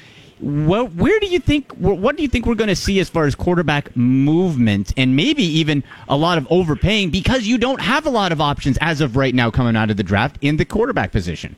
Well, 0.43 0.87
where 0.89 1.21
do 1.21 1.27
you 1.27 1.39
think? 1.39 1.73
What 1.73 2.17
do 2.17 2.23
you 2.23 2.29
think 2.29 2.47
we're 2.47 2.55
going 2.55 2.69
to 2.69 2.77
see 2.77 2.99
as 2.99 3.11
far 3.11 3.27
as 3.27 3.35
quarterback 3.35 3.95
movement, 3.95 4.93
and 4.97 5.15
maybe 5.15 5.43
even 5.43 5.85
a 6.09 6.17
lot 6.17 6.39
of 6.39 6.47
overpaying 6.51 7.11
because 7.11 7.47
you 7.47 7.59
don't 7.59 7.81
have 7.81 8.07
a 8.07 8.11
lot 8.11 8.33
of 8.33 8.41
options 8.41 8.79
as 8.81 9.03
of 9.03 9.17
right 9.17 9.35
now 9.35 9.51
coming 9.51 9.77
out 9.77 9.91
of 9.91 9.99
the 9.99 10.03
draft 10.03 10.39
in 10.41 10.57
the 10.57 10.65
quarterback 10.65 11.13
position? 11.13 11.57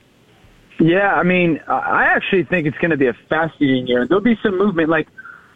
Yeah, 0.80 1.14
I 1.14 1.22
mean, 1.22 1.60
I 1.68 2.04
actually 2.06 2.42
think 2.42 2.66
it's 2.66 2.78
going 2.78 2.90
to 2.90 2.96
be 2.96 3.06
a 3.06 3.12
fascinating 3.28 3.86
year. 3.86 4.04
There'll 4.06 4.22
be 4.22 4.38
some 4.42 4.58
movement. 4.58 4.88
Like, 4.88 5.06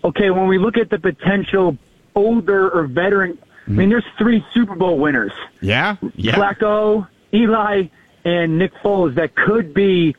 okay, 0.05 0.31
when 0.31 0.47
we 0.47 0.59
look 0.59 0.77
at 0.77 0.91
the 0.91 0.99
potential 1.01 1.77
older 2.15 2.71
or 2.71 2.87
veteran, 2.87 3.39
I 3.67 3.71
mean, 3.71 3.79
mm-hmm. 3.79 3.91
there's 3.91 4.05
three 4.19 4.47
Super 4.55 4.77
Bowl 4.77 4.99
winners. 4.99 5.33
Yeah, 5.61 5.97
yeah. 6.15 6.37
Flacco, 6.37 7.09
Eli, 7.35 7.89
and 8.25 8.59
Nick 8.59 8.73
Foles 8.77 9.17
that 9.17 9.35
could 9.35 9.75
be 9.75 10.15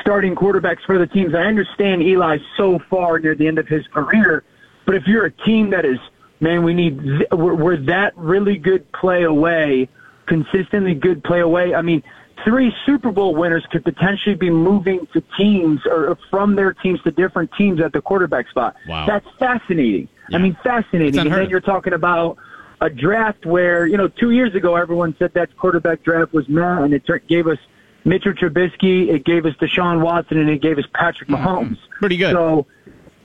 starting 0.00 0.34
quarterbacks 0.34 0.84
for 0.86 0.98
the 0.98 1.06
teams. 1.06 1.34
I 1.34 1.42
understand 1.42 2.02
Eli's 2.02 2.40
so 2.56 2.78
far 2.90 3.18
near 3.18 3.34
the 3.34 3.46
end 3.46 3.58
of 3.58 3.68
his 3.68 3.86
career, 3.88 4.44
but 4.86 4.94
if 4.94 5.06
you're 5.06 5.26
a 5.26 5.30
team 5.30 5.70
that 5.70 5.84
is, 5.84 5.98
man, 6.40 6.62
we 6.64 6.74
need, 6.74 7.00
we're, 7.32 7.54
we're 7.54 7.76
that 7.84 8.16
really 8.16 8.56
good 8.56 8.90
play 8.92 9.24
away, 9.24 9.88
consistently 10.26 10.94
good 10.94 11.22
play 11.24 11.40
away. 11.40 11.74
I 11.74 11.82
mean, 11.82 12.02
three 12.44 12.74
Super 12.86 13.10
Bowl 13.12 13.34
winners 13.34 13.66
could 13.70 13.84
potentially 13.84 14.34
be 14.34 14.50
moving 14.50 15.06
to 15.12 15.22
teams 15.36 15.80
or 15.86 16.16
from 16.30 16.54
their 16.56 16.72
teams 16.72 17.02
to 17.02 17.10
different 17.10 17.50
teams 17.58 17.80
at 17.80 17.92
the 17.92 18.00
quarterback 18.00 18.48
spot. 18.48 18.76
Wow. 18.88 19.06
That's 19.06 19.26
fascinating. 19.38 20.08
I 20.32 20.38
mean, 20.38 20.56
fascinating. 20.62 21.18
And 21.18 21.32
then 21.32 21.50
you're 21.50 21.60
talking 21.60 21.92
about 21.92 22.38
a 22.80 22.88
draft 22.88 23.44
where, 23.44 23.86
you 23.86 23.96
know, 23.96 24.08
two 24.08 24.30
years 24.30 24.54
ago 24.54 24.76
everyone 24.76 25.14
said 25.18 25.34
that 25.34 25.54
quarterback 25.56 26.02
draft 26.02 26.32
was 26.32 26.48
meh, 26.48 26.82
and 26.82 26.94
it 26.94 27.04
gave 27.26 27.46
us 27.46 27.58
Mitchell 28.04 28.32
Trubisky, 28.32 29.08
it 29.08 29.24
gave 29.24 29.46
us 29.46 29.54
Deshaun 29.56 30.00
Watson, 30.00 30.38
and 30.38 30.48
it 30.48 30.60
gave 30.62 30.78
us 30.78 30.84
Patrick 30.92 31.28
mm-hmm. 31.28 31.46
Mahomes. 31.46 31.78
Pretty 31.98 32.16
good. 32.16 32.32
So, 32.32 32.66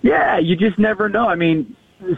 yeah, 0.01 0.37
you 0.37 0.55
just 0.55 0.77
never 0.77 1.09
know. 1.09 1.27
I 1.27 1.35
mean, 1.35 1.75
this 1.99 2.17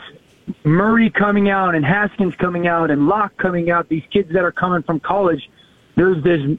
Murray 0.64 1.10
coming 1.10 1.50
out 1.50 1.76
and 1.76 1.86
Haskins 1.86 2.36
coming 2.36 2.68
out 2.68 2.90
and 2.92 3.08
Lock 3.08 3.38
coming 3.38 3.70
out, 3.70 3.90
these 3.90 4.06
kids 4.12 4.34
that 4.34 4.44
are 4.44 4.52
coming 4.52 4.84
from 4.84 5.00
college, 5.00 5.50
there's 5.96 6.24
this 6.24 6.58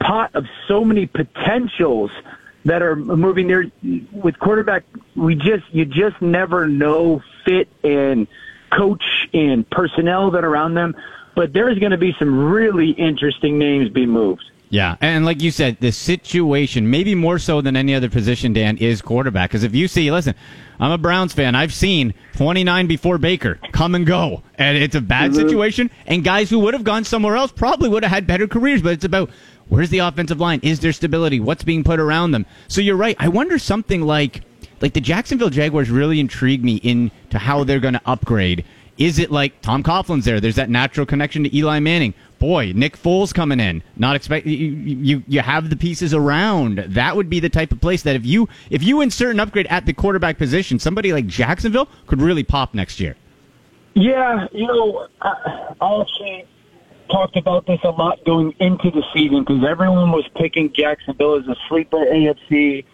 pot 0.00 0.34
of 0.34 0.46
so 0.68 0.84
many 0.84 1.06
potentials 1.06 2.10
that 2.64 2.82
are 2.82 2.96
moving 2.96 3.46
there 3.46 3.66
with 4.12 4.38
quarterback. 4.38 4.84
We 5.14 5.34
just, 5.34 5.64
you 5.72 5.84
just 5.84 6.20
never 6.20 6.66
know 6.66 7.22
fit 7.44 7.68
and 7.84 8.26
coach 8.70 9.28
and 9.32 9.68
personnel 9.70 10.32
that 10.32 10.44
are 10.44 10.48
around 10.48 10.74
them. 10.74 10.96
But 11.34 11.52
there's 11.52 11.78
going 11.78 11.92
to 11.92 11.98
be 11.98 12.14
some 12.18 12.50
really 12.50 12.90
interesting 12.90 13.58
names 13.58 13.90
being 13.90 14.08
moved. 14.08 14.50
Yeah, 14.76 14.96
and 15.00 15.24
like 15.24 15.40
you 15.42 15.50
said, 15.50 15.78
the 15.80 15.90
situation, 15.90 16.90
maybe 16.90 17.14
more 17.14 17.38
so 17.38 17.60
than 17.62 17.76
any 17.76 17.94
other 17.94 18.10
position, 18.10 18.52
Dan, 18.52 18.76
is 18.76 19.00
quarterback. 19.00 19.48
Because 19.50 19.64
if 19.64 19.74
you 19.74 19.88
see, 19.88 20.10
listen, 20.12 20.34
I'm 20.78 20.90
a 20.90 20.98
Browns 20.98 21.32
fan. 21.32 21.54
I've 21.54 21.72
seen 21.72 22.12
29 22.34 22.86
before 22.86 23.16
Baker 23.16 23.58
come 23.72 23.94
and 23.94 24.04
go, 24.06 24.42
and 24.56 24.76
it's 24.76 24.94
a 24.94 25.00
bad 25.00 25.30
Mm-hmm. 25.30 25.48
situation. 25.48 25.90
And 26.06 26.22
guys 26.22 26.50
who 26.50 26.58
would 26.58 26.74
have 26.74 26.84
gone 26.84 27.04
somewhere 27.04 27.36
else 27.36 27.52
probably 27.52 27.88
would 27.88 28.02
have 28.02 28.12
had 28.12 28.26
better 28.26 28.46
careers. 28.46 28.82
But 28.82 28.92
it's 28.92 29.04
about 29.04 29.30
where's 29.68 29.88
the 29.90 30.00
offensive 30.00 30.40
line? 30.40 30.60
Is 30.62 30.80
there 30.80 30.92
stability? 30.92 31.40
What's 31.40 31.64
being 31.64 31.82
put 31.82 31.98
around 31.98 32.32
them? 32.32 32.44
So 32.68 32.82
you're 32.82 32.96
right. 32.96 33.16
I 33.18 33.28
wonder 33.28 33.58
something 33.58 34.02
like 34.02 34.42
like 34.82 34.92
the 34.92 35.00
Jacksonville 35.00 35.48
Jaguars 35.48 35.88
really 35.88 36.20
intrigue 36.20 36.62
me 36.62 36.76
into 36.82 37.38
how 37.38 37.64
they're 37.64 37.80
going 37.80 37.94
to 37.94 38.02
upgrade. 38.04 38.62
Is 38.98 39.18
it 39.18 39.30
like 39.30 39.60
Tom 39.60 39.82
Coughlin's 39.82 40.24
there? 40.24 40.40
There's 40.40 40.56
that 40.56 40.70
natural 40.70 41.04
connection 41.04 41.44
to 41.44 41.54
Eli 41.54 41.80
Manning. 41.80 42.14
Boy, 42.38 42.72
Nick 42.74 42.96
Foles 42.96 43.32
coming 43.32 43.60
in. 43.60 43.82
Not 43.96 44.16
expect 44.16 44.46
you, 44.46 44.56
you. 44.56 45.22
You 45.26 45.40
have 45.40 45.70
the 45.70 45.76
pieces 45.76 46.12
around. 46.14 46.78
That 46.78 47.16
would 47.16 47.30
be 47.30 47.40
the 47.40 47.48
type 47.48 47.72
of 47.72 47.80
place 47.80 48.02
that 48.02 48.16
if 48.16 48.26
you 48.26 48.48
if 48.70 48.82
you 48.82 49.00
insert 49.00 49.34
an 49.34 49.40
upgrade 49.40 49.66
at 49.68 49.86
the 49.86 49.92
quarterback 49.92 50.38
position, 50.38 50.78
somebody 50.78 51.12
like 51.12 51.26
Jacksonville 51.26 51.88
could 52.06 52.20
really 52.20 52.44
pop 52.44 52.74
next 52.74 53.00
year. 53.00 53.16
Yeah, 53.94 54.46
you 54.52 54.66
know, 54.66 55.08
I, 55.22 55.74
I 55.80 56.00
actually 56.00 56.46
talked 57.10 57.36
about 57.36 57.66
this 57.66 57.80
a 57.84 57.90
lot 57.90 58.22
going 58.24 58.54
into 58.60 58.90
the 58.90 59.02
season 59.14 59.40
because 59.40 59.64
everyone 59.64 60.12
was 60.12 60.28
picking 60.36 60.72
Jacksonville 60.74 61.36
as 61.36 61.46
a 61.48 61.56
sleeper 61.68 61.98
AFC 61.98 62.84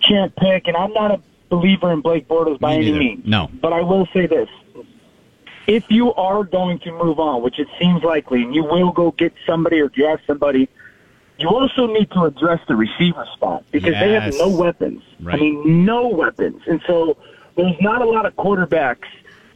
champ 0.00 0.34
pick, 0.36 0.66
and 0.66 0.76
I'm 0.76 0.92
not 0.92 1.12
a 1.12 1.20
believer 1.48 1.92
in 1.92 2.00
Blake 2.00 2.28
Bortles 2.28 2.60
by 2.60 2.74
any 2.74 2.92
means. 2.92 3.24
No. 3.24 3.50
But 3.60 3.72
I 3.72 3.80
will 3.80 4.06
say 4.12 4.26
this. 4.26 4.48
If 5.66 5.90
you 5.90 6.12
are 6.14 6.44
going 6.44 6.78
to 6.80 6.92
move 6.92 7.18
on, 7.18 7.42
which 7.42 7.58
it 7.58 7.68
seems 7.78 8.02
likely, 8.02 8.42
and 8.42 8.54
you 8.54 8.64
will 8.64 8.92
go 8.92 9.12
get 9.12 9.32
somebody 9.46 9.80
or 9.80 9.88
draft 9.88 10.22
somebody, 10.26 10.68
you 11.38 11.48
also 11.48 11.86
need 11.86 12.10
to 12.12 12.24
address 12.24 12.60
the 12.68 12.76
receiver 12.76 13.26
spot 13.34 13.64
because 13.70 13.94
they 13.94 14.12
have 14.12 14.34
no 14.34 14.48
weapons. 14.48 15.02
Right. 15.20 15.36
I 15.36 15.40
mean, 15.40 15.84
no 15.84 16.08
weapons. 16.08 16.62
And 16.66 16.80
so 16.86 17.16
there's 17.56 17.80
not 17.80 18.02
a 18.02 18.04
lot 18.04 18.26
of 18.26 18.34
quarterbacks 18.36 19.08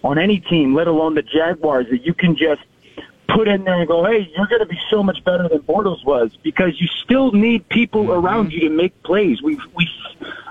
on 0.02 0.18
any 0.18 0.40
team, 0.40 0.74
let 0.74 0.86
alone 0.86 1.14
the 1.14 1.22
Jaguars, 1.22 1.86
that 1.90 2.04
you 2.04 2.14
can 2.14 2.36
just 2.36 2.62
put 3.28 3.46
in 3.46 3.64
there 3.64 3.78
and 3.78 3.86
go, 3.86 4.04
hey, 4.04 4.30
you're 4.34 4.46
going 4.46 4.60
to 4.60 4.66
be 4.66 4.78
so 4.90 5.02
much 5.02 5.22
better 5.24 5.48
than 5.48 5.58
Bortles 5.60 6.04
was 6.04 6.36
because 6.42 6.80
you 6.80 6.88
still 7.04 7.32
need 7.32 7.68
people 7.68 8.04
mm-hmm. 8.04 8.26
around 8.26 8.52
you 8.52 8.60
to 8.60 8.70
make 8.70 9.00
plays. 9.02 9.42
We, 9.42 9.60
we, 9.74 9.88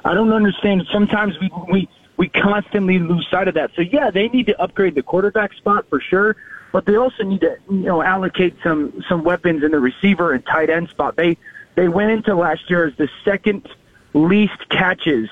I 0.06 0.14
don't 0.14 0.32
understand. 0.32 0.84
Sometimes 0.92 1.38
we, 1.40 1.50
we, 1.70 1.90
we 2.18 2.30
constantly 2.30 3.00
lose 3.00 3.28
sight 3.30 3.48
of 3.48 3.54
that. 3.54 3.72
So 3.76 3.82
yeah, 3.82 4.12
they 4.12 4.28
need 4.28 4.48
to 4.48 4.62
upgrade 4.62 4.96
the 4.96 5.04
quarterback 5.04 5.54
spot 5.54 5.86
for 5.90 6.02
sure, 6.02 6.36
but 6.72 6.86
they 6.86 6.96
also 6.96 7.24
need 7.24 7.42
to, 7.42 7.58
you 7.70 7.78
know, 7.78 8.02
allocate 8.02 8.56
some, 8.64 9.04
some 9.08 9.24
weapons 9.24 9.64
in 9.64 9.72
the 9.72 9.80
receiver 9.80 10.34
and 10.34 10.46
tight 10.46 10.70
end 10.70 10.90
spot. 10.90 11.16
They, 11.16 11.38
they 11.76 11.88
went 11.88 12.12
into 12.12 12.36
last 12.36 12.70
year 12.70 12.88
as 12.88 12.96
the 12.96 13.08
second 13.24 13.70
least 14.14 14.68
catches 14.70 15.30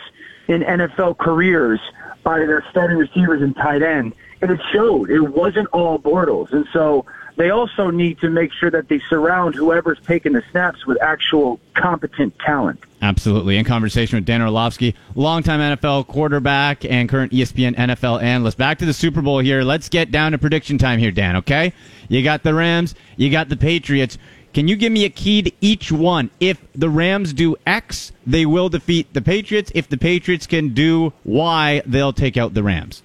in 0.47 0.61
NFL 0.61 1.17
careers 1.17 1.79
by 2.23 2.39
their 2.39 2.63
starting 2.69 2.97
receivers 2.97 3.41
and 3.41 3.55
tight 3.55 3.81
end. 3.81 4.13
And 4.41 4.51
it 4.51 4.59
showed. 4.71 5.09
It 5.09 5.21
wasn't 5.21 5.67
all 5.69 5.97
Bortles. 5.97 6.51
And 6.53 6.67
so 6.71 7.05
they 7.35 7.49
also 7.49 7.89
need 7.89 8.19
to 8.19 8.29
make 8.29 8.51
sure 8.53 8.71
that 8.71 8.87
they 8.87 8.99
surround 9.09 9.55
whoever's 9.55 9.99
taking 10.05 10.33
the 10.33 10.43
snaps 10.51 10.85
with 10.85 11.01
actual 11.01 11.59
competent 11.73 12.37
talent. 12.39 12.79
Absolutely. 13.01 13.57
In 13.57 13.65
conversation 13.65 14.17
with 14.17 14.25
Dan 14.25 14.41
Orlovsky, 14.41 14.95
longtime 15.15 15.59
NFL 15.59 16.07
quarterback 16.07 16.85
and 16.85 17.09
current 17.09 17.31
ESPN 17.31 17.75
NFL 17.75 18.21
analyst. 18.23 18.57
Back 18.57 18.79
to 18.79 18.85
the 18.85 18.93
Super 18.93 19.21
Bowl 19.21 19.39
here. 19.39 19.63
Let's 19.63 19.89
get 19.89 20.11
down 20.11 20.31
to 20.31 20.37
prediction 20.37 20.77
time 20.77 20.97
here, 20.97 21.11
Dan, 21.11 21.35
okay? 21.37 21.73
You 22.07 22.23
got 22.23 22.43
the 22.43 22.53
Rams, 22.53 22.95
you 23.17 23.29
got 23.29 23.49
the 23.49 23.57
Patriots. 23.57 24.17
Can 24.53 24.69
you 24.69 24.77
give 24.77 24.91
me 24.91 25.03
a 25.03 25.09
key 25.09 25.41
to 25.41 25.51
each 25.59 25.91
one? 25.91 26.31
If 26.39 26.65
the 26.73 26.89
Rams 26.89 27.33
do 27.33 27.57
X, 27.67 28.13
they 28.25 28.45
will 28.45 28.69
defeat 28.69 29.13
the 29.13 29.21
Patriots. 29.21 29.69
If 29.75 29.89
the 29.89 29.97
Patriots 29.97 30.47
can 30.47 30.73
do 30.73 31.11
Y, 31.25 31.81
they'll 31.85 32.13
take 32.13 32.37
out 32.37 32.53
the 32.53 32.63
Rams. 32.63 33.03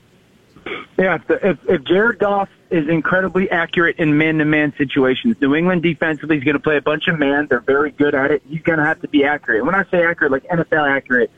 Yeah, 0.97 1.17
if, 1.17 1.27
the, 1.27 1.49
if, 1.49 1.59
if 1.69 1.85
Jared 1.85 2.21
Goff 2.21 2.49
is 2.71 2.89
incredibly 2.89 3.51
accurate 3.51 3.97
in 3.99 4.17
man-to-man 4.17 4.75
situations, 4.77 5.37
New 5.41 5.55
England 5.55 5.83
defensively 5.83 6.39
is 6.39 6.45
going 6.45 6.55
to 6.55 6.61
play 6.61 6.77
a 6.77 6.83
bunch 6.83 7.09
of 7.09 7.19
man. 7.19 7.47
They're 7.49 7.61
very 7.61 7.91
good 7.91 8.15
at 8.15 8.31
it. 8.31 8.43
He's 8.49 8.63
going 8.63 8.79
to 8.79 8.85
have 8.85 9.01
to 9.01 9.09
be 9.09 9.25
accurate. 9.25 9.65
When 9.65 9.75
I 9.75 9.85
say 9.91 10.05
accurate, 10.05 10.33
like 10.33 10.45
NFL 10.45 10.89
accurate, 10.89 11.31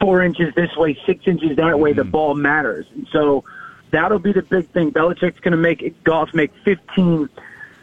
four 0.00 0.22
inches 0.22 0.54
this 0.54 0.74
way, 0.76 0.98
six 1.06 1.26
inches 1.26 1.56
that 1.56 1.78
way, 1.78 1.92
the 1.92 2.02
hmm. 2.04 2.10
ball 2.10 2.34
matters. 2.34 2.86
And 2.94 3.06
so 3.12 3.44
that'll 3.90 4.18
be 4.18 4.32
the 4.32 4.42
big 4.42 4.68
thing. 4.70 4.92
Belichick's 4.92 5.40
going 5.40 5.52
to 5.52 5.56
make 5.56 6.02
Goff 6.02 6.34
make 6.34 6.52
15 6.64 7.28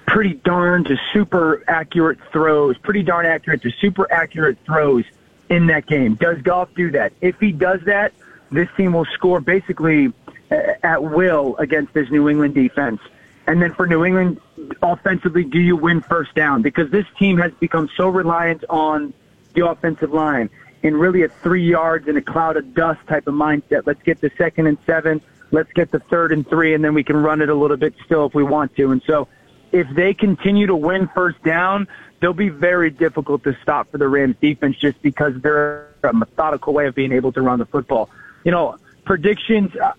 pretty 0.05 0.33
darn 0.33 0.83
to 0.85 0.97
super 1.13 1.63
accurate 1.67 2.17
throws, 2.31 2.77
pretty 2.77 3.03
darn 3.03 3.25
accurate 3.25 3.61
to 3.61 3.71
super 3.71 4.11
accurate 4.11 4.57
throws 4.65 5.05
in 5.49 5.67
that 5.67 5.85
game. 5.85 6.15
Does 6.15 6.41
Goff 6.41 6.73
do 6.75 6.91
that? 6.91 7.13
If 7.21 7.39
he 7.39 7.51
does 7.51 7.81
that, 7.85 8.13
this 8.51 8.69
team 8.77 8.93
will 8.93 9.05
score 9.05 9.41
basically 9.41 10.13
at 10.49 11.03
will 11.03 11.55
against 11.57 11.93
this 11.93 12.09
New 12.09 12.29
England 12.29 12.55
defense. 12.55 12.99
And 13.47 13.61
then 13.61 13.73
for 13.73 13.87
New 13.87 14.03
England, 14.03 14.41
offensively, 14.81 15.43
do 15.43 15.59
you 15.59 15.75
win 15.75 16.01
first 16.01 16.35
down? 16.35 16.61
Because 16.61 16.89
this 16.91 17.05
team 17.17 17.37
has 17.37 17.53
become 17.59 17.89
so 17.95 18.09
reliant 18.09 18.63
on 18.69 19.13
the 19.53 19.65
offensive 19.65 20.13
line 20.13 20.49
in 20.83 20.95
really 20.95 21.23
a 21.23 21.29
three 21.29 21.67
yards 21.67 22.07
in 22.07 22.17
a 22.17 22.21
cloud 22.21 22.57
of 22.57 22.73
dust 22.73 22.99
type 23.07 23.27
of 23.27 23.33
mindset. 23.33 23.83
Let's 23.85 24.01
get 24.03 24.21
the 24.21 24.31
second 24.37 24.67
and 24.67 24.77
seven. 24.85 25.21
Let's 25.51 25.71
get 25.71 25.91
the 25.91 25.99
third 25.99 26.33
and 26.33 26.47
three, 26.47 26.73
and 26.73 26.83
then 26.83 26.93
we 26.93 27.03
can 27.03 27.15
run 27.15 27.41
it 27.41 27.49
a 27.49 27.55
little 27.55 27.77
bit 27.77 27.93
still 28.05 28.25
if 28.25 28.33
we 28.33 28.43
want 28.43 28.75
to. 28.75 28.91
And 28.91 29.01
so 29.07 29.29
if 29.71 29.87
they 29.95 30.13
continue 30.13 30.67
to 30.67 30.75
win 30.75 31.07
first 31.15 31.41
down, 31.43 31.87
they'll 32.19 32.33
be 32.33 32.49
very 32.49 32.89
difficult 32.89 33.43
to 33.43 33.57
stop 33.61 33.91
for 33.91 33.97
the 33.97 34.07
Rams 34.07 34.35
defense 34.41 34.77
just 34.77 35.01
because 35.01 35.33
they're 35.41 35.93
a 36.03 36.13
methodical 36.13 36.73
way 36.73 36.87
of 36.87 36.95
being 36.95 37.11
able 37.11 37.31
to 37.31 37.41
run 37.41 37.59
the 37.59 37.65
football. 37.65 38.09
You 38.43 38.51
know, 38.51 38.77
predictions, 39.05 39.75
uh, 39.75 39.93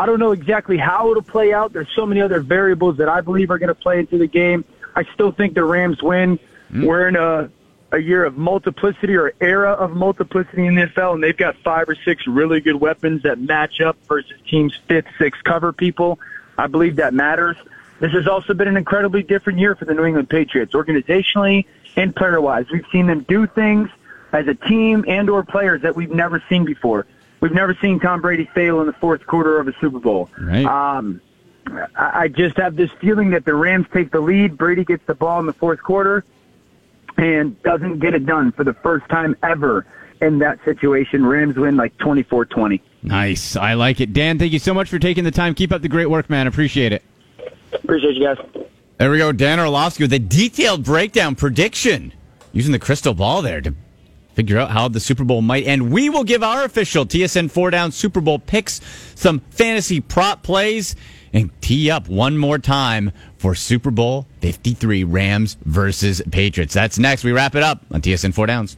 I 0.00 0.06
don't 0.06 0.18
know 0.18 0.32
exactly 0.32 0.78
how 0.78 1.10
it'll 1.10 1.22
play 1.22 1.52
out. 1.52 1.74
There's 1.74 1.90
so 1.94 2.06
many 2.06 2.22
other 2.22 2.40
variables 2.40 2.96
that 2.96 3.10
I 3.10 3.20
believe 3.20 3.50
are 3.50 3.58
going 3.58 3.68
to 3.68 3.74
play 3.74 3.98
into 3.98 4.16
the 4.16 4.26
game. 4.26 4.64
I 4.96 5.04
still 5.12 5.30
think 5.30 5.52
the 5.52 5.62
Rams 5.62 6.02
win. 6.02 6.38
Mm. 6.72 6.86
We're 6.86 7.08
in 7.08 7.16
a 7.16 7.50
a 7.92 7.98
year 7.98 8.24
of 8.24 8.38
multiplicity 8.38 9.14
or 9.14 9.34
era 9.42 9.72
of 9.72 9.90
multiplicity 9.90 10.64
in 10.64 10.74
the 10.76 10.86
NFL, 10.86 11.14
and 11.14 11.22
they've 11.22 11.36
got 11.36 11.56
five 11.56 11.86
or 11.86 11.96
six 11.96 12.26
really 12.26 12.62
good 12.62 12.76
weapons 12.76 13.24
that 13.24 13.38
match 13.40 13.82
up 13.82 13.98
versus 14.08 14.32
teams' 14.48 14.72
fifth, 14.88 15.08
sixth 15.18 15.44
cover 15.44 15.70
people. 15.70 16.18
I 16.56 16.66
believe 16.66 16.96
that 16.96 17.12
matters. 17.12 17.58
This 17.98 18.12
has 18.12 18.26
also 18.26 18.54
been 18.54 18.68
an 18.68 18.78
incredibly 18.78 19.22
different 19.22 19.58
year 19.58 19.74
for 19.74 19.84
the 19.84 19.92
New 19.92 20.04
England 20.04 20.30
Patriots, 20.30 20.72
organizationally 20.72 21.66
and 21.96 22.16
player-wise. 22.16 22.70
We've 22.70 22.86
seen 22.90 23.06
them 23.06 23.20
do 23.28 23.46
things 23.46 23.90
as 24.32 24.48
a 24.48 24.54
team 24.54 25.04
and 25.06 25.28
or 25.28 25.44
players 25.44 25.82
that 25.82 25.94
we've 25.94 26.10
never 26.10 26.42
seen 26.48 26.64
before. 26.64 27.06
We've 27.40 27.52
never 27.52 27.74
seen 27.80 28.00
Tom 28.00 28.20
Brady 28.20 28.48
fail 28.54 28.80
in 28.80 28.86
the 28.86 28.92
fourth 28.94 29.26
quarter 29.26 29.58
of 29.58 29.68
a 29.68 29.72
Super 29.80 29.98
Bowl. 29.98 30.28
Right. 30.38 30.64
Um, 30.66 31.20
I 31.66 32.22
I 32.22 32.28
just 32.28 32.56
have 32.56 32.76
this 32.76 32.90
feeling 33.00 33.30
that 33.30 33.44
the 33.44 33.54
Rams 33.54 33.86
take 33.92 34.10
the 34.10 34.20
lead. 34.20 34.58
Brady 34.58 34.84
gets 34.84 35.04
the 35.06 35.14
ball 35.14 35.40
in 35.40 35.46
the 35.46 35.52
fourth 35.52 35.82
quarter 35.82 36.24
and 37.16 37.60
doesn't 37.62 37.98
get 37.98 38.14
it 38.14 38.26
done 38.26 38.52
for 38.52 38.64
the 38.64 38.74
first 38.74 39.08
time 39.08 39.36
ever 39.42 39.86
in 40.20 40.38
that 40.40 40.62
situation. 40.64 41.24
Rams 41.24 41.56
win 41.56 41.76
like 41.76 41.96
24-20. 41.98 42.80
Nice. 43.02 43.56
I 43.56 43.74
like 43.74 44.00
it. 44.00 44.12
Dan, 44.12 44.38
thank 44.38 44.52
you 44.52 44.58
so 44.58 44.74
much 44.74 44.88
for 44.88 44.98
taking 44.98 45.24
the 45.24 45.30
time. 45.30 45.54
Keep 45.54 45.72
up 45.72 45.82
the 45.82 45.88
great 45.88 46.10
work, 46.10 46.28
man. 46.28 46.46
Appreciate 46.46 46.92
it. 46.92 47.02
Appreciate 47.72 48.16
you 48.16 48.24
guys. 48.24 48.38
There 48.98 49.10
we 49.10 49.18
go. 49.18 49.32
Dan 49.32 49.58
Orlovsky 49.58 50.04
with 50.04 50.12
a 50.12 50.18
detailed 50.18 50.84
breakdown 50.84 51.34
prediction 51.34 52.12
using 52.52 52.72
the 52.72 52.78
crystal 52.78 53.14
ball 53.14 53.40
there 53.40 53.60
to 53.62 53.74
figure 54.34 54.58
out 54.58 54.70
how 54.70 54.88
the 54.88 55.00
Super 55.00 55.24
Bowl 55.24 55.42
might 55.42 55.66
end. 55.66 55.90
We 55.92 56.08
will 56.08 56.24
give 56.24 56.42
our 56.42 56.64
official 56.64 57.06
TSN 57.06 57.50
4 57.50 57.70
down 57.70 57.92
Super 57.92 58.20
Bowl 58.20 58.38
picks, 58.38 58.80
some 59.14 59.40
fantasy 59.50 60.00
prop 60.00 60.42
plays, 60.42 60.96
and 61.32 61.50
tee 61.60 61.90
up 61.90 62.08
one 62.08 62.36
more 62.36 62.58
time 62.58 63.12
for 63.38 63.54
Super 63.54 63.90
Bowl 63.90 64.26
53 64.40 65.04
Rams 65.04 65.56
versus 65.64 66.22
Patriots. 66.30 66.74
That's 66.74 66.98
next. 66.98 67.24
We 67.24 67.32
wrap 67.32 67.54
it 67.54 67.62
up 67.62 67.84
on 67.90 68.02
TSN 68.02 68.34
4 68.34 68.46
Downs. 68.46 68.76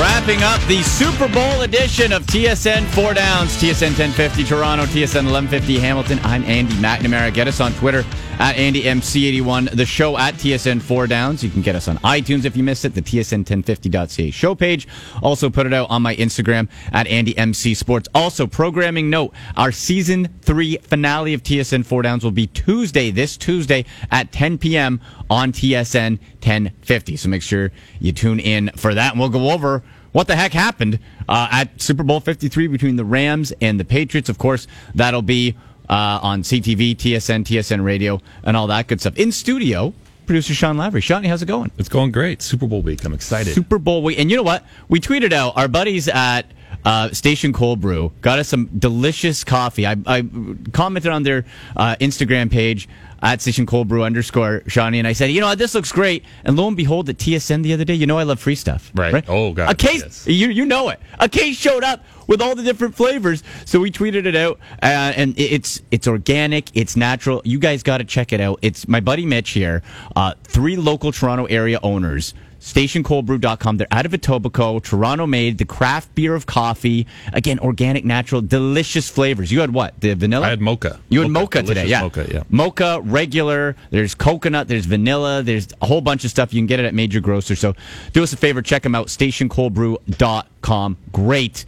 Wrapping 0.00 0.42
up 0.42 0.60
the 0.68 0.82
Super 0.82 1.28
Bowl 1.28 1.62
edition 1.62 2.12
of 2.12 2.24
TSN 2.26 2.86
4 2.86 3.14
Downs, 3.14 3.50
TSN 3.60 3.98
1050 3.98 4.44
Toronto, 4.44 4.84
TSN 4.86 5.26
1150 5.28 5.78
Hamilton. 5.78 6.18
I'm 6.22 6.44
Andy 6.44 6.74
McNamara. 6.76 7.32
Get 7.32 7.46
us 7.46 7.60
on 7.60 7.72
Twitter 7.74 8.04
at 8.42 8.56
AndyMC81, 8.56 9.70
the 9.70 9.86
show 9.86 10.18
at 10.18 10.34
TSN 10.34 10.82
4 10.82 11.06
Downs. 11.06 11.44
You 11.44 11.50
can 11.50 11.62
get 11.62 11.76
us 11.76 11.86
on 11.86 11.98
iTunes 11.98 12.44
if 12.44 12.56
you 12.56 12.64
missed 12.64 12.84
it, 12.84 12.92
the 12.92 13.00
TSN1050.ca 13.00 14.32
show 14.32 14.56
page. 14.56 14.88
Also 15.22 15.48
put 15.48 15.64
it 15.64 15.72
out 15.72 15.88
on 15.90 16.02
my 16.02 16.16
Instagram 16.16 16.68
at 16.90 17.06
AndyMC 17.06 17.76
Sports. 17.76 18.08
Also, 18.16 18.48
programming 18.48 19.08
note, 19.08 19.32
our 19.56 19.70
season 19.70 20.26
three 20.40 20.76
finale 20.78 21.34
of 21.34 21.44
TSN 21.44 21.86
4 21.86 22.02
Downs 22.02 22.24
will 22.24 22.32
be 22.32 22.48
Tuesday, 22.48 23.12
this 23.12 23.36
Tuesday 23.36 23.84
at 24.10 24.32
10 24.32 24.58
p.m. 24.58 25.00
on 25.30 25.52
TSN 25.52 26.18
1050. 26.40 27.16
So 27.16 27.28
make 27.28 27.42
sure 27.42 27.70
you 28.00 28.10
tune 28.10 28.40
in 28.40 28.72
for 28.76 28.92
that. 28.92 29.12
And 29.12 29.20
we'll 29.20 29.28
go 29.28 29.52
over 29.52 29.84
what 30.10 30.26
the 30.26 30.34
heck 30.34 30.52
happened 30.52 30.98
uh, 31.28 31.46
at 31.52 31.80
Super 31.80 32.02
Bowl 32.02 32.18
53 32.18 32.66
between 32.66 32.96
the 32.96 33.04
Rams 33.04 33.52
and 33.60 33.78
the 33.78 33.84
Patriots. 33.84 34.28
Of 34.28 34.38
course, 34.38 34.66
that'll 34.96 35.22
be 35.22 35.56
uh, 35.88 36.20
on 36.22 36.42
CTV, 36.42 36.96
TSN, 36.96 37.44
TSN 37.44 37.84
Radio, 37.84 38.20
and 38.44 38.56
all 38.56 38.66
that 38.68 38.86
good 38.86 39.00
stuff. 39.00 39.16
In 39.16 39.32
studio, 39.32 39.92
producer 40.26 40.54
Sean 40.54 40.76
Lavery. 40.76 41.00
Sean, 41.00 41.24
how's 41.24 41.42
it 41.42 41.46
going? 41.46 41.70
It's 41.78 41.88
going 41.88 42.12
great. 42.12 42.42
Super 42.42 42.66
Bowl 42.66 42.82
week. 42.82 43.04
I'm 43.04 43.14
excited. 43.14 43.54
Super 43.54 43.78
Bowl 43.78 44.02
week. 44.02 44.18
And 44.18 44.30
you 44.30 44.36
know 44.36 44.42
what? 44.42 44.64
We 44.88 45.00
tweeted 45.00 45.32
out 45.32 45.56
our 45.56 45.68
buddies 45.68 46.08
at 46.08 46.46
uh, 46.84 47.10
Station 47.10 47.52
Cold 47.52 47.80
Brew 47.80 48.12
got 48.20 48.38
us 48.38 48.48
some 48.48 48.66
delicious 48.78 49.44
coffee. 49.44 49.86
I, 49.86 49.96
I 50.06 50.26
commented 50.72 51.12
on 51.12 51.22
their 51.22 51.44
uh, 51.76 51.96
Instagram 52.00 52.50
page 52.50 52.88
at 53.22 53.40
Station 53.40 53.66
Cold 53.66 53.86
Brew 53.86 54.02
underscore 54.02 54.62
Shawnee, 54.66 54.98
and 54.98 55.06
I 55.06 55.12
said, 55.12 55.30
you 55.30 55.40
know 55.40 55.46
what, 55.46 55.58
this 55.58 55.74
looks 55.74 55.92
great. 55.92 56.24
And 56.44 56.56
lo 56.56 56.66
and 56.66 56.76
behold, 56.76 57.08
at 57.08 57.18
TSN 57.18 57.62
the 57.62 57.72
other 57.72 57.84
day, 57.84 57.94
you 57.94 58.06
know 58.06 58.18
I 58.18 58.24
love 58.24 58.40
free 58.40 58.56
stuff. 58.56 58.90
Right. 58.94 59.24
Oh, 59.28 59.52
God. 59.52 59.70
A 59.70 59.74
case, 59.74 60.02
yes. 60.02 60.26
you, 60.26 60.48
you 60.48 60.64
know 60.64 60.88
it. 60.88 60.98
A 61.20 61.28
case 61.28 61.56
showed 61.56 61.84
up 61.84 62.04
with 62.26 62.40
all 62.40 62.54
the 62.54 62.62
different 62.62 62.94
flavors. 62.94 63.42
So 63.64 63.80
we 63.80 63.90
tweeted 63.90 64.26
it 64.26 64.36
out, 64.36 64.58
uh, 64.82 65.12
and 65.16 65.38
it's 65.38 65.80
it's 65.90 66.06
organic, 66.06 66.70
it's 66.74 66.96
natural. 66.96 67.42
You 67.44 67.58
guys 67.58 67.82
got 67.82 67.98
to 67.98 68.04
check 68.04 68.32
it 68.32 68.40
out. 68.40 68.58
It's 68.62 68.88
my 68.88 69.00
buddy 69.00 69.26
Mitch 69.26 69.50
here, 69.50 69.82
uh, 70.16 70.34
three 70.44 70.76
local 70.76 71.12
Toronto 71.12 71.46
area 71.46 71.78
owners. 71.82 72.34
StationColdBrew.com. 72.62 73.76
They're 73.76 73.88
out 73.90 74.06
of 74.06 74.12
Etobicoke, 74.12 74.84
Toronto 74.84 75.26
made, 75.26 75.58
the 75.58 75.64
craft 75.64 76.14
beer 76.14 76.34
of 76.34 76.46
coffee. 76.46 77.08
Again, 77.32 77.58
organic, 77.58 78.04
natural, 78.04 78.40
delicious 78.40 79.08
flavors. 79.10 79.50
You 79.50 79.60
had 79.60 79.74
what? 79.74 80.00
The 80.00 80.14
vanilla? 80.14 80.46
I 80.46 80.50
had 80.50 80.60
mocha. 80.60 81.00
You 81.08 81.22
had 81.22 81.30
mocha, 81.30 81.64
today, 81.64 81.86
yeah. 81.86 82.02
Mocha, 82.02 82.28
yeah. 82.32 82.44
Mocha, 82.50 83.00
regular, 83.02 83.74
there's 83.90 84.14
coconut, 84.14 84.68
there's 84.68 84.86
vanilla, 84.86 85.42
there's 85.42 85.68
a 85.82 85.86
whole 85.86 86.00
bunch 86.00 86.24
of 86.24 86.30
stuff. 86.30 86.54
You 86.54 86.60
can 86.60 86.66
get 86.66 86.78
it 86.78 86.86
at 86.86 86.94
major 86.94 87.18
grocers. 87.18 87.58
So 87.58 87.74
do 88.12 88.22
us 88.22 88.32
a 88.32 88.36
favor, 88.36 88.62
check 88.62 88.84
them 88.84 88.94
out, 88.94 89.08
stationcoldbrew.com. 89.08 90.96
Great 91.10 91.64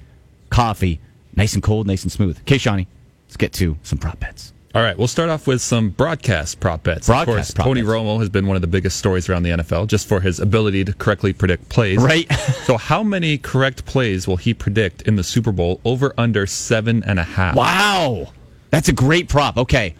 coffee. 0.54 1.00
Nice 1.36 1.54
and 1.54 1.62
cold, 1.62 1.86
nice 1.88 2.04
and 2.04 2.12
smooth. 2.12 2.38
Okay, 2.40 2.58
Shawnee, 2.58 2.86
let's 3.26 3.36
get 3.36 3.52
to 3.54 3.76
some 3.82 3.98
prop 3.98 4.20
bets. 4.20 4.52
All 4.72 4.82
right, 4.82 4.96
we'll 4.96 5.08
start 5.08 5.28
off 5.28 5.48
with 5.48 5.60
some 5.60 5.90
broadcast 5.90 6.60
prop 6.60 6.84
bets. 6.84 7.06
Broadcast 7.06 7.28
of 7.28 7.34
course, 7.34 7.50
prop 7.52 7.66
Tony 7.66 7.82
bets. 7.82 7.90
Romo 7.90 8.20
has 8.20 8.28
been 8.28 8.46
one 8.46 8.54
of 8.54 8.60
the 8.60 8.68
biggest 8.68 8.96
stories 8.96 9.28
around 9.28 9.42
the 9.42 9.50
NFL 9.50 9.88
just 9.88 10.08
for 10.08 10.20
his 10.20 10.38
ability 10.38 10.84
to 10.84 10.92
correctly 10.92 11.32
predict 11.32 11.68
plays. 11.68 11.98
Right. 11.98 12.32
so, 12.64 12.76
how 12.76 13.02
many 13.02 13.36
correct 13.36 13.84
plays 13.84 14.28
will 14.28 14.36
he 14.36 14.54
predict 14.54 15.02
in 15.02 15.16
the 15.16 15.24
Super 15.24 15.50
Bowl 15.50 15.80
over 15.84 16.14
under 16.16 16.46
seven 16.46 17.02
and 17.04 17.18
a 17.18 17.24
half? 17.24 17.56
Wow. 17.56 18.32
That's 18.70 18.88
a 18.88 18.92
great 18.92 19.28
prop. 19.28 19.56
Okay. 19.56 19.94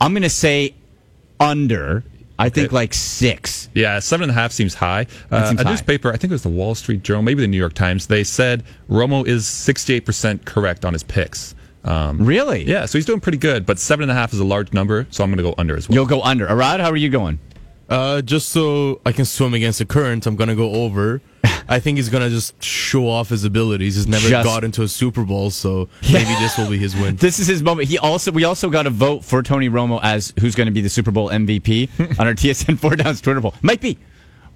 I'm 0.00 0.12
going 0.12 0.22
to 0.22 0.30
say 0.30 0.74
under. 1.40 2.04
I 2.38 2.48
think 2.48 2.72
like 2.72 2.92
six. 2.94 3.68
Yeah, 3.74 3.98
seven 4.00 4.24
and 4.24 4.36
a 4.36 4.40
half 4.40 4.52
seems 4.52 4.74
high. 4.74 5.06
Uh, 5.30 5.48
seems 5.48 5.60
a 5.60 5.64
high. 5.64 5.70
newspaper, 5.70 6.08
I 6.08 6.16
think 6.16 6.30
it 6.30 6.34
was 6.34 6.42
the 6.42 6.48
Wall 6.48 6.74
Street 6.74 7.02
Journal, 7.02 7.22
maybe 7.22 7.42
the 7.42 7.48
New 7.48 7.58
York 7.58 7.74
Times, 7.74 8.06
they 8.06 8.24
said 8.24 8.64
Romo 8.88 9.26
is 9.26 9.44
68% 9.44 10.44
correct 10.44 10.84
on 10.84 10.92
his 10.92 11.02
picks. 11.02 11.54
Um, 11.84 12.18
really? 12.18 12.64
Yeah, 12.64 12.86
so 12.86 12.98
he's 12.98 13.04
doing 13.06 13.20
pretty 13.20 13.38
good, 13.38 13.66
but 13.66 13.78
seven 13.78 14.04
and 14.04 14.10
a 14.10 14.14
half 14.14 14.32
is 14.32 14.40
a 14.40 14.44
large 14.44 14.72
number, 14.72 15.06
so 15.10 15.22
I'm 15.22 15.30
going 15.30 15.36
to 15.36 15.42
go 15.42 15.54
under 15.58 15.76
as 15.76 15.88
well. 15.88 15.94
You'll 15.94 16.06
go 16.06 16.22
under. 16.22 16.46
Arad, 16.46 16.80
how 16.80 16.90
are 16.90 16.96
you 16.96 17.10
going? 17.10 17.38
Uh, 17.94 18.20
just 18.22 18.48
so 18.48 19.00
I 19.06 19.12
can 19.12 19.24
swim 19.24 19.54
against 19.54 19.78
the 19.78 19.84
current, 19.84 20.26
I'm 20.26 20.34
gonna 20.34 20.56
go 20.56 20.72
over. 20.72 21.20
I 21.68 21.78
think 21.78 21.96
he's 21.98 22.08
gonna 22.08 22.28
just 22.28 22.60
show 22.62 23.08
off 23.08 23.28
his 23.28 23.44
abilities. 23.44 23.94
He's 23.94 24.08
never 24.08 24.28
Just- 24.28 24.44
got 24.44 24.64
into 24.64 24.82
a 24.82 24.88
Super 24.88 25.22
Bowl, 25.24 25.50
so 25.50 25.88
maybe 26.12 26.34
this 26.40 26.58
will 26.58 26.68
be 26.68 26.78
his 26.78 26.96
win. 26.96 27.16
This 27.16 27.38
is 27.38 27.46
his 27.46 27.62
moment. 27.62 27.88
He 27.88 27.98
also 27.98 28.32
we 28.32 28.42
also 28.44 28.68
got 28.68 28.86
a 28.86 28.90
vote 28.90 29.24
for 29.24 29.42
Tony 29.42 29.68
Romo 29.68 30.00
as 30.02 30.32
who's 30.40 30.54
going 30.56 30.66
to 30.66 30.72
be 30.72 30.80
the 30.80 30.88
Super 30.88 31.12
Bowl 31.12 31.28
MVP 31.30 32.18
on 32.18 32.26
our 32.26 32.34
TSN 32.34 32.78
Four 32.78 32.96
Downs 32.96 33.20
Twitter 33.20 33.40
poll. 33.40 33.54
Might 33.62 33.80
be. 33.80 33.96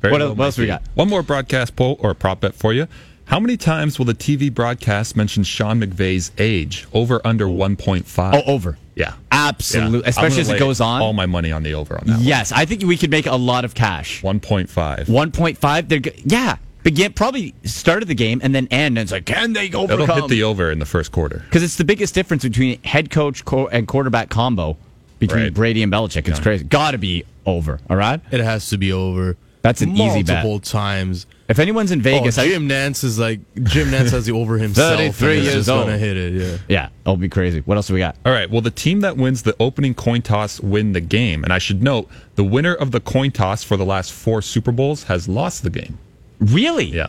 Very 0.01 0.13
what 0.13 0.21
well 0.21 0.29
else, 0.31 0.39
what 0.39 0.45
else 0.47 0.59
we 0.59 0.67
got? 0.67 0.83
One 0.95 1.09
more 1.09 1.23
broadcast 1.23 1.77
poll 1.77 1.97
or 2.01 2.15
prop 2.15 2.41
bet 2.41 2.55
for 2.55 2.73
you. 2.73 2.89
How 3.27 3.39
many 3.39 3.57
times 3.59 3.99
will 3.99 4.07
the 4.07 4.15
TV 4.15 4.53
broadcast 4.53 5.15
mention 5.15 5.45
Sean 5.45 5.81
McVay's 5.81 6.33
age? 6.39 6.87
Over 6.95 7.21
under 7.27 7.47
1.5? 7.47 8.35
Oh, 8.35 8.43
over. 8.51 8.79
Yeah. 8.95 9.15
Absolutely. 9.49 9.99
Yeah. 10.01 10.09
Especially 10.09 10.41
as 10.43 10.49
it 10.51 10.59
goes 10.59 10.81
on. 10.81 11.01
All 11.03 11.13
my 11.13 11.27
money 11.27 11.53
on 11.53 11.63
the 11.63 11.75
over 11.75 11.97
on 11.99 12.07
that. 12.07 12.21
Yes, 12.21 12.53
I 12.53 12.65
think 12.65 12.83
we 12.83 12.97
could 12.97 13.11
make 13.11 13.27
a 13.27 13.37
lot 13.37 13.65
of 13.65 13.75
cash. 13.75 14.23
1.5. 14.23 15.07
1.5. 15.07 15.89
They're 15.89 15.99
g- 16.01 16.23
yeah. 16.25 16.57
Begin 16.85 17.13
probably 17.13 17.55
started 17.65 18.07
the 18.09 18.15
game 18.15 18.41
and 18.43 18.55
then 18.55 18.69
end. 18.71 18.97
And 18.99 19.05
it's 19.05 19.13
like, 19.13 19.27
can 19.27 19.53
they 19.53 19.69
go 19.69 19.87
for 19.87 19.95
It'll 19.95 20.07
hit 20.07 20.29
the 20.29 20.45
over 20.45 20.71
in 20.71 20.79
the 20.79 20.87
first 20.87 21.13
quarter. 21.13 21.41
Because 21.45 21.63
it's 21.63 21.77
the 21.77 21.85
biggest 21.85 22.15
difference 22.15 22.45
between 22.45 22.81
head 22.83 23.11
coach 23.11 23.45
co- 23.45 23.67
and 23.69 23.87
quarterback 23.89 24.31
combo 24.31 24.77
between 25.19 25.45
Right. 25.45 25.55
Brady 25.55 25.83
and 25.83 25.93
Belichick. 25.93 26.29
It's 26.29 26.39
Yeah. 26.39 26.43
crazy. 26.43 26.65
Got 26.65 26.93
to 26.93 26.99
be 26.99 27.25
over. 27.45 27.81
All 27.91 27.97
right. 27.97 28.21
It 28.31 28.41
has 28.41 28.69
to 28.71 28.79
be 28.79 28.93
over. 28.93 29.37
That's 29.63 29.83
an 29.83 29.97
easy 29.97 30.23
bet. 30.23 30.45
multiple 30.45 30.61
times. 30.61 31.27
If 31.49 31.59
anyone's 31.59 31.91
in 31.93 32.01
oh, 32.01 32.03
Vegas, 32.03 32.39
oh, 32.39 32.43
I- 32.43 32.49
Jim 32.49 32.69
Nantz 32.69 33.03
is 33.05 33.19
like 33.19 33.41
Jim 33.63 33.89
Nantz 33.89 34.11
has 34.11 34.27
the 34.27 34.33
over 34.33 34.59
himself. 34.59 34.99
33 34.99 35.29
and 35.31 35.39
is 35.39 35.45
years 35.45 35.55
just 35.55 35.69
old. 35.71 35.87
Gonna 35.87 35.97
hit 35.99 36.17
it. 36.17 36.33
Yeah. 36.35 36.59
Yeah, 36.69 36.89
it'll 37.03 37.17
be 37.17 37.29
crazy. 37.31 37.61
What 37.61 37.77
else 37.77 37.87
do 37.89 37.95
we 37.95 38.01
got? 38.01 38.17
All 38.27 38.33
right. 38.33 38.51
Well, 38.51 38.61
the 38.61 38.71
team 38.71 39.01
that 39.01 39.17
wins 39.17 39.43
the 39.43 39.57
opening 39.59 39.95
coin 39.95 40.21
toss 40.21 40.61
win 40.61 40.93
the 40.93 41.01
game. 41.01 41.45
And 41.45 41.53
I 41.53 41.59
should 41.59 41.83
note 41.83 42.09
the 42.35 42.45
winner 42.45 42.75
of 42.75 42.91
the 42.91 43.01
coin 43.01 43.31
toss 43.31 43.65
for 43.65 43.77
the 43.79 43.85
last 43.87 44.13
four 44.13 44.43
Super 44.43 44.73
Bowls 44.73 45.05
has 45.05 45.27
lost 45.29 45.63
the 45.63 45.71
game. 45.71 45.99
Really? 46.39 46.85
Yeah. 46.87 47.07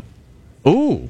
Ooh. 0.67 1.09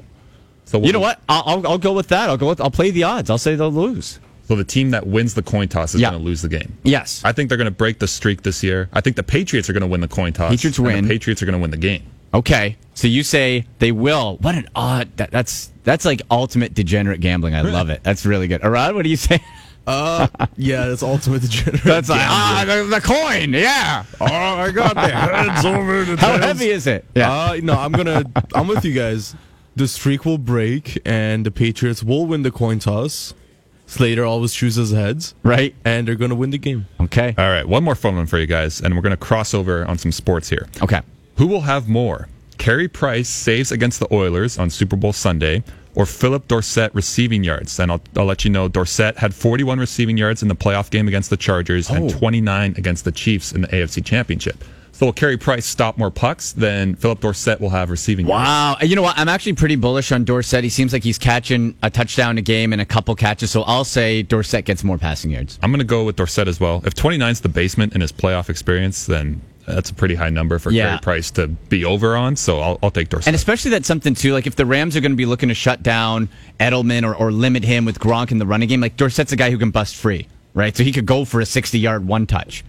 So 0.64 0.80
You 0.80 0.92
know 0.92 1.00
what? 1.00 1.20
I'll, 1.28 1.42
I'll, 1.46 1.66
I'll 1.68 1.78
go 1.78 1.92
with 1.92 2.08
that. 2.08 2.28
I'll 2.28 2.36
go 2.36 2.48
with. 2.48 2.60
I'll 2.60 2.70
play 2.70 2.90
the 2.90 3.04
odds. 3.04 3.30
I'll 3.30 3.38
say 3.38 3.54
they'll 3.54 3.70
lose. 3.72 4.18
So 4.46 4.56
the 4.56 4.64
team 4.64 4.90
that 4.90 5.06
wins 5.06 5.34
the 5.34 5.42
coin 5.42 5.68
toss 5.68 5.94
is 5.94 6.00
Yeah. 6.00 6.10
going 6.10 6.20
to 6.22 6.26
lose 6.26 6.42
the 6.42 6.48
game. 6.48 6.76
Yes. 6.82 7.22
I 7.24 7.30
think 7.32 7.48
they're 7.48 7.58
going 7.58 7.66
to 7.66 7.70
break 7.70 8.00
the 8.00 8.08
streak 8.08 8.42
this 8.42 8.64
year. 8.64 8.88
I 8.92 9.00
think 9.00 9.14
the 9.14 9.22
Patriots 9.22 9.70
are 9.70 9.72
going 9.72 9.82
to 9.82 9.86
win 9.86 10.00
the 10.00 10.08
coin 10.08 10.32
toss. 10.32 10.50
Patriots 10.50 10.78
and 10.78 10.86
win. 10.88 11.04
The 11.04 11.08
Patriots 11.08 11.40
are 11.42 11.46
going 11.46 11.54
to 11.56 11.60
win 11.62 11.70
the 11.70 11.76
game. 11.76 12.02
Okay. 12.32 12.76
So 12.94 13.08
you 13.08 13.22
say 13.22 13.66
they 13.78 13.92
will. 13.92 14.36
What 14.40 14.54
an 14.54 14.68
odd. 14.74 15.16
That, 15.16 15.30
that's 15.30 15.70
that's 15.84 16.04
like 16.04 16.22
ultimate 16.30 16.74
degenerate 16.74 17.20
gambling. 17.20 17.54
I 17.54 17.62
love 17.62 17.90
it. 17.90 18.02
That's 18.02 18.26
really 18.26 18.46
good. 18.48 18.62
Arad, 18.64 18.94
what 18.94 19.02
do 19.02 19.08
you 19.08 19.16
say? 19.16 19.42
Uh, 19.86 20.28
yeah, 20.56 20.86
that's 20.86 21.02
ultimate 21.02 21.40
degenerate. 21.42 21.82
That's 21.82 22.08
like 22.10 22.20
ah 22.22 22.64
the, 22.66 22.84
the 22.84 23.00
coin. 23.00 23.54
Yeah. 23.54 24.04
Oh, 24.20 24.26
I 24.26 24.70
got 24.70 24.94
the 24.94 25.00
heads 25.08 25.64
over 25.64 26.04
the 26.04 26.16
How 26.16 26.32
tails. 26.32 26.44
heavy 26.44 26.68
is 26.70 26.86
it? 26.86 27.04
Yeah. 27.14 27.32
Uh, 27.32 27.60
no, 27.62 27.72
I'm 27.74 27.92
gonna. 27.92 28.24
I'm 28.54 28.68
with 28.68 28.84
you 28.84 28.92
guys. 28.92 29.34
The 29.76 29.88
streak 29.88 30.24
will 30.26 30.38
break, 30.38 31.00
and 31.06 31.46
the 31.46 31.50
Patriots 31.50 32.02
will 32.02 32.26
win 32.26 32.42
the 32.42 32.50
coin 32.50 32.78
toss. 32.78 33.32
Slater 33.86 34.24
always 34.24 34.52
chooses 34.52 34.92
heads, 34.92 35.34
right? 35.42 35.74
And 35.84 36.06
they're 36.06 36.14
gonna 36.14 36.34
win 36.36 36.50
the 36.50 36.58
game. 36.58 36.86
Okay. 37.00 37.34
All 37.38 37.48
right. 37.48 37.66
One 37.66 37.82
more 37.82 37.94
fun 37.94 38.14
one 38.16 38.26
for 38.26 38.38
you 38.38 38.46
guys, 38.46 38.80
and 38.80 38.94
we're 38.94 39.02
going 39.02 39.10
to 39.10 39.16
cross 39.16 39.54
over 39.54 39.84
on 39.86 39.96
some 39.98 40.12
sports 40.12 40.48
here. 40.48 40.68
Okay. 40.82 41.00
Who 41.40 41.46
will 41.46 41.62
have 41.62 41.88
more? 41.88 42.28
Carey 42.58 42.86
Price 42.86 43.26
saves 43.26 43.72
against 43.72 43.98
the 43.98 44.14
Oilers 44.14 44.58
on 44.58 44.68
Super 44.68 44.94
Bowl 44.94 45.14
Sunday, 45.14 45.64
or 45.94 46.04
Philip 46.04 46.46
Dorsett 46.48 46.94
receiving 46.94 47.44
yards? 47.44 47.78
And 47.80 47.90
I'll, 47.90 48.02
I'll 48.14 48.26
let 48.26 48.44
you 48.44 48.50
know 48.50 48.68
Dorsett 48.68 49.16
had 49.16 49.34
41 49.34 49.78
receiving 49.78 50.18
yards 50.18 50.42
in 50.42 50.48
the 50.48 50.54
playoff 50.54 50.90
game 50.90 51.08
against 51.08 51.30
the 51.30 51.38
Chargers 51.38 51.88
and 51.88 52.10
Oh. 52.12 52.18
29 52.18 52.74
against 52.76 53.06
the 53.06 53.10
Chiefs 53.10 53.52
in 53.52 53.62
the 53.62 53.68
AFC 53.68 54.04
Championship. 54.04 54.62
So 54.92 55.06
will 55.06 55.14
Carey 55.14 55.38
Price 55.38 55.64
stop 55.64 55.96
more 55.96 56.10
pucks 56.10 56.52
than 56.52 56.94
Philip 56.94 57.20
Dorsett 57.20 57.58
will 57.58 57.70
have 57.70 57.88
receiving 57.88 58.28
yards? 58.28 58.44
Wow. 58.44 58.76
You 58.82 58.94
know 58.94 59.00
what? 59.00 59.16
I'm 59.18 59.30
actually 59.30 59.54
pretty 59.54 59.76
bullish 59.76 60.12
on 60.12 60.24
Dorsett. 60.24 60.62
He 60.62 60.68
seems 60.68 60.92
like 60.92 61.04
he's 61.04 61.16
catching 61.16 61.74
a 61.82 61.88
touchdown 61.88 62.36
a 62.36 62.42
game 62.42 62.74
and 62.74 62.82
a 62.82 62.84
couple 62.84 63.14
catches. 63.14 63.50
So 63.50 63.62
I'll 63.62 63.86
say 63.86 64.22
Dorsett 64.22 64.66
gets 64.66 64.84
more 64.84 64.98
passing 64.98 65.30
yards. 65.30 65.58
I'm 65.62 65.70
going 65.70 65.78
to 65.78 65.86
go 65.86 66.04
with 66.04 66.16
Dorsett 66.16 66.48
as 66.48 66.60
well. 66.60 66.82
If 66.84 66.92
29 66.92 67.30
is 67.32 67.40
the 67.40 67.48
basement 67.48 67.94
in 67.94 68.02
his 68.02 68.12
playoff 68.12 68.50
experience, 68.50 69.06
then 69.06 69.40
that's 69.74 69.90
a 69.90 69.94
pretty 69.94 70.14
high 70.14 70.30
number 70.30 70.58
for 70.58 70.70
Yeah. 70.70 70.88
Carey 70.88 70.98
Price 71.00 71.30
to 71.32 71.48
be 71.48 71.84
over 71.84 72.16
on. 72.16 72.36
So 72.36 72.60
I'll, 72.60 72.78
I'll 72.82 72.90
take 72.90 73.08
Dorsett. 73.08 73.28
And 73.28 73.36
especially 73.36 73.70
that's 73.72 73.86
something 73.86 74.14
too. 74.14 74.32
Like 74.32 74.46
if 74.46 74.56
the 74.56 74.66
Rams 74.66 74.96
are 74.96 75.00
going 75.00 75.12
to 75.12 75.16
be 75.16 75.26
looking 75.26 75.48
to 75.48 75.54
shut 75.54 75.82
down 75.82 76.28
Edelman 76.58 77.04
or, 77.04 77.14
or 77.14 77.32
limit 77.32 77.64
him 77.64 77.84
with 77.84 77.98
Gronk 77.98 78.30
in 78.30 78.38
the 78.38 78.46
running 78.46 78.68
game, 78.68 78.80
like 78.80 78.96
Dorsett's 78.96 79.32
a 79.32 79.36
guy 79.36 79.50
who 79.50 79.58
can 79.58 79.70
bust 79.70 79.96
free, 79.96 80.28
right? 80.54 80.76
So 80.76 80.82
he 80.84 80.92
could 80.92 81.06
go 81.06 81.24
for 81.24 81.40
a 81.40 81.46
60 81.46 81.78
yard 81.78 82.06
one 82.06 82.26
touch. 82.26 82.64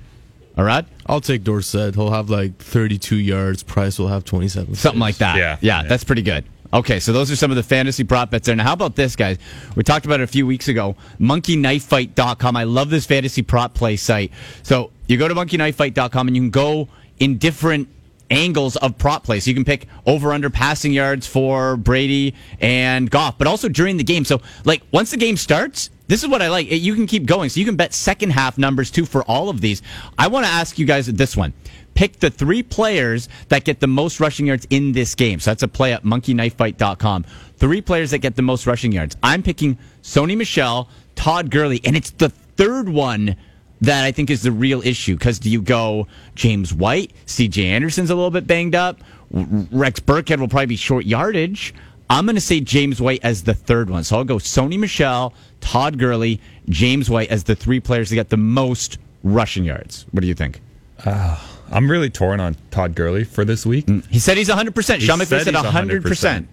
All 0.58 0.66
right, 0.66 0.86
I'll 1.06 1.22
take 1.22 1.44
Dorsett. 1.46 1.96
He'll 1.96 2.12
have 2.12 2.30
like 2.30 2.58
32 2.58 3.16
yards. 3.16 3.64
Price 3.64 3.98
will 3.98 4.10
have 4.10 4.26
27. 4.26 4.76
something 4.76 5.00
like 5.00 5.16
that. 5.18 5.38
Yeah. 5.38 5.58
yeah, 5.62 5.84
that's 5.84 6.04
pretty 6.04 6.24
good. 6.24 6.44
Okay, 6.74 7.00
so 7.02 7.12
those 7.12 7.30
are 7.30 7.36
some 7.36 7.52
of 7.52 7.58
the 7.58 7.64
fantasy 7.64 8.04
prop 8.04 8.32
bets 8.32 8.46
there. 8.46 8.56
Now, 8.56 8.64
how 8.64 8.74
about 8.74 8.96
this, 8.96 9.16
guys? 9.16 9.38
We 9.76 9.84
talked 9.84 10.06
about 10.06 10.22
it 10.22 10.24
a 10.24 10.28
few 10.28 10.48
weeks 10.48 10.70
ago. 10.70 10.96
MonkeyKnifeFight.com. 11.20 12.56
I 12.56 12.64
love 12.64 12.90
this 12.90 13.06
fantasy 13.06 13.42
prop 13.42 13.74
play 13.74 13.98
site. 13.98 14.32
So 14.64 14.92
you 15.08 15.18
go 15.18 15.28
to 15.28 15.36
MonkeyKnifeFight.com 15.36 16.28
and 16.28 16.36
you 16.36 16.44
can 16.44 16.50
go 16.50 16.88
in 17.20 17.38
different 17.38 17.90
angles 18.30 18.78
of 18.78 18.98
prop 18.98 19.26
play. 19.26 19.42
So 19.42 19.50
you 19.50 19.56
can 19.56 19.66
pick 19.66 19.88
over 20.06 20.32
under 20.32 20.50
passing 20.50 20.94
yards 20.94 21.28
for 21.28 21.76
Brady 21.76 22.34
and 22.62 23.12
Goff, 23.12 23.38
but 23.38 23.48
also 23.48 23.68
during 23.68 23.98
the 23.98 24.04
game. 24.06 24.24
So 24.24 24.42
like 24.64 24.82
once 24.92 25.12
the 25.12 25.18
game 25.18 25.36
starts, 25.36 25.90
this 26.08 26.24
is 26.24 26.30
what 26.30 26.42
I 26.42 26.50
like. 26.50 26.72
You 26.72 26.96
can 26.96 27.06
keep 27.08 27.26
going. 27.26 27.50
So 27.50 27.60
you 27.60 27.66
can 27.66 27.76
bet 27.76 27.94
second 27.94 28.32
half 28.32 28.58
numbers 28.58 28.92
too 28.92 29.06
for 29.06 29.24
all 29.24 29.50
of 29.50 29.62
these. 29.62 29.82
I 30.18 30.28
want 30.28 30.46
to 30.46 30.52
ask 30.52 30.80
you 30.80 30.86
guys 30.86 31.08
this 31.08 31.36
one. 31.36 31.54
Pick 31.94 32.20
the 32.20 32.30
three 32.30 32.64
players 32.64 33.30
that 33.50 33.64
get 33.64 33.80
the 33.80 33.88
most 33.88 34.20
rushing 34.20 34.48
yards 34.48 34.66
in 34.70 34.92
this 34.94 35.16
game. 35.16 35.40
So 35.40 35.52
that's 35.52 35.64
a 35.64 35.68
play 35.68 35.94
at 35.94 36.04
monkeyknifefight.com. 36.04 37.26
Three 37.58 37.82
players 37.82 38.12
that 38.12 38.20
get 38.20 38.36
the 38.36 38.42
most 38.42 38.66
rushing 38.66 38.92
yards. 38.92 39.16
I'm 39.22 39.44
picking 39.44 39.78
Sony 40.02 40.38
Michel, 40.38 40.90
Todd 41.16 41.52
Gurley, 41.52 41.82
and 41.84 41.96
it's 41.96 42.12
the 42.12 42.30
third 42.30 42.90
one 42.90 43.36
that 43.82 44.06
I 44.06 44.12
think 44.12 44.30
is 44.30 44.44
the 44.44 44.52
real 44.52 44.82
issue. 44.84 45.18
Because 45.18 45.40
do 45.40 45.50
you 45.50 45.62
go 45.62 46.08
James 46.36 46.74
White? 46.74 47.12
CJ 47.26 47.66
Anderson's 47.66 48.10
a 48.10 48.16
little 48.16 48.32
bit 48.32 48.48
banged 48.48 48.76
up. 48.76 49.00
Rex 49.32 50.00
Burkhead 50.00 50.40
will 50.40 50.48
probably 50.48 50.68
be 50.68 50.76
short 50.76 51.06
yardage. 51.06 51.74
I'm 52.10 52.26
going 52.26 52.36
to 52.36 52.42
say 52.42 52.60
James 52.60 53.02
White 53.02 53.22
as 53.24 53.44
the 53.44 53.54
third 53.54 53.90
one. 53.90 54.04
So 54.04 54.18
I'll 54.18 54.26
go 54.26 54.36
Sony 54.36 54.78
Michel, 54.78 55.34
Todd 55.62 55.98
Gurley, 55.98 56.42
James 56.68 57.10
White 57.10 57.30
as 57.30 57.46
the 57.46 57.56
three 57.56 57.80
players 57.80 58.10
that 58.10 58.16
get 58.16 58.30
the 58.30 58.38
most 58.38 58.98
rushing 59.24 59.64
yards. 59.64 60.06
What 60.12 60.22
do 60.22 60.28
you 60.28 60.34
think? 60.34 60.60
Uh, 61.06 61.40
I'm 61.72 61.90
really 61.90 62.10
torn 62.10 62.40
on 62.40 62.56
Todd 62.70 62.96
Gurley 62.96 63.24
for 63.24 63.46
this 63.46 63.66
week. 63.66 63.88
He 64.10 64.20
said 64.20 64.38
he's 64.38 64.50
100%. 64.50 64.96
He 65.00 65.06
Sean 65.06 65.20
McVay 65.20 65.26
said 65.26 65.44
said 65.46 65.56
he's 65.56 65.64
100%. 65.64 66.46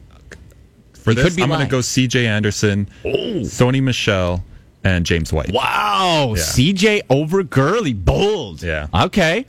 For 0.95 1.11
He 1.11 1.17
this, 1.17 1.39
I'm 1.41 1.49
going 1.49 1.61
to 1.61 1.67
go 1.67 1.81
C.J. 1.81 2.27
Anderson, 2.27 2.89
Sony 3.05 3.83
Michel, 3.83 4.45
and 4.85 5.05
James 5.07 5.33
White. 5.33 5.53
Wow. 5.53 6.35
Yeah. 6.37 6.43
CJ 6.43 7.03
over 7.11 7.43
Gurley. 7.43 7.95
Bold. 7.95 8.63
Yeah. 8.63 8.87
Okay. 8.95 9.47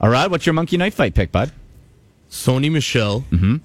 All 0.00 0.08
right. 0.08 0.30
What's 0.30 0.46
your 0.46 0.54
monkey 0.54 0.76
knife 0.76 0.94
fight 0.94 1.14
pick, 1.14 1.30
bud? 1.32 1.52
Sony 2.30 2.70
Michel, 2.70 3.24
Mm-hmm. 3.30 3.56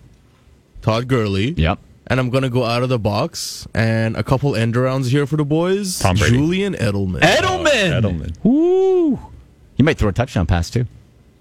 Todd 0.81 1.07
Gurley. 1.07 1.51
Yep. 1.51 1.79
And 2.09 2.19
I'm 2.19 2.29
gonna 2.29 2.49
go 2.49 2.63
out 2.63 2.83
of 2.83 2.89
the 2.89 2.99
box 2.99 3.67
and 3.73 4.15
a 4.15 4.23
couple 4.23 4.55
end 4.55 4.75
arounds 4.75 5.09
here 5.09 5.25
for 5.25 5.35
the 5.35 5.43
boys. 5.43 5.99
Tom 5.99 6.15
Brady. 6.15 6.37
Julian 6.37 6.73
Edelman. 6.75 7.19
Edelman. 7.19 8.01
Edelman. 8.01 8.45
Ooh. 8.45 9.19
He 9.75 9.83
might 9.83 9.97
throw 9.97 10.09
a 10.09 10.13
touchdown 10.13 10.45
pass, 10.45 10.69
too. 10.69 10.85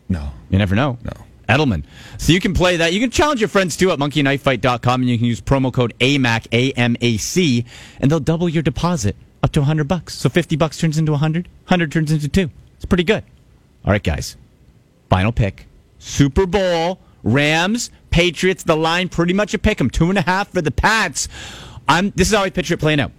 No. 0.09 0.30
You 0.50 0.59
never 0.59 0.74
know. 0.74 0.98
No. 1.02 1.12
Edelman. 1.48 1.84
So 2.18 2.32
you 2.32 2.40
can 2.40 2.54
play 2.54 2.76
that. 2.78 2.92
You 2.92 3.00
can 3.00 3.11
challenge 3.11 3.40
your 3.40 3.48
friends 3.48 3.76
too 3.76 3.90
at 3.92 3.98
monkeyknifefight.com 3.98 5.00
and 5.00 5.09
you 5.11 5.16
can 5.16 5.26
use 5.26 5.40
promo 5.40 5.72
code 5.72 5.94
AMAC, 6.00 6.46
A-M-A-C, 6.52 7.64
and 8.00 8.11
they'll 8.11 8.18
double 8.20 8.48
your 8.48 8.62
deposit 8.62 9.14
up 9.42 9.52
to 9.52 9.61
100 9.61 9.86
bucks. 9.86 10.14
So 10.14 10.28
50 10.28 10.57
bucks 10.57 10.78
turns 10.78 10.98
into 10.98 11.12
100, 11.12 11.46
100 11.46 11.92
turns 11.92 12.11
into 12.11 12.28
2. 12.28 12.50
It's 12.76 12.84
pretty 12.84 13.04
good. 13.04 13.22
All 13.84 13.92
right, 13.92 14.02
guys. 14.02 14.36
Final 15.09 15.30
pick. 15.30 15.66
Super 16.00 16.46
Bowl, 16.46 16.98
Rams, 17.22 17.90
Patriots, 18.11 18.64
the 18.64 18.76
line 18.76 19.09
pretty 19.09 19.32
much 19.32 19.54
a 19.54 19.59
pick 19.59 19.80
'em. 19.80 19.88
Two 19.90 20.09
and 20.09 20.18
a 20.18 20.22
half 20.22 20.48
for 20.48 20.62
the 20.62 20.70
Pats. 20.72 21.28
I'm, 21.88 22.11
this 22.16 22.28
is 22.28 22.34
how 22.34 22.42
I 22.42 22.50
picture 22.50 22.74
it 22.74 22.80
playing 22.80 22.98
out. 23.00 23.12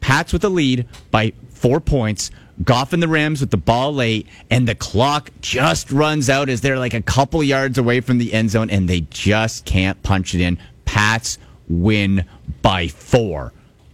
Pats 0.00 0.32
with 0.32 0.44
a 0.44 0.48
lead 0.48 0.86
by 1.10 1.32
four 1.50 1.80
points. 1.80 2.30
Goff 2.62 2.92
and 2.92 3.02
the 3.02 3.08
Rams 3.08 3.40
with 3.40 3.50
the 3.50 3.56
ball 3.56 3.92
late, 3.92 4.26
and 4.50 4.68
the 4.68 4.74
clock 4.74 5.30
just 5.40 5.90
runs 5.90 6.30
out 6.30 6.48
as 6.48 6.60
they're 6.60 6.78
like 6.78 6.94
a 6.94 7.02
couple 7.02 7.42
yards 7.42 7.78
away 7.78 8.00
from 8.00 8.18
the 8.18 8.32
end 8.32 8.50
zone, 8.50 8.70
and 8.70 8.88
they 8.88 9.00
just 9.10 9.64
can't 9.64 10.00
punch 10.02 10.34
it 10.34 10.40
in. 10.40 10.58
Pats 10.84 11.38
win 11.68 12.24
by 12.62 12.88
four. 12.88 13.52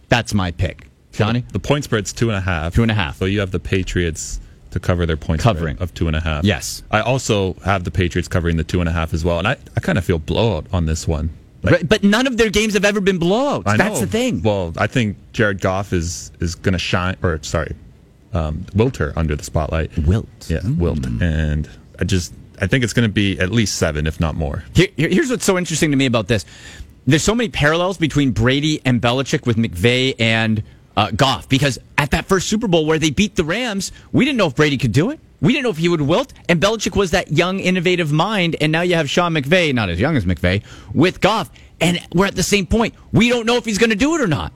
That's 0.09 0.33
my 0.33 0.51
pick. 0.51 0.87
Johnny? 1.11 1.43
The 1.51 1.59
point 1.59 1.85
spread's 1.85 2.13
two 2.13 2.29
and 2.29 2.37
a 2.37 2.41
half. 2.41 2.75
Two 2.75 2.83
and 2.83 2.91
a 2.91 2.95
half. 2.95 3.17
So 3.17 3.25
you 3.25 3.39
have 3.39 3.51
the 3.51 3.59
Patriots 3.59 4.39
to 4.71 4.79
cover 4.79 5.05
their 5.05 5.17
point 5.17 5.41
Covering. 5.41 5.75
spread 5.75 5.83
of 5.89 5.93
two 5.93 6.07
and 6.07 6.15
a 6.15 6.21
half. 6.21 6.43
Yes. 6.43 6.83
I 6.91 7.01
also 7.01 7.53
have 7.65 7.83
the 7.83 7.91
Patriots 7.91 8.27
covering 8.27 8.57
the 8.57 8.63
two 8.63 8.79
and 8.79 8.87
a 8.87 8.91
half 8.91 9.13
as 9.13 9.25
well. 9.25 9.39
And 9.39 9.47
I, 9.47 9.57
I 9.75 9.79
kind 9.81 9.97
of 9.97 10.05
feel 10.05 10.19
blowout 10.19 10.65
on 10.71 10.85
this 10.85 11.07
one. 11.07 11.29
But, 11.61 11.87
but 11.87 12.03
none 12.03 12.25
of 12.27 12.37
their 12.37 12.49
games 12.49 12.73
have 12.73 12.85
ever 12.85 13.01
been 13.01 13.19
blowouts. 13.19 13.77
That's 13.77 13.99
the 13.99 14.07
thing. 14.07 14.41
Well, 14.41 14.73
I 14.77 14.87
think 14.87 15.17
Jared 15.31 15.61
Goff 15.61 15.93
is 15.93 16.31
is 16.39 16.55
going 16.55 16.73
to 16.73 16.79
shine, 16.79 17.17
or 17.21 17.39
sorry, 17.43 17.75
um, 18.33 18.65
Wilter 18.75 19.13
under 19.15 19.35
the 19.35 19.43
spotlight. 19.43 19.95
Wilt. 19.99 20.27
Yeah, 20.49 20.59
Wilt. 20.63 21.05
And 21.05 21.69
I 21.99 22.03
just, 22.03 22.33
I 22.61 22.67
think 22.67 22.83
it's 22.83 22.93
going 22.93 23.07
to 23.07 23.13
be 23.13 23.39
at 23.39 23.51
least 23.51 23.75
seven, 23.77 24.07
if 24.07 24.19
not 24.19 24.35
more. 24.35 24.63
Here, 24.73 24.87
here- 24.95 25.09
here's 25.09 25.29
what's 25.29 25.45
so 25.45 25.57
interesting 25.57 25.91
to 25.91 25.97
me 25.97 26.05
about 26.05 26.27
this. 26.27 26.45
There's 27.07 27.23
so 27.23 27.33
many 27.35 27.49
parallels 27.49 27.97
between 27.97 28.31
Brady 28.31 28.79
and 28.85 29.01
Belichick 29.01 29.45
with 29.47 29.57
McVay 29.57 30.15
and 30.19 30.63
uh, 30.95 31.09
Goff 31.11 31.49
because 31.49 31.79
at 31.97 32.11
that 32.11 32.25
first 32.25 32.47
Super 32.47 32.67
Bowl 32.67 32.85
where 32.85 32.99
they 32.99 33.09
beat 33.09 33.35
the 33.35 33.43
Rams, 33.43 33.91
we 34.11 34.23
didn't 34.25 34.37
know 34.37 34.47
if 34.47 34.55
Brady 34.55 34.77
could 34.77 34.91
do 34.91 35.09
it. 35.09 35.19
We 35.41 35.53
didn't 35.53 35.63
know 35.63 35.71
if 35.71 35.77
he 35.77 35.89
would 35.89 36.01
wilt, 36.01 36.33
and 36.47 36.61
Belichick 36.61 36.95
was 36.95 37.11
that 37.11 37.31
young, 37.31 37.59
innovative 37.59 38.11
mind. 38.11 38.55
And 38.61 38.71
now 38.71 38.81
you 38.81 38.93
have 38.93 39.09
Sean 39.09 39.33
McVay, 39.33 39.73
not 39.73 39.89
as 39.89 39.99
young 39.99 40.15
as 40.15 40.23
McVay, 40.25 40.63
with 40.93 41.19
Goff, 41.19 41.49
and 41.79 41.99
we're 42.13 42.27
at 42.27 42.35
the 42.35 42.43
same 42.43 42.67
point. 42.67 42.93
We 43.11 43.29
don't 43.29 43.47
know 43.47 43.55
if 43.55 43.65
he's 43.65 43.79
going 43.79 43.89
to 43.89 43.95
do 43.95 44.13
it 44.13 44.21
or 44.21 44.27
not. 44.27 44.53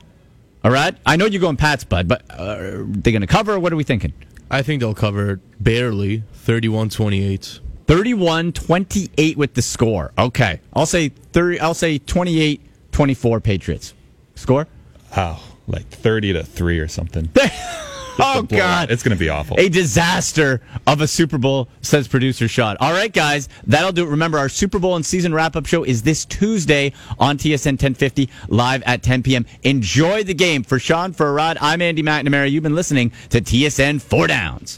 All 0.65 0.71
right, 0.71 0.97
I 1.05 1.15
know 1.15 1.27
you're 1.27 1.41
going 1.41 1.57
Pats, 1.57 1.83
bud, 1.83 2.07
but 2.07 2.23
uh, 2.27 2.57
are 2.57 2.83
they 2.85 3.11
going 3.11 3.21
to 3.21 3.27
cover? 3.27 3.59
What 3.59 3.71
are 3.71 3.75
we 3.75 3.83
thinking? 3.83 4.13
I 4.49 4.63
think 4.63 4.79
they'll 4.79 4.95
cover 4.95 5.39
barely 5.59 6.23
31 6.33 6.89
28. 6.89 7.59
31 7.85 8.51
28 8.51 9.37
with 9.37 9.53
the 9.53 9.61
score. 9.61 10.11
Okay. 10.17 10.59
I'll 10.73 10.87
say 10.87 11.09
30 11.09 11.59
I'll 11.59 11.75
say 11.75 11.99
28 11.99 12.61
24 12.91 13.41
Patriots. 13.41 13.93
Score? 14.33 14.67
Wow, 15.15 15.39
like 15.67 15.87
thirty 15.87 16.33
to 16.33 16.41
three 16.43 16.79
or 16.79 16.87
something. 16.87 17.29
Oh. 18.19 18.43
God. 18.43 18.91
It's 18.91 19.03
going 19.03 19.15
to 19.15 19.19
be 19.19 19.29
awful. 19.29 19.59
A 19.59 19.69
disaster 19.69 20.61
of 20.87 21.01
a 21.01 21.07
Super 21.07 21.37
Bowl, 21.37 21.67
says 21.81 22.07
producer 22.07 22.47
Sean. 22.47 22.77
All 22.79 22.91
right, 22.91 23.11
guys, 23.11 23.49
that'll 23.65 23.91
do 23.91 24.05
it. 24.05 24.09
Remember, 24.09 24.37
our 24.37 24.49
Super 24.49 24.79
Bowl 24.79 24.95
and 24.95 25.05
season 25.05 25.33
wrap 25.33 25.55
up 25.55 25.65
show 25.65 25.83
is 25.83 26.03
this 26.03 26.25
Tuesday 26.25 26.93
on 27.19 27.37
TSN 27.37 27.73
1050, 27.73 28.29
live 28.47 28.83
at 28.83 29.03
10 29.03 29.23
p.m. 29.23 29.45
Enjoy 29.63 30.23
the 30.23 30.33
game. 30.33 30.63
For 30.63 30.79
Sean, 30.79 31.13
for 31.13 31.33
Rod, 31.33 31.57
I'm 31.61 31.81
Andy 31.81 32.03
McNamara. 32.03 32.49
You've 32.49 32.63
been 32.63 32.75
listening 32.75 33.11
to 33.29 33.41
TSN 33.41 34.01
Four 34.01 34.27
Downs. 34.27 34.73